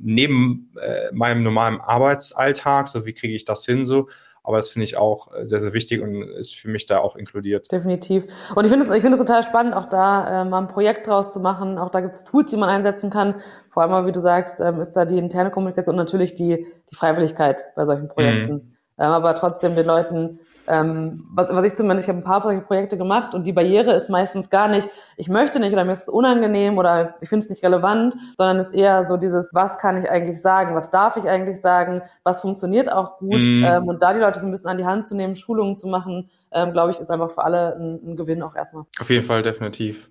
neben 0.00 0.72
äh, 0.80 1.12
meinem 1.12 1.42
normalen 1.42 1.78
Arbeitsalltag, 1.78 2.88
so 2.88 3.04
wie 3.04 3.12
kriege 3.12 3.34
ich 3.34 3.44
das 3.44 3.66
hin 3.66 3.84
so. 3.84 4.08
Aber 4.44 4.56
das 4.56 4.68
finde 4.70 4.84
ich 4.84 4.96
auch 4.96 5.32
äh, 5.34 5.46
sehr, 5.46 5.60
sehr 5.60 5.72
wichtig 5.72 6.02
und 6.02 6.22
ist 6.22 6.54
für 6.54 6.68
mich 6.68 6.86
da 6.86 6.98
auch 6.98 7.16
inkludiert. 7.16 7.70
Definitiv. 7.70 8.24
Und 8.54 8.64
ich 8.64 8.70
finde 8.70 8.84
es 8.84 8.94
ich 8.94 9.02
finde 9.02 9.16
es 9.16 9.20
total 9.20 9.42
spannend, 9.42 9.74
auch 9.74 9.88
da 9.88 10.42
äh, 10.42 10.44
mal 10.44 10.58
ein 10.62 10.68
Projekt 10.68 11.06
draus 11.06 11.32
zu 11.32 11.40
machen. 11.40 11.78
Auch 11.78 11.90
da 11.90 12.00
gibt 12.00 12.14
es 12.14 12.24
Tools, 12.24 12.50
die 12.50 12.56
man 12.56 12.68
einsetzen 12.68 13.10
kann. 13.10 13.36
Vor 13.70 13.82
allem, 13.82 14.06
wie 14.06 14.12
du 14.12 14.20
sagst, 14.20 14.60
ähm, 14.60 14.80
ist 14.80 14.92
da 14.92 15.04
die 15.04 15.18
interne 15.18 15.50
Kommunikation 15.50 15.94
und 15.94 15.98
natürlich 15.98 16.34
die, 16.34 16.66
die 16.90 16.94
Freiwilligkeit 16.94 17.64
bei 17.76 17.84
solchen 17.84 18.08
Projekten. 18.08 18.52
Mhm. 18.52 18.76
Ähm, 18.98 19.10
aber 19.10 19.34
trotzdem 19.34 19.76
den 19.76 19.86
Leuten 19.86 20.40
ähm, 20.72 21.26
was, 21.34 21.54
was 21.54 21.64
ich 21.66 21.74
zumindest, 21.74 22.08
ich 22.08 22.14
habe 22.14 22.20
ein 22.20 22.24
paar 22.24 22.40
Projekte 22.62 22.96
gemacht 22.96 23.34
und 23.34 23.46
die 23.46 23.52
Barriere 23.52 23.92
ist 23.92 24.08
meistens 24.08 24.48
gar 24.48 24.68
nicht, 24.68 24.88
ich 25.16 25.28
möchte 25.28 25.60
nicht 25.60 25.72
oder 25.72 25.84
mir 25.84 25.92
ist 25.92 26.02
es 26.02 26.08
unangenehm 26.08 26.78
oder 26.78 27.16
ich 27.20 27.28
finde 27.28 27.44
es 27.44 27.50
nicht 27.50 27.62
relevant, 27.62 28.16
sondern 28.38 28.58
es 28.58 28.68
ist 28.68 28.74
eher 28.74 29.06
so 29.06 29.18
dieses, 29.18 29.50
was 29.52 29.76
kann 29.76 29.98
ich 29.98 30.10
eigentlich 30.10 30.40
sagen, 30.40 30.74
was 30.74 30.90
darf 30.90 31.16
ich 31.18 31.28
eigentlich 31.28 31.60
sagen, 31.60 32.00
was 32.24 32.40
funktioniert 32.40 32.90
auch 32.90 33.18
gut 33.18 33.42
mhm. 33.42 33.64
ähm, 33.68 33.88
und 33.88 34.02
da 34.02 34.14
die 34.14 34.20
Leute 34.20 34.40
so 34.40 34.46
ein 34.46 34.50
bisschen 34.50 34.68
an 34.68 34.78
die 34.78 34.86
Hand 34.86 35.06
zu 35.06 35.14
nehmen, 35.14 35.36
Schulungen 35.36 35.76
zu 35.76 35.88
machen, 35.88 36.30
ähm, 36.54 36.72
glaube 36.72 36.92
ich, 36.92 36.98
ist 36.98 37.10
einfach 37.10 37.30
für 37.30 37.44
alle 37.44 37.76
ein, 37.76 38.12
ein 38.12 38.16
Gewinn 38.16 38.42
auch 38.42 38.54
erstmal. 38.54 38.84
Auf 39.00 39.10
jeden 39.10 39.24
Fall, 39.24 39.42
definitiv. 39.42 40.10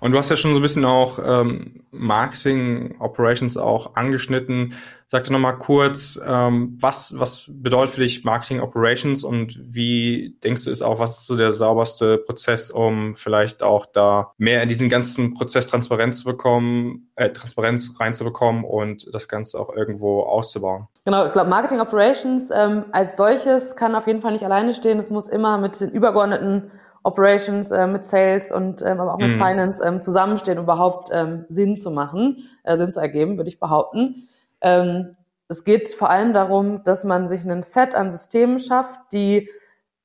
Und 0.00 0.12
du 0.12 0.18
hast 0.18 0.30
ja 0.30 0.36
schon 0.36 0.52
so 0.52 0.60
ein 0.60 0.62
bisschen 0.62 0.84
auch 0.84 1.18
ähm, 1.22 1.84
Marketing 1.90 2.96
Operations 3.00 3.56
auch 3.56 3.96
angeschnitten. 3.96 4.74
Sag 5.06 5.24
dir 5.24 5.32
nochmal 5.32 5.58
kurz, 5.58 6.20
ähm, 6.24 6.76
was, 6.80 7.18
was 7.18 7.50
bedeutet 7.52 7.94
für 7.94 8.02
dich 8.02 8.24
Marketing 8.24 8.60
Operations 8.60 9.24
und 9.24 9.58
wie 9.60 10.36
denkst 10.44 10.64
du 10.64 10.70
ist 10.70 10.82
auch, 10.82 10.98
was 10.98 11.18
ist 11.18 11.26
so 11.26 11.36
der 11.36 11.52
sauberste 11.52 12.18
Prozess, 12.18 12.70
um 12.70 13.16
vielleicht 13.16 13.62
auch 13.62 13.86
da 13.86 14.32
mehr 14.38 14.62
in 14.62 14.68
diesen 14.68 14.88
ganzen 14.88 15.34
Prozess 15.34 15.66
Transparenz 15.66 16.20
zu 16.20 16.26
bekommen, 16.26 17.10
äh, 17.16 17.30
Transparenz 17.30 17.94
reinzubekommen 17.98 18.64
und 18.64 19.12
das 19.12 19.28
Ganze 19.28 19.58
auch 19.58 19.74
irgendwo 19.74 20.20
auszubauen? 20.20 20.86
Genau, 21.08 21.24
ich 21.24 21.32
glaube, 21.32 21.48
Marketing 21.48 21.80
Operations 21.80 22.50
ähm, 22.50 22.84
als 22.92 23.16
solches 23.16 23.76
kann 23.76 23.94
auf 23.94 24.06
jeden 24.06 24.20
Fall 24.20 24.32
nicht 24.32 24.44
alleine 24.44 24.74
stehen. 24.74 24.98
Es 24.98 25.10
muss 25.10 25.26
immer 25.26 25.56
mit 25.56 25.80
den 25.80 25.88
übergeordneten 25.88 26.70
Operations, 27.02 27.70
äh, 27.70 27.86
mit 27.86 28.04
Sales 28.04 28.52
und 28.52 28.82
ähm, 28.82 29.00
aber 29.00 29.14
auch 29.14 29.18
mit 29.18 29.30
mhm. 29.30 29.42
Finance 29.42 29.82
ähm, 29.82 30.02
zusammenstehen, 30.02 30.58
um 30.58 30.64
überhaupt 30.64 31.08
ähm, 31.10 31.46
Sinn 31.48 31.76
zu 31.76 31.90
machen, 31.90 32.46
äh, 32.62 32.76
Sinn 32.76 32.90
zu 32.90 33.00
ergeben, 33.00 33.38
würde 33.38 33.48
ich 33.48 33.58
behaupten. 33.58 34.28
Ähm, 34.60 35.16
es 35.48 35.64
geht 35.64 35.88
vor 35.94 36.10
allem 36.10 36.34
darum, 36.34 36.84
dass 36.84 37.04
man 37.04 37.26
sich 37.26 37.42
ein 37.42 37.62
Set 37.62 37.94
an 37.94 38.10
Systemen 38.10 38.58
schafft, 38.58 39.00
die, 39.14 39.48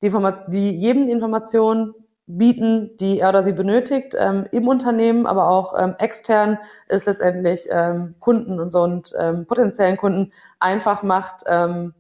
die, 0.02 0.10
die 0.48 0.72
jedem 0.72 1.08
die 1.08 1.12
Information 1.12 1.96
bieten, 2.38 2.96
die 2.98 3.20
er 3.20 3.30
oder 3.30 3.44
sie 3.44 3.54
benötigt, 3.54 4.16
ähm, 4.18 4.48
im 4.52 4.68
Unternehmen, 4.68 5.26
aber 5.26 5.50
auch 5.50 5.78
ähm, 5.78 5.96
extern 6.00 6.58
ist 6.88 7.06
letztendlich 7.06 7.68
ähm, 7.70 8.16
Kunden 8.20 8.60
und 8.60 8.72
so 8.72 8.84
und 8.84 9.14
ähm, 9.18 9.46
potenziellen 9.46 9.98
Kunden 9.98 10.32
einfach 10.60 11.04
macht, 11.04 11.44
ähm, 11.48 11.94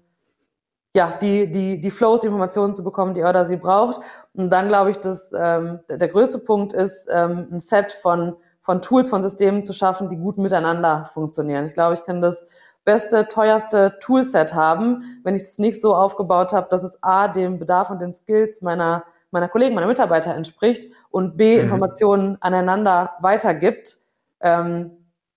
ja, 0.95 1.17
die, 1.21 1.51
die, 1.51 1.81
die 1.81 1.91
Flows, 1.91 2.21
die 2.21 2.27
Informationen 2.27 2.73
zu 2.73 2.83
bekommen, 2.83 3.13
die 3.13 3.21
er 3.21 3.29
oder 3.29 3.45
sie 3.45 3.57
braucht. 3.57 4.01
Und 4.33 4.51
dann 4.51 4.67
glaube 4.67 4.91
ich, 4.91 4.97
dass 4.97 5.31
ähm, 5.33 5.79
der, 5.89 5.97
der 5.97 6.07
größte 6.07 6.39
Punkt 6.39 6.73
ist, 6.73 7.07
ähm, 7.11 7.47
ein 7.51 7.59
Set 7.59 7.91
von, 7.91 8.35
von 8.61 8.81
Tools, 8.81 9.09
von 9.09 9.23
Systemen 9.23 9.63
zu 9.63 9.73
schaffen, 9.73 10.09
die 10.09 10.17
gut 10.17 10.37
miteinander 10.37 11.09
funktionieren. 11.13 11.65
Ich 11.65 11.73
glaube, 11.73 11.95
ich 11.95 12.05
kann 12.05 12.21
das 12.21 12.45
beste, 12.85 13.27
teuerste 13.27 13.97
Toolset 14.01 14.53
haben, 14.53 15.19
wenn 15.23 15.35
ich 15.35 15.41
es 15.43 15.57
nicht 15.57 15.81
so 15.81 15.95
aufgebaut 15.95 16.53
habe, 16.53 16.67
dass 16.69 16.83
es 16.83 17.01
A, 17.01 17.27
dem 17.27 17.59
Bedarf 17.59 17.89
und 17.89 17.99
den 17.99 18.13
Skills 18.13 18.61
meiner, 18.61 19.03
meiner 19.33 19.49
Kollegen, 19.49 19.75
meiner 19.75 19.87
Mitarbeiter 19.87 20.33
entspricht 20.33 20.91
und 21.09 21.35
B, 21.37 21.55
mhm. 21.55 21.63
Informationen 21.63 22.37
aneinander 22.39 23.13
weitergibt. 23.19 23.97
Ähm, 24.39 24.91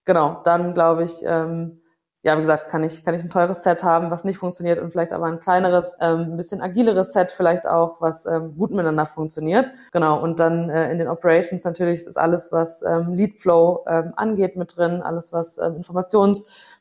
genau, 0.05 0.41
dann 0.45 0.75
glaube 0.75 1.05
ich, 1.05 1.23
ähm, 1.25 1.81
ja, 2.27 2.37
wie 2.37 2.41
gesagt, 2.41 2.69
kann 2.71 2.83
ich, 2.83 3.05
kann 3.05 3.15
ich 3.15 3.23
ein 3.23 3.31
teures 3.31 3.63
Set 3.63 3.85
haben, 3.85 4.11
was 4.11 4.25
nicht 4.25 4.39
funktioniert 4.39 4.81
und 4.81 4.91
vielleicht 4.91 5.13
aber 5.13 5.27
ein 5.27 5.39
kleineres, 5.39 5.97
ähm, 6.01 6.33
ein 6.33 6.37
bisschen 6.37 6.61
agileres 6.61 7.13
Set 7.13 7.31
vielleicht 7.31 7.69
auch, 7.69 8.01
was 8.01 8.27
ähm, 8.27 8.57
gut 8.57 8.73
miteinander 8.73 9.07
funktioniert. 9.07 9.71
Genau. 9.93 10.21
Und 10.21 10.41
dann 10.41 10.69
äh, 10.69 10.91
in 10.91 10.99
den 10.99 11.07
Operations 11.07 11.63
natürlich 11.63 12.01
ist 12.01 12.19
alles, 12.19 12.51
was 12.51 12.83
ähm, 12.83 13.15
Lead 13.15 13.39
Flow 13.39 13.85
ähm, 13.87 14.13
angeht 14.17 14.57
mit 14.57 14.77
drin, 14.77 15.03
alles, 15.03 15.33
was 15.33 15.57
ähm, 15.59 15.77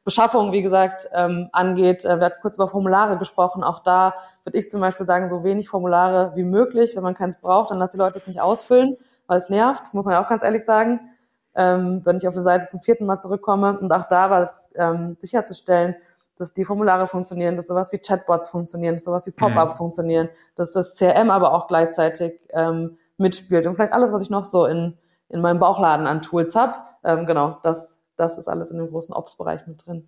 Informationsbeschaffung, 0.05 0.51
wie 0.51 0.61
gesagt, 0.61 1.09
ähm, 1.13 1.49
angeht. 1.51 2.05
Äh, 2.05 2.19
wir 2.19 2.27
hatten 2.27 2.41
kurz 2.41 2.55
über 2.55 2.67
Formulare 2.67 3.17
gesprochen. 3.17 3.63
Auch 3.63 3.79
da 3.79 4.13
würde 4.43 4.57
ich 4.57 4.69
zum 4.69 4.79
Beispiel 4.81 5.05
sagen, 5.05 5.27
so 5.27 5.43
wenig 5.43 5.67
Formulare 5.67 6.33
wie 6.35 6.43
möglich. 6.43 6.95
Wenn 6.95 7.03
man 7.03 7.15
keins 7.15 7.41
braucht, 7.41 7.71
dann 7.71 7.79
lass 7.79 7.89
die 7.89 7.97
Leute 7.97 8.19
es 8.19 8.27
nicht 8.27 8.39
ausfüllen, 8.39 8.97
weil 9.27 9.39
es 9.39 9.49
nervt, 9.49 9.93
muss 9.93 10.05
man 10.05 10.13
ja 10.13 10.23
auch 10.23 10.29
ganz 10.29 10.43
ehrlich 10.43 10.65
sagen. 10.65 10.99
Ähm, 11.55 12.01
wenn 12.03 12.17
ich 12.17 12.27
auf 12.27 12.33
der 12.33 12.43
Seite 12.43 12.67
zum 12.67 12.81
vierten 12.81 13.05
Mal 13.05 13.19
zurückkomme. 13.19 13.79
Und 13.79 13.91
auch 13.91 14.05
da 14.05 14.29
war 14.29 14.53
ähm, 14.75 15.17
sicherzustellen, 15.19 15.95
dass 16.37 16.53
die 16.53 16.65
Formulare 16.65 17.07
funktionieren, 17.07 17.55
dass 17.55 17.67
sowas 17.67 17.91
wie 17.91 17.97
Chatbots 17.97 18.49
funktionieren, 18.49 18.95
dass 18.95 19.05
sowas 19.05 19.25
wie 19.25 19.31
Pop-ups 19.31 19.75
mhm. 19.75 19.77
funktionieren, 19.77 20.29
dass 20.55 20.73
das 20.73 20.95
CRM 20.95 21.31
aber 21.31 21.53
auch 21.53 21.67
gleichzeitig 21.67 22.33
ähm, 22.51 22.97
mitspielt 23.17 23.65
und 23.65 23.75
vielleicht 23.75 23.93
alles, 23.93 24.11
was 24.11 24.21
ich 24.21 24.29
noch 24.29 24.43
so 24.43 24.65
in, 24.65 24.97
in 25.29 25.39
meinem 25.39 25.59
Bauchladen 25.59 26.07
an 26.07 26.21
Tools 26.21 26.53
habe. 26.55 26.75
Ähm, 27.05 27.25
genau, 27.25 27.57
das, 27.63 27.97
das 28.17 28.37
ist 28.37 28.47
alles 28.47 28.71
in 28.71 28.77
dem 28.77 28.89
großen 28.89 29.13
Ops-Bereich 29.13 29.67
mit 29.67 29.85
drin. 29.85 30.07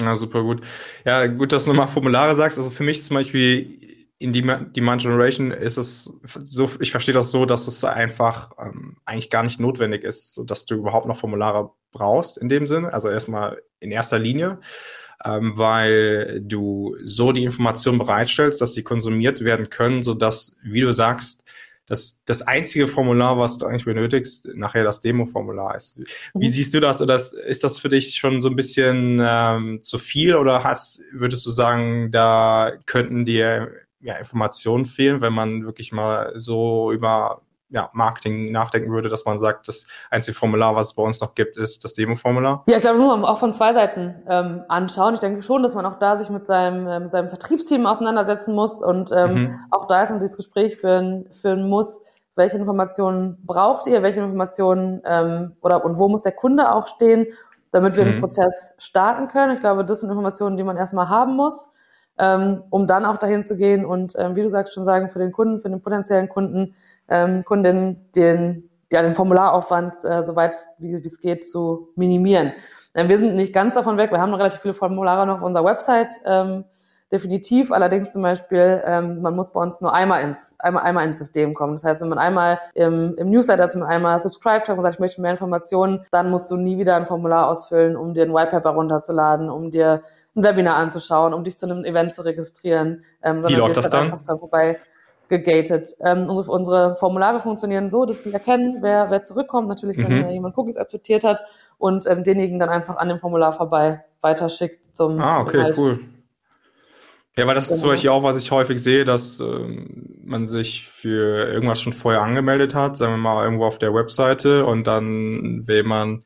Ja, 0.00 0.16
super 0.16 0.42
gut. 0.42 0.62
Ja, 1.04 1.26
gut, 1.26 1.52
dass 1.52 1.64
du 1.64 1.70
nochmal 1.70 1.88
Formulare 1.88 2.34
sagst. 2.34 2.58
Also 2.58 2.70
für 2.70 2.84
mich 2.84 3.04
zum 3.04 3.14
Beispiel 3.14 3.96
in 4.18 4.32
Demand 4.32 4.72
Generation 4.74 5.50
ist 5.50 5.76
es 5.76 6.18
so, 6.42 6.70
ich 6.80 6.90
verstehe 6.90 7.14
das 7.14 7.30
so, 7.30 7.44
dass 7.44 7.66
es 7.66 7.84
einfach 7.84 8.52
ähm, 8.58 8.96
eigentlich 9.04 9.30
gar 9.30 9.42
nicht 9.42 9.60
notwendig 9.60 10.04
ist, 10.04 10.32
so 10.32 10.44
dass 10.44 10.64
du 10.64 10.74
überhaupt 10.76 11.06
noch 11.06 11.18
Formulare 11.18 11.72
brauchst 11.92 12.38
in 12.38 12.48
dem 12.48 12.66
Sinne. 12.66 12.92
Also 12.92 13.10
erstmal 13.10 13.60
in 13.78 13.90
erster 13.90 14.18
Linie, 14.18 14.58
ähm, 15.24 15.52
weil 15.56 16.40
du 16.42 16.96
so 17.04 17.32
die 17.32 17.44
Informationen 17.44 17.98
bereitstellst, 17.98 18.60
dass 18.60 18.72
sie 18.72 18.82
konsumiert 18.82 19.44
werden 19.44 19.68
können, 19.68 20.02
so 20.02 20.14
dass, 20.14 20.56
wie 20.62 20.80
du 20.80 20.92
sagst, 20.92 21.44
das, 21.86 22.24
das 22.24 22.42
einzige 22.42 22.88
Formular, 22.88 23.38
was 23.38 23.58
du 23.58 23.66
eigentlich 23.66 23.84
benötigst, 23.84 24.48
nachher 24.54 24.84
das 24.84 25.00
Demo-Formular 25.00 25.76
ist. 25.76 25.98
Wie 26.34 26.46
mhm. 26.46 26.50
siehst 26.50 26.74
du 26.74 26.80
das? 26.80 27.00
Oder 27.00 27.14
ist 27.14 27.64
das 27.64 27.78
für 27.78 27.88
dich 27.88 28.16
schon 28.16 28.42
so 28.42 28.48
ein 28.48 28.56
bisschen 28.56 29.20
ähm, 29.24 29.82
zu 29.82 29.98
viel 29.98 30.34
oder 30.34 30.64
hast, 30.64 31.02
würdest 31.12 31.46
du 31.46 31.50
sagen, 31.50 32.10
da 32.10 32.72
könnten 32.86 33.24
dir 33.24 33.70
ja, 34.00 34.16
Informationen 34.16 34.84
fehlen, 34.84 35.20
wenn 35.20 35.32
man 35.32 35.64
wirklich 35.64 35.92
mal 35.92 36.32
so 36.36 36.92
über 36.92 37.42
ja, 37.68 37.90
Marketing 37.92 38.52
nachdenken 38.52 38.92
würde, 38.92 39.08
dass 39.08 39.24
man 39.24 39.38
sagt, 39.38 39.68
das 39.68 39.86
einzige 40.10 40.36
Formular, 40.36 40.76
was 40.76 40.88
es 40.88 40.94
bei 40.94 41.02
uns 41.02 41.20
noch 41.20 41.34
gibt, 41.34 41.56
ist 41.56 41.82
das 41.84 41.94
Demo-Formular? 41.94 42.64
Ja, 42.68 42.76
ich 42.76 42.82
glaube, 42.82 42.98
das 42.98 43.06
muss 43.06 43.16
man 43.16 43.24
auch 43.24 43.38
von 43.38 43.52
zwei 43.52 43.72
Seiten 43.72 44.14
ähm, 44.28 44.62
anschauen. 44.68 45.14
Ich 45.14 45.20
denke 45.20 45.42
schon, 45.42 45.62
dass 45.62 45.74
man 45.74 45.84
auch 45.84 45.98
da 45.98 46.16
sich 46.16 46.30
mit 46.30 46.46
seinem, 46.46 46.86
äh, 46.86 47.00
mit 47.00 47.10
seinem 47.10 47.28
Vertriebsteam 47.28 47.86
auseinandersetzen 47.86 48.54
muss 48.54 48.82
und 48.82 49.10
ähm, 49.12 49.34
mhm. 49.34 49.60
auch 49.70 49.86
da 49.86 50.02
ist 50.02 50.10
man 50.10 50.20
dieses 50.20 50.36
Gespräch 50.36 50.76
führen, 50.76 51.26
führen 51.32 51.68
muss, 51.68 52.02
welche 52.36 52.56
Informationen 52.56 53.38
braucht 53.44 53.86
ihr, 53.86 54.02
welche 54.02 54.20
Informationen 54.20 55.02
ähm, 55.04 55.56
oder 55.60 55.84
und 55.84 55.98
wo 55.98 56.08
muss 56.08 56.22
der 56.22 56.32
Kunde 56.32 56.72
auch 56.72 56.86
stehen, 56.86 57.26
damit 57.72 57.96
wir 57.96 58.04
mhm. 58.04 58.12
den 58.12 58.20
Prozess 58.20 58.74
starten 58.78 59.28
können. 59.28 59.54
Ich 59.54 59.60
glaube, 59.60 59.84
das 59.84 60.00
sind 60.00 60.10
Informationen, 60.10 60.56
die 60.56 60.64
man 60.64 60.76
erstmal 60.76 61.08
haben 61.08 61.34
muss 61.34 61.68
ähm, 62.18 62.62
um 62.70 62.86
dann 62.86 63.04
auch 63.04 63.18
dahin 63.18 63.44
zu 63.44 63.56
gehen 63.56 63.84
und, 63.84 64.14
ähm, 64.18 64.36
wie 64.36 64.42
du 64.42 64.50
sagst, 64.50 64.74
schon 64.74 64.84
sagen, 64.84 65.08
für 65.08 65.18
den 65.18 65.32
Kunden, 65.32 65.60
für 65.60 65.68
den 65.68 65.82
potenziellen 65.82 66.28
Kunden 66.28 66.74
ähm, 67.08 67.44
Kundinnen 67.44 68.06
den, 68.14 68.70
ja, 68.90 69.02
den 69.02 69.14
Formularaufwand 69.14 70.04
äh, 70.04 70.22
soweit 70.22 70.54
wie 70.78 70.94
es 70.94 71.20
geht 71.20 71.44
zu 71.44 71.88
minimieren. 71.96 72.52
Äh, 72.94 73.08
wir 73.08 73.18
sind 73.18 73.36
nicht 73.36 73.52
ganz 73.52 73.74
davon 73.74 73.98
weg. 73.98 74.10
Wir 74.10 74.20
haben 74.20 74.30
noch 74.30 74.38
relativ 74.38 74.60
viele 74.60 74.74
Formulare 74.74 75.26
noch 75.26 75.36
auf 75.36 75.42
unserer 75.42 75.64
Website. 75.64 76.12
Ähm, 76.24 76.64
definitiv. 77.12 77.70
Allerdings 77.70 78.12
zum 78.12 78.22
Beispiel, 78.22 78.82
ähm, 78.84 79.22
man 79.22 79.36
muss 79.36 79.52
bei 79.52 79.60
uns 79.60 79.80
nur 79.80 79.92
einmal 79.92 80.22
ins, 80.22 80.54
einmal, 80.58 80.82
einmal 80.82 81.06
ins 81.06 81.18
System 81.18 81.54
kommen. 81.54 81.74
Das 81.74 81.84
heißt, 81.84 82.00
wenn 82.00 82.08
man 82.08 82.18
einmal 82.18 82.58
im, 82.74 83.14
im 83.16 83.30
Newsletter 83.30 83.64
ist, 83.64 83.74
wenn 83.74 83.82
man 83.82 83.90
einmal 83.90 84.18
subscribed 84.18 84.68
hat 84.68 84.76
und 84.76 84.82
sagt, 84.82 84.94
ich 84.94 85.00
möchte 85.00 85.20
mehr 85.20 85.30
Informationen, 85.30 86.04
dann 86.10 86.30
musst 86.30 86.50
du 86.50 86.56
nie 86.56 86.78
wieder 86.78 86.96
ein 86.96 87.06
Formular 87.06 87.48
ausfüllen, 87.48 87.96
um 87.96 88.14
dir 88.14 88.24
ein 88.24 88.34
Whitepaper 88.34 88.70
runterzuladen, 88.70 89.50
um 89.50 89.70
dir 89.70 90.02
ein 90.34 90.42
Webinar 90.42 90.76
anzuschauen, 90.76 91.32
um 91.32 91.44
dich 91.44 91.58
zu 91.58 91.66
einem 91.66 91.84
Event 91.84 92.12
zu 92.14 92.22
registrieren. 92.22 93.04
Ähm, 93.22 93.44
Wie 93.46 93.54
läuft 93.54 93.76
das 93.76 93.90
dann? 93.90 94.18
vorbei 94.26 94.78
gegated. 95.28 95.94
Ähm, 96.00 96.28
unsere, 96.28 96.52
unsere 96.52 96.96
Formulare 96.96 97.40
funktionieren 97.40 97.90
so, 97.90 98.06
dass 98.06 98.22
die 98.22 98.32
erkennen, 98.32 98.78
wer, 98.80 99.10
wer 99.10 99.22
zurückkommt, 99.22 99.68
natürlich, 99.68 99.98
wenn 99.98 100.24
mhm. 100.24 100.30
jemand 100.30 100.56
Cookies 100.56 100.76
akzeptiert 100.76 101.24
hat 101.24 101.42
und 101.78 102.06
ähm, 102.06 102.24
denjenigen 102.24 102.58
dann 102.58 102.68
einfach 102.68 102.96
an 102.96 103.08
dem 103.08 103.18
Formular 103.18 103.52
vorbei 103.52 104.04
weiterschickt 104.20 104.96
zum 104.96 105.20
Ah, 105.20 105.40
okay, 105.40 105.58
Inhalt. 105.58 105.78
cool. 105.78 106.00
Ja, 107.38 107.46
weil 107.46 107.54
das 107.54 107.66
genau. 107.66 107.74
ist 107.74 107.80
zum 107.80 107.90
Beispiel 107.90 108.10
auch, 108.10 108.22
was 108.22 108.38
ich 108.38 108.50
häufig 108.50 108.82
sehe, 108.82 109.04
dass 109.04 109.40
ähm, 109.40 110.20
man 110.24 110.46
sich 110.46 110.88
für 110.88 111.48
irgendwas 111.48 111.82
schon 111.82 111.92
vorher 111.92 112.22
angemeldet 112.22 112.74
hat, 112.74 112.96
sagen 112.96 113.12
wir 113.12 113.18
mal 113.18 113.44
irgendwo 113.44 113.66
auf 113.66 113.78
der 113.78 113.92
Webseite 113.92 114.64
und 114.64 114.86
dann 114.86 115.66
will 115.66 115.82
man 115.82 116.24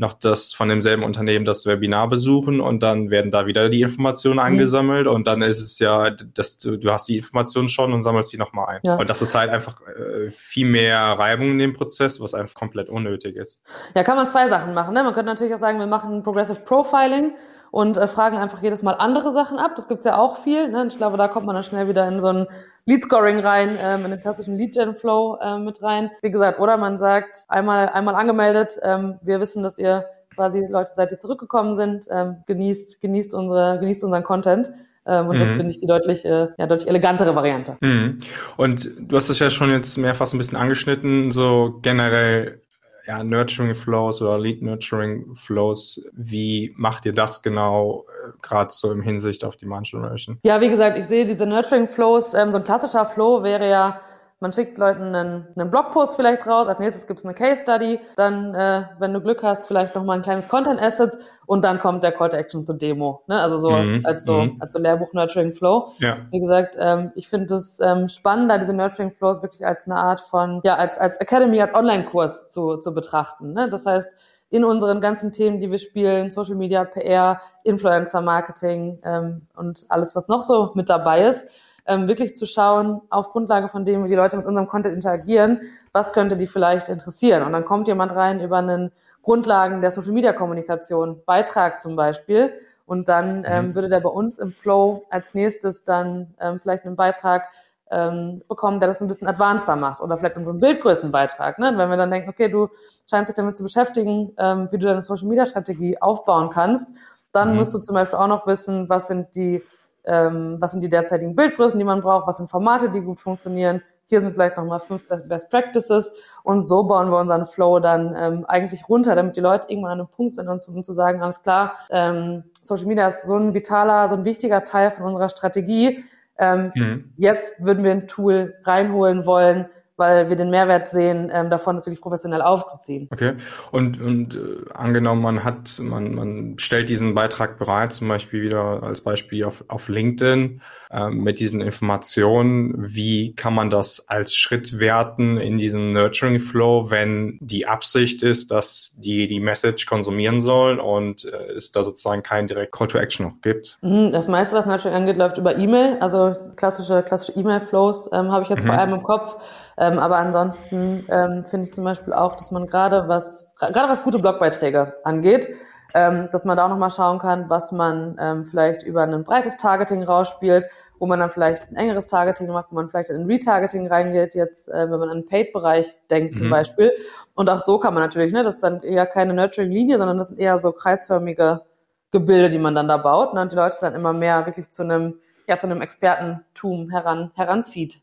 noch 0.00 0.14
das 0.14 0.54
von 0.54 0.70
demselben 0.70 1.04
Unternehmen 1.04 1.44
das 1.44 1.66
Webinar 1.66 2.08
besuchen 2.08 2.60
und 2.60 2.82
dann 2.82 3.10
werden 3.10 3.30
da 3.30 3.46
wieder 3.46 3.68
die 3.68 3.82
Informationen 3.82 4.36
mhm. 4.36 4.40
eingesammelt 4.40 5.06
und 5.06 5.26
dann 5.26 5.42
ist 5.42 5.60
es 5.60 5.78
ja, 5.78 6.08
dass 6.10 6.56
du, 6.56 6.78
du 6.78 6.90
hast 6.90 7.06
die 7.06 7.18
Informationen 7.18 7.68
schon 7.68 7.92
und 7.92 8.02
sammelst 8.02 8.32
die 8.32 8.38
nochmal 8.38 8.76
ein. 8.76 8.80
Ja. 8.82 8.96
Und 8.96 9.10
das 9.10 9.20
ist 9.20 9.34
halt 9.34 9.50
einfach 9.50 9.80
äh, 9.82 10.30
viel 10.30 10.66
mehr 10.66 10.98
Reibung 10.98 11.50
in 11.50 11.58
dem 11.58 11.74
Prozess, 11.74 12.18
was 12.18 12.32
einfach 12.32 12.54
komplett 12.54 12.88
unnötig 12.88 13.36
ist. 13.36 13.62
Ja, 13.94 14.02
kann 14.02 14.16
man 14.16 14.30
zwei 14.30 14.48
Sachen 14.48 14.72
machen. 14.72 14.94
Ne? 14.94 15.04
Man 15.04 15.12
könnte 15.12 15.30
natürlich 15.30 15.54
auch 15.54 15.60
sagen, 15.60 15.78
wir 15.78 15.86
machen 15.86 16.22
Progressive 16.22 16.60
Profiling 16.60 17.34
und 17.70 17.96
äh, 17.96 18.08
fragen 18.08 18.36
einfach 18.36 18.62
jedes 18.62 18.82
Mal 18.82 18.92
andere 18.92 19.32
Sachen 19.32 19.58
ab. 19.58 19.72
Das 19.76 19.88
gibt's 19.88 20.06
ja 20.06 20.18
auch 20.18 20.36
viel. 20.36 20.68
Ne? 20.68 20.86
Ich 20.88 20.96
glaube, 20.96 21.16
da 21.16 21.28
kommt 21.28 21.46
man 21.46 21.54
dann 21.54 21.64
schnell 21.64 21.88
wieder 21.88 22.06
in 22.08 22.20
so 22.20 22.28
ein 22.28 22.46
Lead-Scoring 22.86 23.40
rein, 23.40 23.78
ähm, 23.80 24.04
in 24.04 24.10
den 24.10 24.20
klassischen 24.20 24.56
Lead-Gen-Flow 24.56 25.38
äh, 25.40 25.58
mit 25.58 25.82
rein. 25.82 26.10
Wie 26.22 26.30
gesagt, 26.30 26.58
oder 26.60 26.76
man 26.76 26.98
sagt, 26.98 27.44
einmal, 27.48 27.88
einmal 27.88 28.14
angemeldet, 28.14 28.78
ähm, 28.82 29.18
wir 29.22 29.40
wissen, 29.40 29.62
dass 29.62 29.78
ihr 29.78 30.06
quasi 30.34 30.66
Leute 30.68 30.92
seid, 30.94 31.10
die 31.10 31.18
zurückgekommen 31.18 31.74
sind, 31.74 32.06
ähm, 32.10 32.36
genießt, 32.46 33.00
genießt, 33.00 33.34
unsere, 33.34 33.78
genießt 33.78 34.04
unseren 34.04 34.24
Content. 34.24 34.72
Ähm, 35.06 35.28
und 35.28 35.36
mhm. 35.36 35.40
das 35.40 35.48
finde 35.50 35.70
ich 35.70 35.78
die 35.78 35.86
deutlich, 35.86 36.24
äh, 36.24 36.48
ja, 36.56 36.66
deutlich 36.66 36.88
elegantere 36.88 37.34
Variante. 37.34 37.76
Mhm. 37.80 38.18
Und 38.56 38.90
du 38.98 39.16
hast 39.16 39.28
es 39.28 39.38
ja 39.38 39.50
schon 39.50 39.70
jetzt 39.70 39.96
mehrfach 39.96 40.26
so 40.26 40.36
ein 40.36 40.38
bisschen 40.38 40.58
angeschnitten, 40.58 41.30
so 41.30 41.78
generell 41.82 42.62
ja, 43.06 43.24
Nurturing 43.24 43.74
Flows 43.74 44.20
oder 44.22 44.38
Lead 44.38 44.62
Nurturing 44.62 45.34
Flows. 45.34 46.02
Wie 46.12 46.74
macht 46.76 47.06
ihr 47.06 47.12
das 47.12 47.42
genau, 47.42 48.06
äh, 48.08 48.30
gerade 48.42 48.72
so 48.72 48.92
im 48.92 49.02
Hinsicht 49.02 49.44
auf 49.44 49.56
die 49.56 49.66
Generation? 49.66 50.38
Ja, 50.42 50.60
wie 50.60 50.68
gesagt, 50.68 50.98
ich 50.98 51.06
sehe 51.06 51.24
diese 51.24 51.46
Nurturing 51.46 51.88
Flows, 51.88 52.34
ähm, 52.34 52.52
so 52.52 52.58
ein 52.58 52.64
klassischer 52.64 53.06
Flow 53.06 53.42
wäre 53.42 53.68
ja, 53.68 54.00
man 54.40 54.52
schickt 54.52 54.78
Leuten 54.78 55.14
einen, 55.14 55.46
einen 55.54 55.70
Blogpost 55.70 56.16
vielleicht 56.16 56.46
raus, 56.46 56.66
als 56.66 56.78
nächstes 56.78 57.06
gibt's 57.06 57.24
eine 57.24 57.34
Case 57.34 57.62
Study, 57.62 58.00
dann, 58.16 58.54
äh, 58.54 58.84
wenn 58.98 59.12
du 59.12 59.20
Glück 59.20 59.42
hast, 59.42 59.66
vielleicht 59.66 59.94
nochmal 59.94 60.16
ein 60.16 60.22
kleines 60.22 60.48
Content 60.48 60.80
Asset 60.80 61.18
und 61.46 61.62
dann 61.62 61.78
kommt 61.78 62.02
der 62.02 62.12
Call 62.12 62.30
to 62.30 62.36
Action 62.36 62.64
zur 62.64 62.78
Demo. 62.78 63.22
Ne? 63.26 63.38
Also 63.38 63.58
so 63.58 63.70
mhm. 63.70 64.00
als 64.04 64.24
so 64.24 64.42
mhm. 64.42 64.56
als 64.58 64.72
so 64.72 64.78
Lehrbuch 64.78 65.12
Nurturing 65.12 65.52
Flow. 65.52 65.92
Ja. 65.98 66.16
Wie 66.30 66.40
gesagt, 66.40 66.76
ähm, 66.78 67.12
ich 67.14 67.28
finde 67.28 67.54
es 67.54 67.80
ähm, 67.80 68.08
spannender, 68.08 68.58
diese 68.58 68.72
Nurturing 68.72 69.12
Flows 69.12 69.42
wirklich 69.42 69.66
als 69.66 69.86
eine 69.86 69.96
Art 69.96 70.20
von, 70.20 70.60
ja, 70.64 70.76
als, 70.76 70.98
als 70.98 71.18
Academy, 71.18 71.60
als 71.60 71.74
Online-Kurs 71.74 72.46
zu, 72.48 72.78
zu 72.78 72.94
betrachten. 72.94 73.52
Ne? 73.52 73.68
Das 73.68 73.84
heißt, 73.84 74.10
in 74.48 74.64
unseren 74.64 75.00
ganzen 75.00 75.32
Themen, 75.32 75.60
die 75.60 75.70
wir 75.70 75.78
spielen, 75.78 76.30
Social 76.30 76.56
Media, 76.56 76.84
PR, 76.84 77.40
Influencer 77.62 78.20
Marketing 78.22 78.98
ähm, 79.04 79.46
und 79.54 79.84
alles, 79.90 80.16
was 80.16 80.28
noch 80.28 80.42
so 80.42 80.72
mit 80.74 80.88
dabei 80.88 81.26
ist, 81.26 81.44
ähm, 81.90 82.06
wirklich 82.06 82.36
zu 82.36 82.46
schauen, 82.46 83.02
auf 83.10 83.32
Grundlage 83.32 83.68
von 83.68 83.84
dem, 83.84 84.04
wie 84.04 84.08
die 84.08 84.14
Leute 84.14 84.36
mit 84.36 84.46
unserem 84.46 84.68
Content 84.68 84.94
interagieren, 84.94 85.60
was 85.92 86.12
könnte 86.12 86.36
die 86.36 86.46
vielleicht 86.46 86.88
interessieren. 86.88 87.42
Und 87.42 87.52
dann 87.52 87.64
kommt 87.64 87.88
jemand 87.88 88.14
rein 88.14 88.40
über 88.40 88.58
einen 88.58 88.92
Grundlagen 89.22 89.80
der 89.80 89.90
Social 89.90 90.12
Media 90.12 90.32
Kommunikation, 90.32 91.20
Beitrag 91.26 91.80
zum 91.80 91.96
Beispiel. 91.96 92.52
Und 92.86 93.08
dann 93.08 93.40
mhm. 93.40 93.44
ähm, 93.46 93.74
würde 93.74 93.88
der 93.88 94.00
bei 94.00 94.08
uns 94.08 94.38
im 94.38 94.52
Flow 94.52 95.04
als 95.10 95.34
nächstes 95.34 95.84
dann 95.84 96.34
ähm, 96.40 96.60
vielleicht 96.60 96.84
einen 96.84 96.96
Beitrag 96.96 97.42
ähm, 97.90 98.42
bekommen, 98.48 98.78
der 98.78 98.88
das 98.88 99.00
ein 99.00 99.08
bisschen 99.08 99.26
advanceder 99.26 99.74
macht 99.74 100.00
oder 100.00 100.16
vielleicht 100.16 100.36
unseren 100.36 100.60
Bildgrößenbeitrag. 100.60 101.58
Ne? 101.58 101.72
Wenn 101.76 101.90
wir 101.90 101.96
dann 101.96 102.10
denken, 102.10 102.30
okay, 102.30 102.48
du 102.48 102.68
scheinst 103.08 103.28
dich 103.30 103.36
damit 103.36 103.56
zu 103.56 103.64
beschäftigen, 103.64 104.32
ähm, 104.38 104.68
wie 104.70 104.78
du 104.78 104.86
deine 104.86 105.02
Social 105.02 105.26
Media 105.26 105.44
Strategie 105.44 106.00
aufbauen 106.00 106.50
kannst, 106.50 106.88
dann 107.32 107.50
mhm. 107.50 107.56
musst 107.56 107.74
du 107.74 107.78
zum 107.78 107.94
Beispiel 107.96 108.18
auch 108.18 108.28
noch 108.28 108.46
wissen, 108.46 108.88
was 108.88 109.08
sind 109.08 109.34
die 109.34 109.62
ähm, 110.04 110.56
was 110.58 110.72
sind 110.72 110.82
die 110.82 110.88
derzeitigen 110.88 111.34
Bildgrößen, 111.34 111.78
die 111.78 111.84
man 111.84 112.00
braucht, 112.00 112.26
was 112.26 112.38
sind 112.38 112.48
Formate, 112.48 112.90
die 112.90 113.00
gut 113.00 113.20
funktionieren. 113.20 113.82
Hier 114.06 114.20
sind 114.20 114.32
vielleicht 114.32 114.56
nochmal 114.56 114.80
fünf 114.80 115.06
Best 115.28 115.50
Practices 115.50 116.12
und 116.42 116.66
so 116.66 116.82
bauen 116.82 117.10
wir 117.10 117.18
unseren 117.18 117.46
Flow 117.46 117.78
dann 117.78 118.16
ähm, 118.16 118.44
eigentlich 118.46 118.88
runter, 118.88 119.14
damit 119.14 119.36
die 119.36 119.40
Leute 119.40 119.68
irgendwann 119.68 119.92
an 119.92 120.00
einem 120.00 120.08
Punkt 120.08 120.34
sind, 120.34 120.48
um 120.48 120.82
zu 120.82 120.92
sagen, 120.92 121.22
alles 121.22 121.42
klar, 121.42 121.74
ähm, 121.90 122.42
Social 122.62 122.86
Media 122.86 123.06
ist 123.06 123.26
so 123.26 123.36
ein 123.36 123.54
vitaler, 123.54 124.08
so 124.08 124.16
ein 124.16 124.24
wichtiger 124.24 124.64
Teil 124.64 124.90
von 124.90 125.04
unserer 125.04 125.28
Strategie. 125.28 126.04
Ähm, 126.38 126.72
mhm. 126.74 127.12
Jetzt 127.18 127.52
würden 127.64 127.84
wir 127.84 127.92
ein 127.92 128.08
Tool 128.08 128.54
reinholen 128.64 129.26
wollen, 129.26 129.68
weil 130.00 130.28
wir 130.28 130.36
den 130.36 130.50
Mehrwert 130.50 130.88
sehen, 130.88 131.30
ähm, 131.32 131.50
davon 131.50 131.76
das 131.76 131.86
wirklich 131.86 132.00
professionell 132.00 132.42
aufzuziehen. 132.42 133.08
Okay. 133.12 133.34
Und, 133.70 134.00
und 134.00 134.34
äh, 134.34 134.72
angenommen, 134.74 135.22
man 135.22 135.44
hat, 135.44 135.78
man, 135.80 136.14
man 136.14 136.58
stellt 136.58 136.88
diesen 136.88 137.14
Beitrag 137.14 137.58
bereit, 137.58 137.92
zum 137.92 138.08
Beispiel 138.08 138.42
wieder 138.42 138.82
als 138.82 139.02
Beispiel 139.02 139.44
auf, 139.44 139.62
auf 139.68 139.88
LinkedIn 139.88 140.60
äh, 140.90 141.08
mit 141.10 141.38
diesen 141.38 141.60
Informationen. 141.60 142.74
Wie 142.76 143.34
kann 143.34 143.54
man 143.54 143.70
das 143.70 144.08
als 144.08 144.34
Schritt 144.34 144.80
werten 144.80 145.36
in 145.36 145.58
diesem 145.58 145.92
Nurturing 145.92 146.40
Flow, 146.40 146.90
wenn 146.90 147.38
die 147.40 147.66
Absicht 147.66 148.24
ist, 148.24 148.50
dass 148.50 148.96
die 148.96 149.26
die 149.28 149.38
Message 149.38 149.86
konsumieren 149.86 150.40
sollen 150.40 150.80
und 150.80 151.24
äh, 151.26 151.52
es 151.52 151.70
da 151.70 151.84
sozusagen 151.84 152.22
kein 152.24 152.48
direkt 152.48 152.72
Call 152.72 152.88
to 152.88 152.98
Action 152.98 153.26
noch 153.26 153.40
gibt? 153.42 153.78
Mhm, 153.82 154.10
das 154.10 154.26
meiste, 154.26 154.56
was 154.56 154.66
Nurturing 154.66 154.96
angeht, 154.96 155.16
läuft 155.16 155.38
über 155.38 155.56
E-Mail. 155.56 155.98
Also 156.00 156.34
klassische, 156.56 157.02
klassische 157.02 157.38
E-Mail-Flows 157.38 158.10
ähm, 158.12 158.32
habe 158.32 158.42
ich 158.42 158.48
jetzt 158.48 158.64
mhm. 158.64 158.70
vor 158.70 158.78
allem 158.78 158.94
im 158.94 159.02
Kopf. 159.02 159.36
Ähm, 159.80 159.98
aber 159.98 160.18
ansonsten 160.18 161.06
ähm, 161.08 161.44
finde 161.46 161.64
ich 161.64 161.72
zum 161.72 161.84
Beispiel 161.84 162.12
auch, 162.12 162.36
dass 162.36 162.50
man 162.50 162.66
gerade 162.66 163.08
was, 163.08 163.50
gerade 163.58 163.88
was 163.88 164.04
gute 164.04 164.18
Blogbeiträge 164.18 164.94
angeht, 165.04 165.48
ähm, 165.94 166.28
dass 166.30 166.44
man 166.44 166.58
da 166.58 166.66
auch 166.66 166.68
nochmal 166.68 166.90
schauen 166.90 167.18
kann, 167.18 167.48
was 167.48 167.72
man 167.72 168.16
ähm, 168.20 168.44
vielleicht 168.44 168.82
über 168.82 169.02
ein 169.02 169.24
breites 169.24 169.56
Targeting 169.56 170.02
rausspielt, 170.02 170.66
wo 170.98 171.06
man 171.06 171.18
dann 171.18 171.30
vielleicht 171.30 171.70
ein 171.70 171.76
engeres 171.76 172.06
Targeting 172.06 172.48
macht, 172.48 172.66
wo 172.70 172.74
man 172.74 172.90
vielleicht 172.90 173.08
in 173.08 173.24
Retargeting 173.24 173.88
reingeht, 173.88 174.34
jetzt, 174.34 174.68
äh, 174.68 174.90
wenn 174.90 175.00
man 175.00 175.08
an 175.08 175.22
den 175.22 175.26
Paid-Bereich 175.26 175.98
denkt 176.10 176.34
mhm. 176.34 176.38
zum 176.38 176.50
Beispiel. 176.50 176.92
Und 177.34 177.48
auch 177.48 177.60
so 177.60 177.78
kann 177.78 177.94
man 177.94 178.02
natürlich, 178.02 178.34
ne, 178.34 178.42
das 178.42 178.56
ist 178.56 178.62
dann 178.62 178.82
eher 178.82 179.06
keine 179.06 179.32
Nurturing-Linie, 179.32 179.96
sondern 179.96 180.18
das 180.18 180.28
sind 180.28 180.38
eher 180.38 180.58
so 180.58 180.72
kreisförmige 180.72 181.62
Gebilde, 182.10 182.50
die 182.50 182.58
man 182.58 182.74
dann 182.74 182.86
da 182.86 182.98
baut 182.98 183.32
ne, 183.32 183.40
und 183.40 183.52
die 183.52 183.56
Leute 183.56 183.76
dann 183.80 183.94
immer 183.94 184.12
mehr 184.12 184.44
wirklich 184.44 184.70
zu 184.70 184.82
einem, 184.82 185.20
ja, 185.46 185.58
zu 185.58 185.66
einem 185.66 185.80
Expertentum 185.80 186.90
heran, 186.90 187.30
heranzieht. 187.34 187.96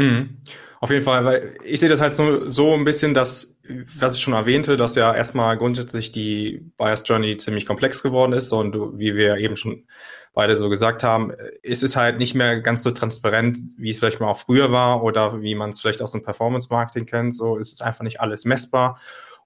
Mhm. 0.00 0.38
Auf 0.80 0.90
jeden 0.90 1.04
Fall, 1.04 1.24
weil 1.26 1.58
ich 1.62 1.78
sehe 1.80 1.90
das 1.90 2.00
halt 2.00 2.14
so, 2.14 2.48
so 2.48 2.72
ein 2.72 2.84
bisschen, 2.84 3.12
dass, 3.12 3.58
was 3.98 4.16
ich 4.16 4.22
schon 4.22 4.32
erwähnte, 4.32 4.78
dass 4.78 4.94
ja 4.94 5.14
erstmal 5.14 5.58
grundsätzlich 5.58 6.10
die 6.10 6.64
Bias 6.78 7.02
Journey 7.06 7.36
ziemlich 7.36 7.66
komplex 7.66 8.02
geworden 8.02 8.32
ist 8.32 8.50
und 8.52 8.74
wie 8.98 9.14
wir 9.14 9.36
eben 9.36 9.56
schon 9.56 9.84
beide 10.32 10.56
so 10.56 10.70
gesagt 10.70 11.02
haben, 11.02 11.32
ist 11.62 11.82
es 11.82 11.96
halt 11.96 12.18
nicht 12.18 12.34
mehr 12.34 12.60
ganz 12.60 12.82
so 12.82 12.92
transparent, 12.92 13.58
wie 13.76 13.90
es 13.90 13.98
vielleicht 13.98 14.20
mal 14.20 14.30
auch 14.30 14.38
früher 14.38 14.72
war 14.72 15.02
oder 15.02 15.42
wie 15.42 15.54
man 15.54 15.70
es 15.70 15.80
vielleicht 15.80 16.00
aus 16.00 16.12
dem 16.12 16.22
Performance-Marketing 16.22 17.04
kennt. 17.04 17.34
So 17.34 17.58
ist 17.58 17.72
es 17.72 17.82
einfach 17.82 18.04
nicht 18.04 18.20
alles 18.20 18.46
messbar 18.46 18.98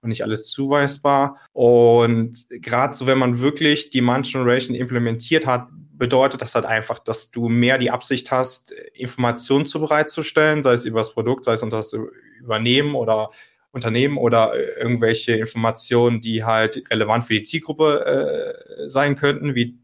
und 0.03 0.11
nicht 0.11 0.23
alles 0.23 0.47
zuweisbar. 0.47 1.39
Und 1.53 2.47
gerade 2.51 2.95
so, 2.95 3.07
wenn 3.07 3.19
man 3.19 3.41
wirklich 3.41 3.91
die 3.91 3.99
Demand 3.99 4.31
Generation 4.31 4.77
implementiert 4.77 5.47
hat, 5.47 5.69
bedeutet 5.97 6.43
das 6.43 6.55
halt 6.55 6.67
einfach, 6.67 6.99
dass 6.99 7.31
du 7.31 7.49
mehr 7.49 7.79
die 7.79 7.91
Absicht 7.91 8.31
hast, 8.31 8.73
Informationen 8.95 9.67
zu 9.67 9.81
bereitzustellen, 9.81 10.63
sei 10.63 10.73
es 10.73 10.85
über 10.85 11.01
das 11.01 11.13
Produkt, 11.13 11.45
sei 11.45 11.55
es 11.55 11.63
unter 11.63 11.79
das 11.79 11.95
Übernehmen 12.41 12.95
oder 12.95 13.31
Unternehmen 13.71 14.19
oder 14.19 14.55
irgendwelche 14.79 15.35
Informationen, 15.35 16.21
die 16.21 16.45
halt 16.45 16.85
relevant 16.91 17.25
für 17.25 17.35
die 17.35 17.43
Zielgruppe 17.43 18.05
äh, 18.07 18.89
sein 18.89 19.17
könnten, 19.17 19.55
wie 19.55 19.79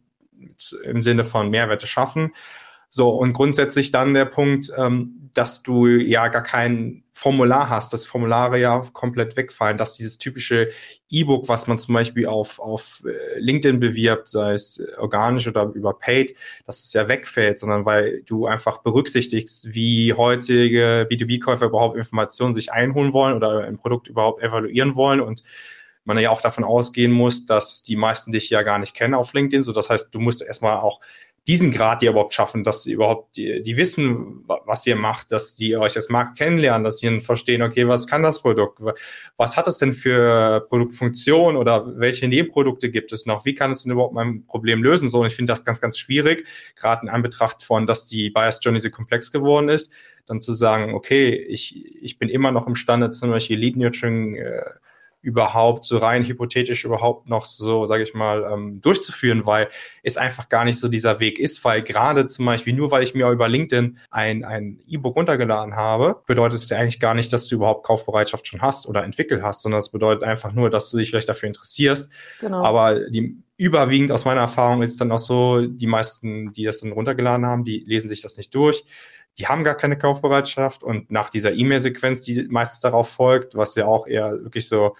im 0.84 1.02
Sinne 1.02 1.24
von 1.24 1.50
Mehrwerte 1.50 1.86
schaffen. 1.86 2.32
So, 2.92 3.10
und 3.10 3.32
grundsätzlich 3.32 3.92
dann 3.92 4.14
der 4.14 4.24
Punkt, 4.24 4.72
ähm, 4.76 5.30
dass 5.32 5.62
du 5.62 5.86
ja 5.86 6.26
gar 6.26 6.42
kein 6.42 7.04
Formular 7.12 7.68
hast, 7.68 7.92
dass 7.92 8.04
Formulare 8.04 8.58
ja 8.58 8.80
komplett 8.92 9.36
wegfallen, 9.36 9.76
dass 9.76 9.94
dieses 9.94 10.18
typische 10.18 10.70
E-Book, 11.10 11.48
was 11.48 11.68
man 11.68 11.78
zum 11.78 11.94
Beispiel 11.94 12.26
auf, 12.26 12.58
auf 12.58 13.02
äh, 13.06 13.38
LinkedIn 13.38 13.78
bewirbt, 13.78 14.28
sei 14.28 14.54
es 14.54 14.82
organisch 14.98 15.46
oder 15.46 15.70
über 15.74 15.98
Paid, 15.98 16.34
dass 16.66 16.82
es 16.82 16.92
ja 16.92 17.08
wegfällt, 17.08 17.58
sondern 17.58 17.84
weil 17.84 18.22
du 18.22 18.46
einfach 18.46 18.78
berücksichtigst, 18.78 19.72
wie 19.72 20.14
heutige 20.14 21.06
B2B-Käufer 21.10 21.66
überhaupt 21.66 21.96
Informationen 21.96 22.54
sich 22.54 22.72
einholen 22.72 23.12
wollen 23.12 23.36
oder 23.36 23.64
ein 23.64 23.76
Produkt 23.76 24.08
überhaupt 24.08 24.42
evaluieren 24.42 24.96
wollen 24.96 25.20
und 25.20 25.44
man 26.04 26.18
ja 26.18 26.30
auch 26.30 26.40
davon 26.40 26.64
ausgehen 26.64 27.12
muss, 27.12 27.46
dass 27.46 27.82
die 27.82 27.96
meisten 27.96 28.32
dich 28.32 28.50
ja 28.50 28.62
gar 28.62 28.78
nicht 28.78 28.94
kennen 28.94 29.14
auf 29.14 29.32
LinkedIn. 29.32 29.62
So, 29.62 29.72
das 29.72 29.90
heißt, 29.90 30.14
du 30.14 30.18
musst 30.18 30.42
erstmal 30.42 30.78
auch 30.78 31.00
diesen 31.46 31.70
Grad 31.70 32.02
dir 32.02 32.10
überhaupt 32.10 32.34
schaffen, 32.34 32.64
dass 32.64 32.82
sie 32.82 32.92
überhaupt 32.92 33.36
die, 33.36 33.62
die 33.62 33.76
wissen, 33.76 34.44
was 34.46 34.86
ihr 34.86 34.94
macht, 34.94 35.32
dass 35.32 35.56
die 35.56 35.76
euch 35.76 35.96
als 35.96 36.10
Markt 36.10 36.36
kennenlernen, 36.36 36.84
dass 36.84 36.98
die 36.98 37.20
verstehen, 37.20 37.62
okay, 37.62 37.88
was 37.88 38.06
kann 38.06 38.22
das 38.22 38.42
Produkt? 38.42 38.80
Was 39.36 39.56
hat 39.56 39.66
es 39.66 39.78
denn 39.78 39.92
für 39.92 40.66
Produktfunktion 40.68 41.56
oder 41.56 41.98
welche 41.98 42.28
Nebenprodukte 42.28 42.90
gibt 42.90 43.12
es 43.12 43.24
noch? 43.24 43.46
Wie 43.46 43.54
kann 43.54 43.70
es 43.70 43.82
denn 43.82 43.92
überhaupt 43.92 44.14
mein 44.14 44.44
Problem 44.46 44.82
lösen? 44.82 45.08
So, 45.08 45.20
und 45.20 45.26
ich 45.26 45.34
finde 45.34 45.52
das 45.52 45.64
ganz, 45.64 45.80
ganz 45.80 45.98
schwierig, 45.98 46.46
gerade 46.76 47.02
in 47.02 47.08
Anbetracht 47.08 47.62
von, 47.62 47.86
dass 47.86 48.06
die 48.06 48.30
Bias 48.30 48.60
Journey 48.62 48.80
so 48.80 48.90
komplex 48.90 49.32
geworden 49.32 49.70
ist, 49.70 49.94
dann 50.26 50.40
zu 50.40 50.52
sagen, 50.52 50.94
okay, 50.94 51.34
ich, 51.34 52.02
ich 52.02 52.18
bin 52.18 52.28
immer 52.28 52.52
noch 52.52 52.66
imstande, 52.66 53.10
zum 53.10 53.30
Beispiel 53.30 53.58
Lead 53.58 53.76
Nurturing 53.76 54.36
äh, 54.36 54.62
überhaupt 55.22 55.84
so 55.84 55.98
rein 55.98 56.24
hypothetisch 56.24 56.84
überhaupt 56.84 57.28
noch 57.28 57.44
so, 57.44 57.84
sage 57.86 58.02
ich 58.02 58.14
mal, 58.14 58.48
ähm, 58.50 58.80
durchzuführen, 58.80 59.44
weil 59.44 59.68
es 60.02 60.16
einfach 60.16 60.48
gar 60.48 60.64
nicht 60.64 60.78
so 60.78 60.88
dieser 60.88 61.20
Weg 61.20 61.38
ist, 61.38 61.64
weil 61.64 61.82
gerade 61.82 62.26
zum 62.26 62.46
Beispiel 62.46 62.72
nur 62.72 62.90
weil 62.90 63.02
ich 63.02 63.14
mir 63.14 63.28
über 63.28 63.48
LinkedIn 63.48 63.98
ein 64.10 64.44
ein 64.44 64.80
E-Book 64.86 65.16
runtergeladen 65.16 65.76
habe, 65.76 66.22
bedeutet 66.26 66.58
es 66.58 66.70
ja 66.70 66.78
eigentlich 66.78 67.00
gar 67.00 67.14
nicht, 67.14 67.32
dass 67.32 67.48
du 67.48 67.56
überhaupt 67.56 67.86
Kaufbereitschaft 67.86 68.46
schon 68.46 68.62
hast 68.62 68.86
oder 68.86 69.04
entwickelt 69.04 69.42
hast, 69.42 69.62
sondern 69.62 69.80
es 69.80 69.90
bedeutet 69.90 70.24
einfach 70.24 70.52
nur, 70.52 70.70
dass 70.70 70.90
du 70.90 70.96
dich 70.96 71.10
vielleicht 71.10 71.28
dafür 71.28 71.48
interessierst. 71.48 72.10
Genau. 72.40 72.62
Aber 72.62 73.08
die 73.10 73.42
überwiegend 73.58 74.10
aus 74.10 74.24
meiner 74.24 74.40
Erfahrung 74.40 74.82
ist 74.82 74.92
es 74.92 74.96
dann 74.96 75.12
auch 75.12 75.18
so, 75.18 75.60
die 75.66 75.86
meisten, 75.86 76.50
die 76.52 76.64
das 76.64 76.80
dann 76.80 76.92
runtergeladen 76.92 77.44
haben, 77.44 77.64
die 77.64 77.84
lesen 77.86 78.08
sich 78.08 78.22
das 78.22 78.38
nicht 78.38 78.54
durch 78.54 78.84
die 79.38 79.46
haben 79.46 79.64
gar 79.64 79.76
keine 79.76 79.96
Kaufbereitschaft 79.96 80.82
und 80.82 81.10
nach 81.10 81.30
dieser 81.30 81.52
E-Mail-Sequenz, 81.52 82.20
die 82.20 82.46
meistens 82.48 82.80
darauf 82.80 83.08
folgt, 83.08 83.54
was 83.54 83.74
ja 83.74 83.86
auch 83.86 84.06
eher 84.06 84.32
wirklich 84.42 84.68
so, 84.68 84.96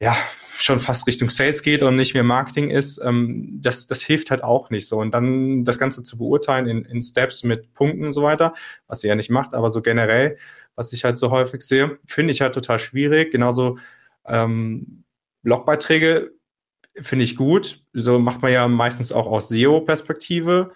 ja, 0.00 0.16
schon 0.54 0.80
fast 0.80 1.06
Richtung 1.06 1.30
Sales 1.30 1.62
geht 1.62 1.82
und 1.82 1.96
nicht 1.96 2.14
mehr 2.14 2.24
Marketing 2.24 2.70
ist, 2.70 3.00
ähm, 3.04 3.58
das, 3.60 3.86
das 3.86 4.02
hilft 4.02 4.30
halt 4.30 4.42
auch 4.42 4.70
nicht 4.70 4.88
so. 4.88 4.98
Und 4.98 5.12
dann 5.12 5.64
das 5.64 5.78
Ganze 5.78 6.02
zu 6.02 6.18
beurteilen 6.18 6.66
in, 6.66 6.84
in 6.84 7.00
Steps 7.00 7.42
mit 7.42 7.72
Punkten 7.74 8.04
und 8.04 8.12
so 8.12 8.22
weiter, 8.22 8.54
was 8.86 9.00
sie 9.00 9.08
ja 9.08 9.14
nicht 9.14 9.30
macht, 9.30 9.54
aber 9.54 9.70
so 9.70 9.80
generell, 9.82 10.38
was 10.74 10.92
ich 10.92 11.04
halt 11.04 11.18
so 11.18 11.30
häufig 11.30 11.62
sehe, 11.62 11.98
finde 12.06 12.32
ich 12.32 12.40
halt 12.40 12.54
total 12.54 12.78
schwierig. 12.78 13.30
Genauso 13.30 13.78
ähm, 14.26 15.04
Blogbeiträge 15.42 16.32
finde 17.00 17.24
ich 17.24 17.36
gut. 17.36 17.82
So 17.92 18.18
macht 18.18 18.42
man 18.42 18.52
ja 18.52 18.68
meistens 18.68 19.12
auch 19.12 19.26
aus 19.26 19.48
SEO-Perspektive. 19.48 20.72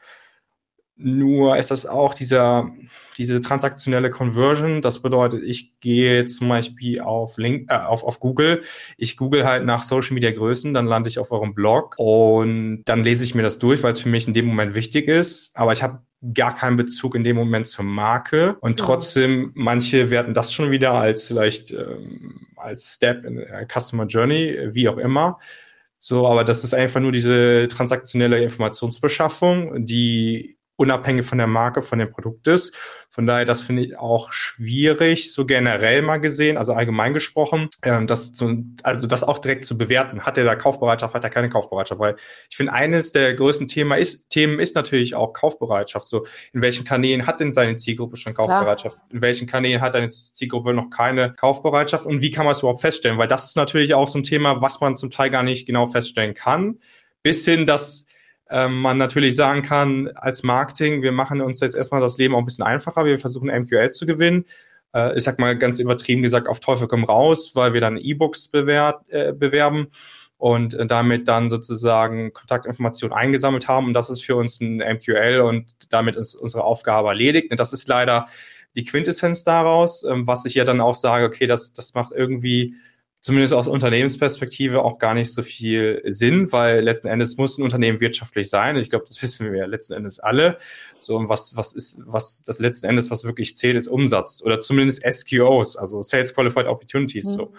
Nur 0.96 1.58
ist 1.58 1.70
das 1.70 1.84
auch 1.84 2.14
dieser, 2.14 2.70
diese 3.18 3.40
transaktionelle 3.40 4.08
Conversion. 4.08 4.80
Das 4.80 5.02
bedeutet, 5.02 5.42
ich 5.42 5.78
gehe 5.80 6.24
zum 6.24 6.48
Beispiel 6.48 7.00
auf, 7.00 7.36
Link, 7.36 7.70
äh, 7.70 7.74
auf, 7.74 8.02
auf 8.02 8.18
Google. 8.18 8.62
Ich 8.96 9.16
google 9.16 9.44
halt 9.44 9.66
nach 9.66 9.82
Social 9.82 10.14
Media 10.14 10.30
Größen, 10.30 10.72
dann 10.72 10.86
lande 10.86 11.08
ich 11.08 11.18
auf 11.18 11.32
eurem 11.32 11.54
Blog 11.54 11.94
und 11.98 12.82
dann 12.86 13.04
lese 13.04 13.24
ich 13.24 13.34
mir 13.34 13.42
das 13.42 13.58
durch, 13.58 13.82
weil 13.82 13.92
es 13.92 14.00
für 14.00 14.08
mich 14.08 14.26
in 14.26 14.32
dem 14.34 14.46
Moment 14.46 14.74
wichtig 14.74 15.06
ist. 15.08 15.54
Aber 15.54 15.74
ich 15.74 15.82
habe 15.82 16.00
gar 16.34 16.54
keinen 16.54 16.78
Bezug 16.78 17.14
in 17.14 17.24
dem 17.24 17.36
Moment 17.36 17.66
zur 17.66 17.84
Marke 17.84 18.56
und 18.60 18.78
trotzdem 18.78 19.52
manche 19.54 20.10
werten 20.10 20.32
das 20.32 20.52
schon 20.52 20.70
wieder 20.70 20.92
als 20.92 21.26
vielleicht 21.26 21.72
ähm, 21.72 22.46
als 22.56 22.94
Step 22.94 23.24
in 23.24 23.36
der 23.36 23.66
Customer 23.68 24.06
Journey, 24.06 24.70
wie 24.72 24.88
auch 24.88 24.96
immer. 24.96 25.38
So, 25.98 26.26
aber 26.26 26.44
das 26.44 26.64
ist 26.64 26.74
einfach 26.74 27.00
nur 27.00 27.12
diese 27.12 27.68
transaktionelle 27.68 28.42
Informationsbeschaffung, 28.42 29.84
die 29.84 30.55
unabhängig 30.76 31.24
von 31.26 31.38
der 31.38 31.46
Marke, 31.46 31.82
von 31.82 31.98
dem 31.98 32.10
Produkt 32.10 32.46
ist. 32.46 32.76
Von 33.08 33.26
daher, 33.26 33.46
das 33.46 33.62
finde 33.62 33.84
ich 33.84 33.98
auch 33.98 34.30
schwierig, 34.30 35.32
so 35.32 35.46
generell 35.46 36.02
mal 36.02 36.18
gesehen, 36.18 36.58
also 36.58 36.74
allgemein 36.74 37.14
gesprochen, 37.14 37.70
ähm, 37.82 38.06
das 38.06 38.34
zu, 38.34 38.64
also 38.82 39.06
das 39.06 39.24
auch 39.24 39.38
direkt 39.38 39.64
zu 39.64 39.78
bewerten. 39.78 40.22
Hat 40.22 40.36
er 40.36 40.44
da 40.44 40.54
Kaufbereitschaft, 40.54 41.14
hat 41.14 41.24
er 41.24 41.30
keine 41.30 41.48
Kaufbereitschaft? 41.48 41.98
Weil 41.98 42.16
ich 42.50 42.56
finde, 42.56 42.74
eines 42.74 43.12
der 43.12 43.32
größten 43.34 43.68
Thema 43.68 43.96
ist, 43.96 44.28
Themen 44.28 44.58
ist 44.58 44.76
natürlich 44.76 45.14
auch 45.14 45.32
Kaufbereitschaft. 45.32 46.06
So, 46.06 46.26
in 46.52 46.60
welchen 46.60 46.84
Kanälen 46.84 47.26
hat 47.26 47.40
denn 47.40 47.54
seine 47.54 47.76
Zielgruppe 47.76 48.16
schon 48.16 48.34
Kaufbereitschaft? 48.34 48.96
Klar. 48.96 49.08
In 49.12 49.22
welchen 49.22 49.46
Kanälen 49.46 49.80
hat 49.80 49.94
deine 49.94 50.08
Zielgruppe 50.08 50.74
noch 50.74 50.90
keine 50.90 51.32
Kaufbereitschaft? 51.32 52.04
Und 52.04 52.20
wie 52.20 52.30
kann 52.30 52.44
man 52.44 52.52
es 52.52 52.58
überhaupt 52.58 52.82
feststellen? 52.82 53.16
Weil 53.16 53.28
das 53.28 53.46
ist 53.46 53.56
natürlich 53.56 53.94
auch 53.94 54.08
so 54.08 54.18
ein 54.18 54.24
Thema, 54.24 54.60
was 54.60 54.80
man 54.80 54.96
zum 54.96 55.10
Teil 55.10 55.30
gar 55.30 55.42
nicht 55.42 55.66
genau 55.66 55.86
feststellen 55.86 56.34
kann. 56.34 56.80
Bis 57.22 57.44
hin, 57.44 57.66
dass 57.66 58.05
ähm, 58.50 58.80
man 58.80 58.98
natürlich 58.98 59.36
sagen 59.36 59.62
kann, 59.62 60.10
als 60.14 60.42
Marketing, 60.42 61.02
wir 61.02 61.12
machen 61.12 61.40
uns 61.40 61.60
jetzt 61.60 61.76
erstmal 61.76 62.00
das 62.00 62.18
Leben 62.18 62.34
auch 62.34 62.38
ein 62.38 62.44
bisschen 62.44 62.64
einfacher, 62.64 63.04
wir 63.04 63.18
versuchen 63.18 63.48
MQL 63.48 63.90
zu 63.90 64.06
gewinnen. 64.06 64.44
Äh, 64.94 65.16
ich 65.16 65.24
sag 65.24 65.38
mal 65.38 65.56
ganz 65.56 65.78
übertrieben 65.78 66.22
gesagt, 66.22 66.48
auf 66.48 66.60
Teufel 66.60 66.88
komm 66.88 67.04
raus, 67.04 67.52
weil 67.54 67.72
wir 67.72 67.80
dann 67.80 67.96
E-Books 67.96 68.50
äh, 68.52 69.32
bewerben 69.32 69.88
und 70.38 70.74
äh, 70.74 70.86
damit 70.86 71.28
dann 71.28 71.50
sozusagen 71.50 72.32
Kontaktinformationen 72.32 73.16
eingesammelt 73.16 73.68
haben. 73.68 73.86
Und 73.86 73.94
das 73.94 74.10
ist 74.10 74.24
für 74.24 74.36
uns 74.36 74.60
ein 74.60 74.76
MQL 74.78 75.40
und 75.40 75.92
damit 75.92 76.16
ist 76.16 76.34
unsere 76.34 76.64
Aufgabe 76.64 77.08
erledigt. 77.08 77.50
Und 77.50 77.58
das 77.58 77.72
ist 77.72 77.88
leider 77.88 78.28
die 78.74 78.84
Quintessenz 78.84 79.42
daraus, 79.44 80.04
ähm, 80.04 80.26
was 80.26 80.44
ich 80.44 80.54
ja 80.54 80.64
dann 80.64 80.80
auch 80.80 80.94
sage, 80.94 81.24
okay, 81.24 81.46
das, 81.46 81.72
das 81.72 81.94
macht 81.94 82.12
irgendwie 82.12 82.74
zumindest 83.20 83.54
aus 83.54 83.66
Unternehmensperspektive 83.66 84.82
auch 84.84 84.98
gar 84.98 85.14
nicht 85.14 85.32
so 85.32 85.42
viel 85.42 86.02
Sinn, 86.06 86.52
weil 86.52 86.80
letzten 86.80 87.08
Endes 87.08 87.36
muss 87.36 87.58
ein 87.58 87.62
Unternehmen 87.64 88.00
wirtschaftlich 88.00 88.48
sein. 88.48 88.76
Ich 88.76 88.90
glaube, 88.90 89.04
das 89.08 89.20
wissen 89.20 89.50
wir 89.50 89.58
ja 89.58 89.66
letzten 89.66 89.94
Endes 89.94 90.20
alle. 90.20 90.58
So, 90.98 91.16
und 91.16 91.28
was, 91.28 91.56
was 91.56 91.72
ist, 91.72 91.98
was 92.06 92.44
das 92.44 92.58
letzten 92.58 92.86
Endes, 92.86 93.10
was 93.10 93.24
wirklich 93.24 93.56
zählt, 93.56 93.76
ist 93.76 93.88
Umsatz 93.88 94.42
oder 94.44 94.60
zumindest 94.60 95.02
SQOs, 95.04 95.76
also 95.76 96.02
Sales 96.02 96.34
Qualified 96.34 96.66
Opportunities. 96.66 97.26
Mhm. 97.26 97.30
So. 97.30 97.52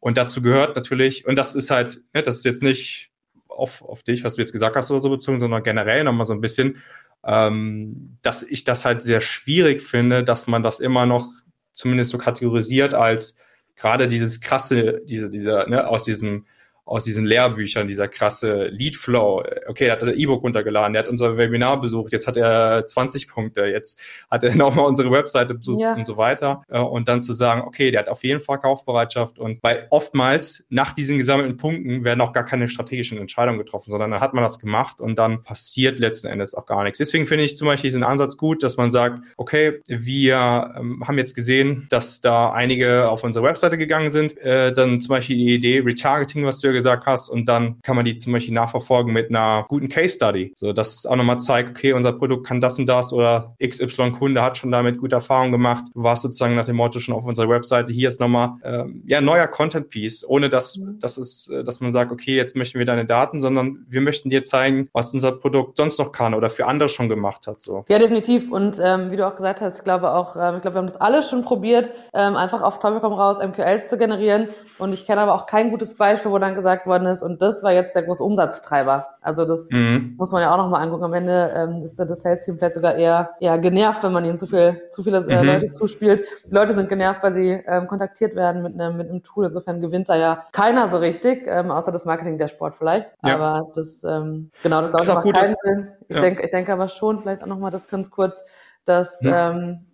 Und 0.00 0.16
dazu 0.16 0.42
gehört 0.42 0.74
natürlich, 0.74 1.26
und 1.26 1.36
das 1.36 1.54
ist 1.54 1.70
halt, 1.70 2.02
ne, 2.12 2.22
das 2.22 2.38
ist 2.38 2.44
jetzt 2.44 2.62
nicht 2.62 3.10
auf, 3.46 3.82
auf 3.82 4.02
dich, 4.02 4.24
was 4.24 4.34
du 4.34 4.40
jetzt 4.40 4.52
gesagt 4.52 4.74
hast 4.74 4.90
oder 4.90 5.00
so 5.00 5.10
bezogen, 5.10 5.38
sondern 5.38 5.62
generell 5.62 6.02
nochmal 6.02 6.26
so 6.26 6.32
ein 6.32 6.40
bisschen, 6.40 6.78
ähm, 7.24 8.18
dass 8.22 8.42
ich 8.42 8.64
das 8.64 8.84
halt 8.84 9.02
sehr 9.02 9.20
schwierig 9.20 9.82
finde, 9.82 10.24
dass 10.24 10.48
man 10.48 10.64
das 10.64 10.80
immer 10.80 11.06
noch 11.06 11.28
zumindest 11.72 12.10
so 12.10 12.18
kategorisiert 12.18 12.94
als 12.94 13.36
gerade 13.82 14.06
dieses 14.06 14.40
krasse, 14.40 15.02
diese, 15.04 15.28
dieser, 15.28 15.68
ne, 15.68 15.86
aus 15.88 16.04
diesem 16.04 16.46
aus 16.92 17.04
diesen 17.04 17.24
Lehrbüchern, 17.24 17.88
dieser 17.88 18.06
krasse 18.06 18.66
Leadflow. 18.66 19.42
Okay, 19.66 19.86
er 19.86 19.92
hat 19.92 20.02
das 20.02 20.10
E-Book 20.10 20.42
runtergeladen, 20.42 20.94
er 20.94 21.00
hat 21.00 21.08
unser 21.08 21.38
Webinar 21.38 21.80
besucht, 21.80 22.12
jetzt 22.12 22.26
hat 22.26 22.36
er 22.36 22.84
20 22.84 23.28
Punkte, 23.28 23.64
jetzt 23.64 23.98
hat 24.30 24.44
er 24.44 24.54
nochmal 24.56 24.84
unsere 24.84 25.10
Webseite 25.10 25.54
besucht 25.54 25.80
ja. 25.80 25.94
und 25.94 26.04
so 26.04 26.18
weiter. 26.18 26.64
Äh, 26.68 26.80
und 26.80 27.08
dann 27.08 27.22
zu 27.22 27.32
sagen, 27.32 27.62
okay, 27.62 27.90
der 27.90 28.00
hat 28.00 28.08
auf 28.10 28.22
jeden 28.24 28.40
Fall 28.40 28.58
Kaufbereitschaft 28.58 29.38
und 29.38 29.62
weil 29.62 29.86
oftmals 29.88 30.66
nach 30.68 30.92
diesen 30.92 31.16
gesammelten 31.16 31.56
Punkten 31.56 32.04
werden 32.04 32.20
auch 32.20 32.34
gar 32.34 32.44
keine 32.44 32.68
strategischen 32.68 33.16
Entscheidungen 33.16 33.58
getroffen, 33.58 33.90
sondern 33.90 34.10
dann 34.10 34.20
hat 34.20 34.34
man 34.34 34.44
das 34.44 34.58
gemacht 34.58 35.00
und 35.00 35.16
dann 35.16 35.42
passiert 35.44 35.98
letzten 35.98 36.26
Endes 36.26 36.54
auch 36.54 36.66
gar 36.66 36.84
nichts. 36.84 36.98
Deswegen 36.98 37.24
finde 37.24 37.44
ich 37.44 37.56
zum 37.56 37.68
Beispiel 37.68 37.88
diesen 37.88 38.04
Ansatz 38.04 38.36
gut, 38.36 38.62
dass 38.62 38.76
man 38.76 38.90
sagt, 38.90 39.24
okay, 39.38 39.80
wir 39.88 40.74
ähm, 40.76 41.02
haben 41.08 41.16
jetzt 41.16 41.34
gesehen, 41.34 41.86
dass 41.88 42.20
da 42.20 42.52
einige 42.52 43.08
auf 43.08 43.24
unsere 43.24 43.46
Webseite 43.46 43.78
gegangen 43.78 44.10
sind, 44.10 44.36
äh, 44.36 44.74
dann 44.74 45.00
zum 45.00 45.08
Beispiel 45.08 45.36
die 45.36 45.54
Idee 45.54 45.78
Retargeting, 45.78 46.44
was 46.44 46.60
du 46.60 46.66
ja 46.66 46.72
gesagt 46.74 46.81
hast. 46.84 47.28
Und 47.28 47.46
dann 47.46 47.80
kann 47.82 47.96
man 47.96 48.04
die 48.04 48.16
zum 48.16 48.32
Beispiel 48.32 48.54
nachverfolgen 48.54 49.12
mit 49.12 49.30
einer 49.30 49.66
guten 49.68 49.88
Case 49.88 50.14
Study. 50.16 50.52
So, 50.54 50.72
dass 50.72 50.94
es 50.94 51.06
auch 51.06 51.16
nochmal 51.16 51.40
zeigt, 51.40 51.70
okay, 51.70 51.92
unser 51.92 52.12
Produkt 52.12 52.46
kann 52.46 52.60
das 52.60 52.78
und 52.78 52.86
das 52.86 53.12
oder 53.12 53.54
XY-Kunde 53.62 54.42
hat 54.42 54.58
schon 54.58 54.72
damit 54.72 54.98
gute 54.98 55.16
Erfahrungen 55.16 55.52
gemacht. 55.52 55.84
Du 55.94 56.02
warst 56.02 56.22
sozusagen 56.22 56.54
nach 56.54 56.66
dem 56.66 56.76
Motto 56.76 56.98
schon 56.98 57.14
auf 57.14 57.24
unserer 57.24 57.48
Webseite. 57.48 57.92
Hier 57.92 58.08
ist 58.08 58.20
nochmal, 58.20 58.54
ähm, 58.64 59.02
ja, 59.06 59.20
neuer 59.20 59.46
Content 59.46 59.90
Piece, 59.90 60.26
ohne 60.28 60.48
dass, 60.48 60.80
dass 61.00 61.16
es, 61.16 61.48
äh, 61.48 61.64
dass 61.64 61.80
man 61.80 61.92
sagt, 61.92 62.12
okay, 62.12 62.36
jetzt 62.36 62.56
möchten 62.56 62.78
wir 62.78 62.86
deine 62.86 63.04
Daten, 63.04 63.40
sondern 63.40 63.84
wir 63.88 64.00
möchten 64.00 64.30
dir 64.30 64.44
zeigen, 64.44 64.88
was 64.92 65.12
unser 65.12 65.32
Produkt 65.32 65.76
sonst 65.76 65.98
noch 65.98 66.12
kann 66.12 66.34
oder 66.34 66.50
für 66.50 66.66
andere 66.66 66.88
schon 66.88 67.08
gemacht 67.08 67.46
hat, 67.46 67.60
so. 67.60 67.84
Ja, 67.88 67.98
definitiv. 67.98 68.50
Und, 68.50 68.80
ähm, 68.82 69.10
wie 69.10 69.16
du 69.16 69.26
auch 69.26 69.36
gesagt 69.36 69.60
hast, 69.60 69.78
ich 69.78 69.84
glaube 69.84 70.12
auch, 70.12 70.36
ähm, 70.36 70.56
ich 70.56 70.62
glaube, 70.62 70.76
wir 70.76 70.78
haben 70.78 70.86
das 70.86 71.00
alle 71.00 71.22
schon 71.22 71.42
probiert, 71.42 71.90
ähm, 72.14 72.36
einfach 72.36 72.62
auf 72.62 72.78
Teufel 72.78 73.00
komm 73.00 73.12
raus 73.12 73.38
MQLs 73.38 73.88
zu 73.88 73.98
generieren. 73.98 74.48
Und 74.78 74.92
ich 74.92 75.06
kenne 75.06 75.20
aber 75.20 75.34
auch 75.34 75.46
kein 75.46 75.70
gutes 75.70 75.96
Beispiel, 75.96 76.30
wo 76.30 76.38
dann 76.38 76.54
gesagt 76.62 76.86
worden 76.86 77.06
ist, 77.06 77.22
und 77.22 77.42
das 77.42 77.62
war 77.62 77.72
jetzt 77.72 77.94
der 77.94 78.02
große 78.02 78.22
Umsatztreiber. 78.22 79.08
Also 79.20 79.44
das 79.44 79.68
mhm. 79.70 80.14
muss 80.16 80.30
man 80.32 80.42
ja 80.42 80.52
auch 80.52 80.56
nochmal 80.56 80.82
angucken. 80.82 81.04
Am 81.04 81.12
Ende 81.12 81.52
ähm, 81.56 81.82
ist 81.82 81.98
da 81.98 82.04
das 82.04 82.22
Sales-Team 82.22 82.58
vielleicht 82.58 82.74
sogar 82.74 82.94
eher, 82.94 83.30
eher 83.40 83.58
genervt, 83.58 84.02
wenn 84.02 84.12
man 84.12 84.24
ihnen 84.24 84.38
zu 84.38 84.46
viel, 84.46 84.80
zu 84.92 85.02
viele 85.02 85.18
äh, 85.18 85.40
mhm. 85.40 85.46
Leute 85.46 85.70
zuspielt. 85.70 86.22
Die 86.46 86.54
Leute 86.54 86.74
sind 86.74 86.88
genervt, 86.88 87.22
weil 87.22 87.32
sie 87.32 87.50
ähm, 87.50 87.86
kontaktiert 87.88 88.36
werden 88.36 88.62
mit 88.62 88.80
einem, 88.80 88.96
mit 88.96 89.10
einem 89.10 89.22
Tool. 89.22 89.46
Insofern 89.46 89.80
gewinnt 89.80 90.08
da 90.08 90.14
ja 90.14 90.44
keiner 90.52 90.88
so 90.88 90.98
richtig, 90.98 91.44
ähm, 91.46 91.70
außer 91.70 91.92
das 91.92 92.04
Marketing 92.04 92.38
der 92.38 92.48
Sport 92.48 92.76
vielleicht. 92.76 93.12
Ja. 93.24 93.34
Aber 93.34 93.70
das, 93.74 94.04
ähm, 94.04 94.50
genau, 94.62 94.80
das 94.80 94.92
dauert 94.92 95.10
auch 95.10 95.22
keinen 95.22 95.56
Sinn. 95.62 95.88
Ich 96.08 96.16
ja. 96.16 96.22
denke, 96.22 96.42
ich 96.42 96.50
denke 96.50 96.72
aber 96.72 96.88
schon, 96.88 97.20
vielleicht 97.20 97.42
auch 97.42 97.46
nochmal 97.48 97.70
das 97.70 97.88
ganz 97.88 98.10
kurz, 98.10 98.44
dass, 98.84 99.20
ja. 99.22 99.50
ähm, 99.50 99.86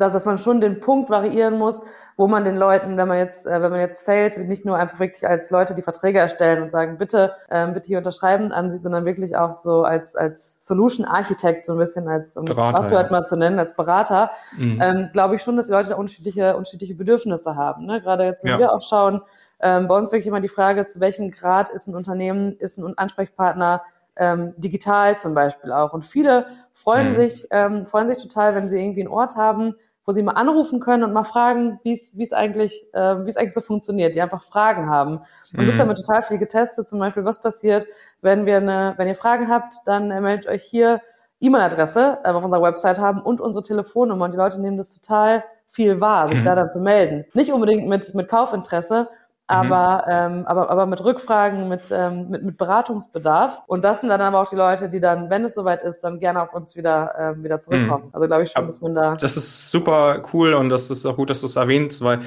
dass, 0.00 0.24
man 0.24 0.38
schon 0.38 0.60
den 0.60 0.80
Punkt 0.80 1.10
variieren 1.10 1.58
muss, 1.58 1.84
wo 2.16 2.26
man 2.26 2.44
den 2.44 2.56
Leuten, 2.56 2.96
wenn 2.96 3.08
man 3.08 3.18
jetzt, 3.18 3.46
äh, 3.46 3.62
wenn 3.62 3.70
man 3.70 3.80
jetzt 3.80 4.04
Sales 4.04 4.36
nicht 4.38 4.64
nur 4.64 4.76
einfach 4.76 4.98
wirklich 4.98 5.26
als 5.26 5.50
Leute, 5.50 5.74
die 5.74 5.82
Verträge 5.82 6.18
erstellen 6.18 6.62
und 6.62 6.72
sagen, 6.72 6.98
bitte, 6.98 7.34
ähm, 7.50 7.72
bitte 7.72 7.88
hier 7.88 7.98
unterschreiben 7.98 8.52
ansieht, 8.52 8.82
sondern 8.82 9.04
wirklich 9.04 9.36
auch 9.36 9.54
so 9.54 9.84
als, 9.84 10.16
als 10.16 10.56
Solution 10.60 11.06
Architect, 11.06 11.66
so 11.66 11.72
ein 11.72 11.78
bisschen 11.78 12.08
als, 12.08 12.36
um 12.36 12.44
Berater, 12.44 12.72
das 12.72 12.80
Passwort 12.80 13.06
ja. 13.06 13.12
mal 13.12 13.24
zu 13.24 13.36
nennen, 13.36 13.58
als 13.58 13.74
Berater, 13.74 14.30
mhm. 14.56 14.80
ähm, 14.82 15.08
glaube 15.12 15.36
ich 15.36 15.42
schon, 15.42 15.56
dass 15.56 15.66
die 15.66 15.72
Leute 15.72 15.90
da 15.90 15.96
unterschiedliche, 15.96 16.56
unterschiedliche 16.56 16.94
Bedürfnisse 16.94 17.56
haben. 17.56 17.86
Ne? 17.86 18.00
Gerade 18.00 18.24
jetzt, 18.24 18.44
wenn 18.44 18.52
ja. 18.52 18.58
wir 18.58 18.72
auch 18.72 18.82
schauen, 18.82 19.22
ähm, 19.60 19.88
bei 19.88 19.96
uns 19.96 20.10
wirklich 20.10 20.26
immer 20.26 20.40
die 20.40 20.48
Frage, 20.48 20.86
zu 20.86 21.00
welchem 21.00 21.30
Grad 21.30 21.68
ist 21.70 21.86
ein 21.86 21.94
Unternehmen, 21.94 22.56
ist 22.58 22.78
ein 22.78 22.96
Ansprechpartner 22.96 23.82
ähm, 24.16 24.54
digital 24.56 25.18
zum 25.18 25.34
Beispiel 25.34 25.72
auch. 25.72 25.92
Und 25.92 26.04
viele 26.04 26.46
freuen 26.72 27.08
mhm. 27.08 27.14
sich, 27.14 27.46
ähm, 27.50 27.86
freuen 27.86 28.08
sich 28.08 28.22
total, 28.22 28.54
wenn 28.54 28.68
sie 28.68 28.80
irgendwie 28.82 29.00
einen 29.00 29.10
Ort 29.10 29.36
haben, 29.36 29.74
wo 30.06 30.12
sie 30.12 30.22
mal 30.22 30.32
anrufen 30.32 30.80
können 30.80 31.04
und 31.04 31.12
mal 31.12 31.24
fragen, 31.24 31.78
wie 31.82 31.92
es 31.92 32.16
wie 32.16 32.22
es 32.22 32.32
eigentlich 32.32 32.84
äh, 32.92 33.24
wie 33.24 33.28
es 33.28 33.36
eigentlich 33.36 33.54
so 33.54 33.60
funktioniert, 33.60 34.14
die 34.14 34.22
einfach 34.22 34.42
Fragen 34.42 34.88
haben. 34.88 35.20
Und 35.52 35.62
mhm. 35.62 35.66
das 35.66 35.78
haben 35.78 35.88
wir 35.88 35.94
total 35.94 36.22
viel 36.22 36.38
getestet. 36.38 36.88
Zum 36.88 36.98
Beispiel, 36.98 37.24
was 37.24 37.40
passiert, 37.40 37.86
wenn 38.22 38.46
wir 38.46 38.56
eine, 38.56 38.94
wenn 38.96 39.08
ihr 39.08 39.16
Fragen 39.16 39.48
habt, 39.48 39.74
dann 39.86 40.10
äh, 40.10 40.20
meldet 40.20 40.48
euch 40.48 40.64
hier 40.64 41.00
E-Mail-Adresse 41.40 42.18
äh, 42.24 42.28
auf 42.28 42.44
unserer 42.44 42.62
Website 42.62 42.98
haben 42.98 43.20
und 43.20 43.40
unsere 43.40 43.62
Telefonnummer. 43.62 44.26
Und 44.26 44.32
die 44.32 44.38
Leute 44.38 44.60
nehmen 44.60 44.76
das 44.76 44.98
total 44.98 45.44
viel 45.68 46.00
wahr, 46.00 46.28
sich 46.28 46.40
mhm. 46.40 46.44
da 46.44 46.54
dann 46.54 46.70
zu 46.70 46.80
melden. 46.80 47.24
Nicht 47.34 47.52
unbedingt 47.52 47.86
mit 47.86 48.14
mit 48.14 48.28
Kaufinteresse. 48.28 49.08
Aber, 49.50 50.04
mhm. 50.06 50.38
ähm, 50.38 50.46
aber, 50.46 50.70
aber 50.70 50.86
mit 50.86 51.04
Rückfragen, 51.04 51.68
mit, 51.68 51.90
ähm, 51.90 52.30
mit, 52.30 52.42
mit 52.42 52.56
Beratungsbedarf. 52.56 53.62
Und 53.66 53.84
das 53.84 54.00
sind 54.00 54.08
dann 54.08 54.20
aber 54.20 54.40
auch 54.40 54.48
die 54.48 54.56
Leute, 54.56 54.88
die 54.88 55.00
dann, 55.00 55.28
wenn 55.28 55.44
es 55.44 55.54
soweit 55.54 55.82
ist, 55.82 56.00
dann 56.02 56.20
gerne 56.20 56.42
auf 56.42 56.54
uns 56.54 56.76
wieder, 56.76 57.14
ähm, 57.18 57.44
wieder 57.44 57.58
zurückkommen. 57.58 58.04
Mhm. 58.04 58.10
Also 58.12 58.26
glaube 58.26 58.42
ich 58.44 58.50
schon, 58.50 58.64
dass 58.64 58.80
man 58.80 58.94
da. 58.94 59.14
Das 59.14 59.36
ist 59.36 59.70
super 59.70 60.22
cool 60.32 60.54
und 60.54 60.68
das 60.70 60.90
ist 60.90 61.04
auch 61.04 61.16
gut, 61.16 61.30
dass 61.30 61.40
du 61.40 61.46
es 61.46 61.56
erwähnst, 61.56 62.02
weil 62.02 62.20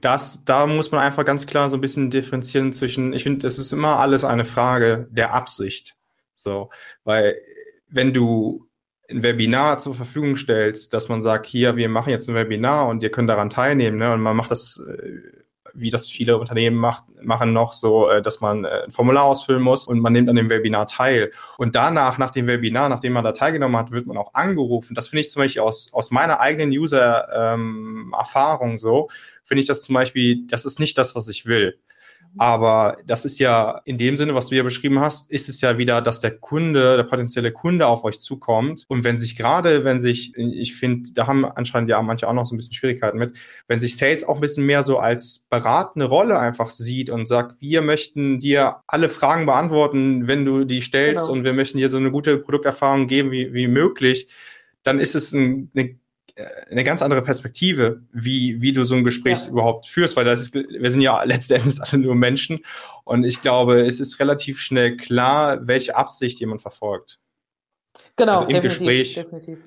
das, 0.00 0.44
da 0.44 0.66
muss 0.66 0.90
man 0.90 1.00
einfach 1.00 1.24
ganz 1.24 1.46
klar 1.46 1.70
so 1.70 1.76
ein 1.76 1.80
bisschen 1.80 2.10
differenzieren 2.10 2.72
zwischen, 2.72 3.12
ich 3.12 3.22
finde, 3.22 3.46
es 3.46 3.58
ist 3.58 3.72
immer 3.72 3.98
alles 4.00 4.24
eine 4.24 4.44
Frage 4.44 5.06
der 5.10 5.32
Absicht. 5.32 5.96
So, 6.34 6.70
weil 7.04 7.36
wenn 7.88 8.12
du 8.12 8.66
ein 9.10 9.22
Webinar 9.22 9.78
zur 9.78 9.94
Verfügung 9.94 10.36
stellst, 10.36 10.92
dass 10.94 11.08
man 11.08 11.22
sagt, 11.22 11.46
hier, 11.46 11.76
wir 11.76 11.88
machen 11.88 12.10
jetzt 12.10 12.28
ein 12.28 12.34
Webinar 12.34 12.88
und 12.88 13.02
ihr 13.02 13.10
könnt 13.10 13.30
daran 13.30 13.50
teilnehmen, 13.50 13.98
ne? 13.98 14.12
Und 14.12 14.20
man 14.20 14.36
macht 14.36 14.50
das 14.50 14.84
äh, 14.88 15.43
wie 15.74 15.90
das 15.90 16.08
viele 16.08 16.38
Unternehmen 16.38 16.76
macht, 16.76 17.04
machen 17.22 17.52
noch 17.52 17.72
so, 17.72 18.08
äh, 18.08 18.22
dass 18.22 18.40
man 18.40 18.64
äh, 18.64 18.84
ein 18.84 18.90
Formular 18.90 19.24
ausfüllen 19.24 19.62
muss 19.62 19.86
und 19.86 20.00
man 20.00 20.12
nimmt 20.12 20.28
an 20.28 20.36
dem 20.36 20.48
Webinar 20.48 20.86
teil. 20.86 21.32
Und 21.58 21.74
danach, 21.74 22.18
nach 22.18 22.30
dem 22.30 22.46
Webinar, 22.46 22.88
nachdem 22.88 23.12
man 23.12 23.24
da 23.24 23.32
teilgenommen 23.32 23.76
hat, 23.76 23.90
wird 23.90 24.06
man 24.06 24.16
auch 24.16 24.34
angerufen. 24.34 24.94
Das 24.94 25.08
finde 25.08 25.22
ich 25.22 25.30
zum 25.30 25.42
Beispiel 25.42 25.62
aus, 25.62 25.92
aus 25.92 26.10
meiner 26.10 26.40
eigenen 26.40 26.70
User-Erfahrung 26.70 28.72
ähm, 28.72 28.78
so, 28.78 29.08
finde 29.42 29.60
ich 29.60 29.66
das 29.66 29.82
zum 29.82 29.94
Beispiel, 29.94 30.46
das 30.46 30.64
ist 30.64 30.80
nicht 30.80 30.96
das, 30.96 31.14
was 31.14 31.28
ich 31.28 31.46
will. 31.46 31.78
Aber 32.36 32.98
das 33.06 33.24
ist 33.24 33.38
ja 33.38 33.80
in 33.84 33.96
dem 33.96 34.16
Sinne, 34.16 34.34
was 34.34 34.48
du 34.48 34.56
ja 34.56 34.62
beschrieben 34.62 35.00
hast, 35.00 35.30
ist 35.30 35.48
es 35.48 35.60
ja 35.60 35.78
wieder, 35.78 36.02
dass 36.02 36.20
der 36.20 36.32
Kunde, 36.32 36.96
der 36.96 37.04
potenzielle 37.04 37.52
Kunde 37.52 37.86
auf 37.86 38.04
euch 38.04 38.20
zukommt. 38.20 38.84
Und 38.88 39.04
wenn 39.04 39.18
sich 39.18 39.36
gerade, 39.36 39.84
wenn 39.84 40.00
sich, 40.00 40.36
ich 40.36 40.74
finde, 40.74 41.10
da 41.14 41.26
haben 41.26 41.44
anscheinend 41.44 41.90
ja 41.90 42.02
manche 42.02 42.28
auch 42.28 42.32
noch 42.32 42.44
so 42.44 42.54
ein 42.54 42.58
bisschen 42.58 42.74
Schwierigkeiten 42.74 43.18
mit, 43.18 43.36
wenn 43.68 43.80
sich 43.80 43.96
Sales 43.96 44.24
auch 44.24 44.34
ein 44.36 44.40
bisschen 44.40 44.66
mehr 44.66 44.82
so 44.82 44.98
als 44.98 45.46
beratende 45.48 46.06
Rolle 46.06 46.38
einfach 46.38 46.70
sieht 46.70 47.08
und 47.10 47.26
sagt, 47.26 47.60
wir 47.60 47.82
möchten 47.82 48.40
dir 48.40 48.76
alle 48.86 49.08
Fragen 49.08 49.46
beantworten, 49.46 50.26
wenn 50.26 50.44
du 50.44 50.64
die 50.64 50.80
stellst 50.80 51.22
genau. 51.22 51.32
und 51.32 51.44
wir 51.44 51.52
möchten 51.52 51.78
dir 51.78 51.88
so 51.88 51.98
eine 51.98 52.10
gute 52.10 52.38
Produkterfahrung 52.38 53.06
geben 53.06 53.30
wie, 53.30 53.54
wie 53.54 53.68
möglich, 53.68 54.28
dann 54.82 54.98
ist 54.98 55.14
es 55.14 55.32
ein, 55.32 55.70
eine 55.74 55.96
eine 56.70 56.82
ganz 56.82 57.00
andere 57.00 57.22
Perspektive, 57.22 58.02
wie, 58.12 58.60
wie 58.60 58.72
du 58.72 58.84
so 58.84 58.96
ein 58.96 59.04
Gespräch 59.04 59.44
ja. 59.44 59.50
überhaupt 59.50 59.86
führst, 59.86 60.16
weil 60.16 60.24
das 60.24 60.40
ist, 60.40 60.54
wir 60.54 60.90
sind 60.90 61.00
ja 61.00 61.22
letzten 61.24 61.54
Endes 61.54 61.80
alle 61.80 62.02
nur 62.02 62.14
Menschen 62.14 62.60
und 63.04 63.24
ich 63.24 63.40
glaube, 63.40 63.86
es 63.86 64.00
ist 64.00 64.18
relativ 64.18 64.60
schnell 64.60 64.96
klar, 64.96 65.66
welche 65.66 65.96
Absicht 65.96 66.40
jemand 66.40 66.60
verfolgt. 66.60 67.20
Genau, 68.16 68.32
also 68.32 68.44
im 68.44 68.48
definitiv, 68.50 68.78
Gespräch 68.78 69.14
definitiv. 69.14 69.58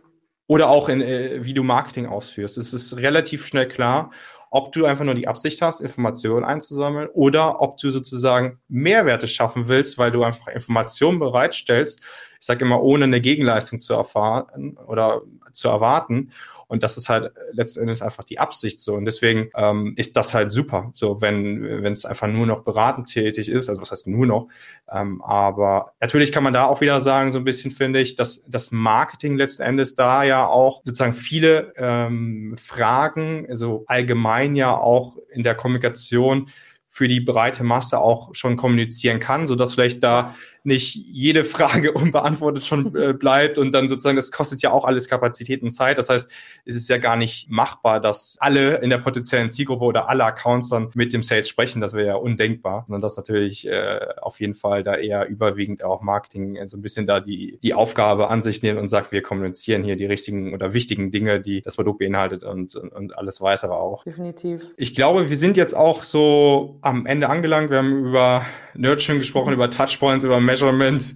oder 0.48 0.70
auch 0.70 0.90
in, 0.90 1.02
äh, 1.02 1.44
wie 1.44 1.54
du 1.54 1.64
Marketing 1.64 2.06
ausführst. 2.06 2.58
Es 2.58 2.74
ist 2.74 2.98
relativ 2.98 3.46
schnell 3.46 3.68
klar, 3.68 4.12
ob 4.52 4.72
du 4.72 4.86
einfach 4.86 5.06
nur 5.06 5.16
die 5.16 5.28
Absicht 5.28 5.62
hast, 5.62 5.82
Informationen 5.82 6.46
einzusammeln 6.46 7.10
oder 7.14 7.62
ob 7.62 7.78
du 7.78 7.92
sozusagen 7.92 8.60
Mehrwerte 8.68 9.28
schaffen 9.28 9.68
willst, 9.68 9.98
weil 9.98 10.12
du 10.12 10.24
einfach 10.24 10.48
Informationen 10.48 11.20
bereitstellst. 11.20 12.02
Ich 12.40 12.46
sage 12.46 12.64
immer, 12.64 12.82
ohne 12.82 13.06
eine 13.06 13.20
Gegenleistung 13.20 13.80
zu 13.80 13.94
erfahren 13.94 14.78
oder 14.88 15.22
zu 15.52 15.68
erwarten. 15.68 16.32
Und 16.68 16.84
das 16.84 16.98
ist 16.98 17.08
halt 17.08 17.32
letzten 17.52 17.82
Endes 17.82 18.02
einfach 18.02 18.24
die 18.24 18.40
Absicht 18.40 18.80
so. 18.82 18.96
Und 18.96 19.06
deswegen 19.06 19.50
ähm, 19.56 19.94
ist 19.96 20.18
das 20.18 20.34
halt 20.34 20.52
super, 20.52 20.90
so 20.94 21.22
wenn 21.22 21.84
wenn 21.84 21.94
es 21.94 22.06
einfach 22.06 22.28
nur 22.28 22.46
noch 22.46 22.64
beratend 22.64 23.08
tätig 23.08 23.50
ist. 23.50 23.70
Also 23.70 23.82
was 23.82 23.92
heißt 23.92 24.08
nur 24.08 24.26
noch? 24.26 24.50
Ähm, 24.92 25.22
aber 25.22 25.94
natürlich 26.02 26.32
kann 26.32 26.44
man 26.44 26.54
da 26.54 26.66
auch 26.66 26.82
wieder 26.82 27.00
sagen, 27.00 27.32
so 27.32 27.40
ein 27.40 27.46
bisschen 27.46 27.72
finde 27.72 28.00
ich, 28.00 28.16
dass 28.16 28.44
das 28.48 28.72
Marketing 28.72 29.38
letzten 29.38 29.64
Endes 29.64 29.96
da 29.96 30.24
ja 30.24 30.46
auch 30.46 30.82
sozusagen 30.84 31.14
viele 31.14 31.74
ähm, 31.78 32.56
Fragen, 32.58 33.48
also 33.50 33.84
allgemein 33.88 34.56
ja 34.56 34.76
auch 34.76 35.18
in 35.32 35.44
der 35.44 35.56
Kommunikation 35.56 36.48
für 36.90 37.08
die 37.08 37.20
breite 37.20 37.64
Masse 37.64 38.00
auch 38.00 38.34
schon 38.34 38.58
kommunizieren 38.58 39.20
kann, 39.20 39.46
so 39.46 39.56
dass 39.56 39.74
vielleicht 39.74 40.04
da 40.04 40.36
nicht 40.68 40.96
jede 40.96 41.44
Frage 41.46 41.92
unbeantwortet 41.94 42.64
schon 42.64 42.94
äh, 42.96 43.14
bleibt 43.14 43.58
und 43.58 43.72
dann 43.72 43.88
sozusagen, 43.88 44.18
das 44.18 44.32
kostet 44.32 44.62
ja 44.62 44.72
auch 44.72 44.84
alles 44.84 45.08
Kapazität 45.08 45.64
und 45.64 45.72
Zeit. 45.72 45.98
Das 45.98 46.10
heißt, 46.10 46.30
es 46.66 46.76
ist 46.76 46.90
ja 46.90 46.98
gar 46.98 47.16
nicht 47.16 47.50
machbar, 47.50 48.00
dass 48.02 48.38
alle 48.40 48.78
in 48.80 48.90
der 48.90 48.98
potenziellen 48.98 49.50
Zielgruppe 49.50 49.86
oder 49.86 50.10
alle 50.10 50.26
Accounts 50.26 50.70
dann 50.70 50.90
mit 50.94 51.14
dem 51.14 51.24
Sales 51.24 51.48
sprechen. 51.48 51.80
Das 51.82 51.94
wäre 51.94 52.08
ja 52.08 52.16
undenkbar, 52.16 52.84
sondern 52.86 53.02
dass 53.02 53.16
natürlich 53.16 53.66
äh, 53.66 54.00
auf 54.22 54.40
jeden 54.42 54.56
Fall 54.56 54.84
da 54.84 54.96
eher 54.96 55.28
überwiegend 55.28 55.84
auch 55.84 56.02
Marketing 56.02 56.60
so 56.68 56.78
ein 56.78 56.82
bisschen 56.82 57.06
da 57.06 57.22
die, 57.22 57.58
die 57.64 57.74
Aufgabe 57.74 58.30
an 58.30 58.44
sich 58.44 58.62
nehmen 58.62 58.78
und 58.78 58.90
sagt, 58.90 59.14
wir 59.14 59.22
kommunizieren 59.22 59.84
hier 59.84 59.96
die 59.96 60.06
richtigen 60.06 60.54
oder 60.54 60.74
wichtigen 60.74 61.12
Dinge, 61.12 61.40
die 61.40 61.62
das 61.62 61.78
Produkt 61.78 62.00
beinhaltet 62.00 62.44
und, 62.44 62.76
und, 62.76 62.92
und 62.92 63.18
alles 63.18 63.40
weitere 63.40 63.72
auch. 63.72 64.04
Definitiv. 64.04 64.64
Ich 64.76 64.96
glaube, 64.96 65.30
wir 65.30 65.38
sind 65.38 65.56
jetzt 65.56 65.76
auch 65.76 66.04
so 66.04 66.78
am 66.82 67.06
Ende 67.06 67.30
angelangt. 67.30 67.70
Wir 67.70 67.78
haben 67.78 68.06
über 68.06 68.46
Nurturing 68.78 69.20
gesprochen, 69.20 69.54
über 69.54 69.70
Touchpoints, 69.70 70.24
über 70.24 70.40
Measurement, 70.58 71.16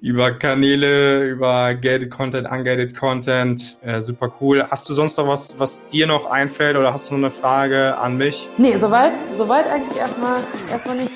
über 0.00 0.32
Kanäle, 0.32 1.24
über 1.28 1.74
Gated 1.74 2.10
Content, 2.10 2.48
Ungated 2.50 2.96
Content. 2.96 3.76
Äh, 3.82 4.00
super 4.00 4.32
cool. 4.40 4.64
Hast 4.70 4.88
du 4.88 4.94
sonst 4.94 5.18
noch 5.18 5.28
was, 5.28 5.58
was 5.58 5.86
dir 5.88 6.06
noch 6.06 6.30
einfällt 6.30 6.76
oder 6.76 6.92
hast 6.92 7.10
du 7.10 7.14
noch 7.14 7.28
eine 7.28 7.30
Frage 7.30 7.96
an 7.98 8.16
mich? 8.16 8.48
Nee, 8.56 8.76
soweit, 8.76 9.16
soweit 9.36 9.66
eigentlich 9.66 9.98
erstmal, 9.98 10.40
erstmal 10.70 10.96
nicht. 10.96 11.12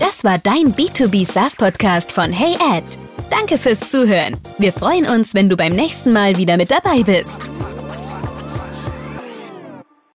Das 0.00 0.24
war 0.24 0.38
dein 0.38 0.72
B2B 0.74 1.30
SaaS 1.30 1.56
Podcast 1.56 2.12
von 2.12 2.32
Hey 2.32 2.54
Ed. 2.76 2.84
Danke 3.30 3.58
fürs 3.58 3.90
Zuhören. 3.90 4.36
Wir 4.58 4.72
freuen 4.72 5.06
uns, 5.06 5.34
wenn 5.34 5.48
du 5.48 5.56
beim 5.56 5.72
nächsten 5.74 6.12
Mal 6.12 6.36
wieder 6.36 6.56
mit 6.56 6.70
dabei 6.70 7.02
bist. 7.02 7.46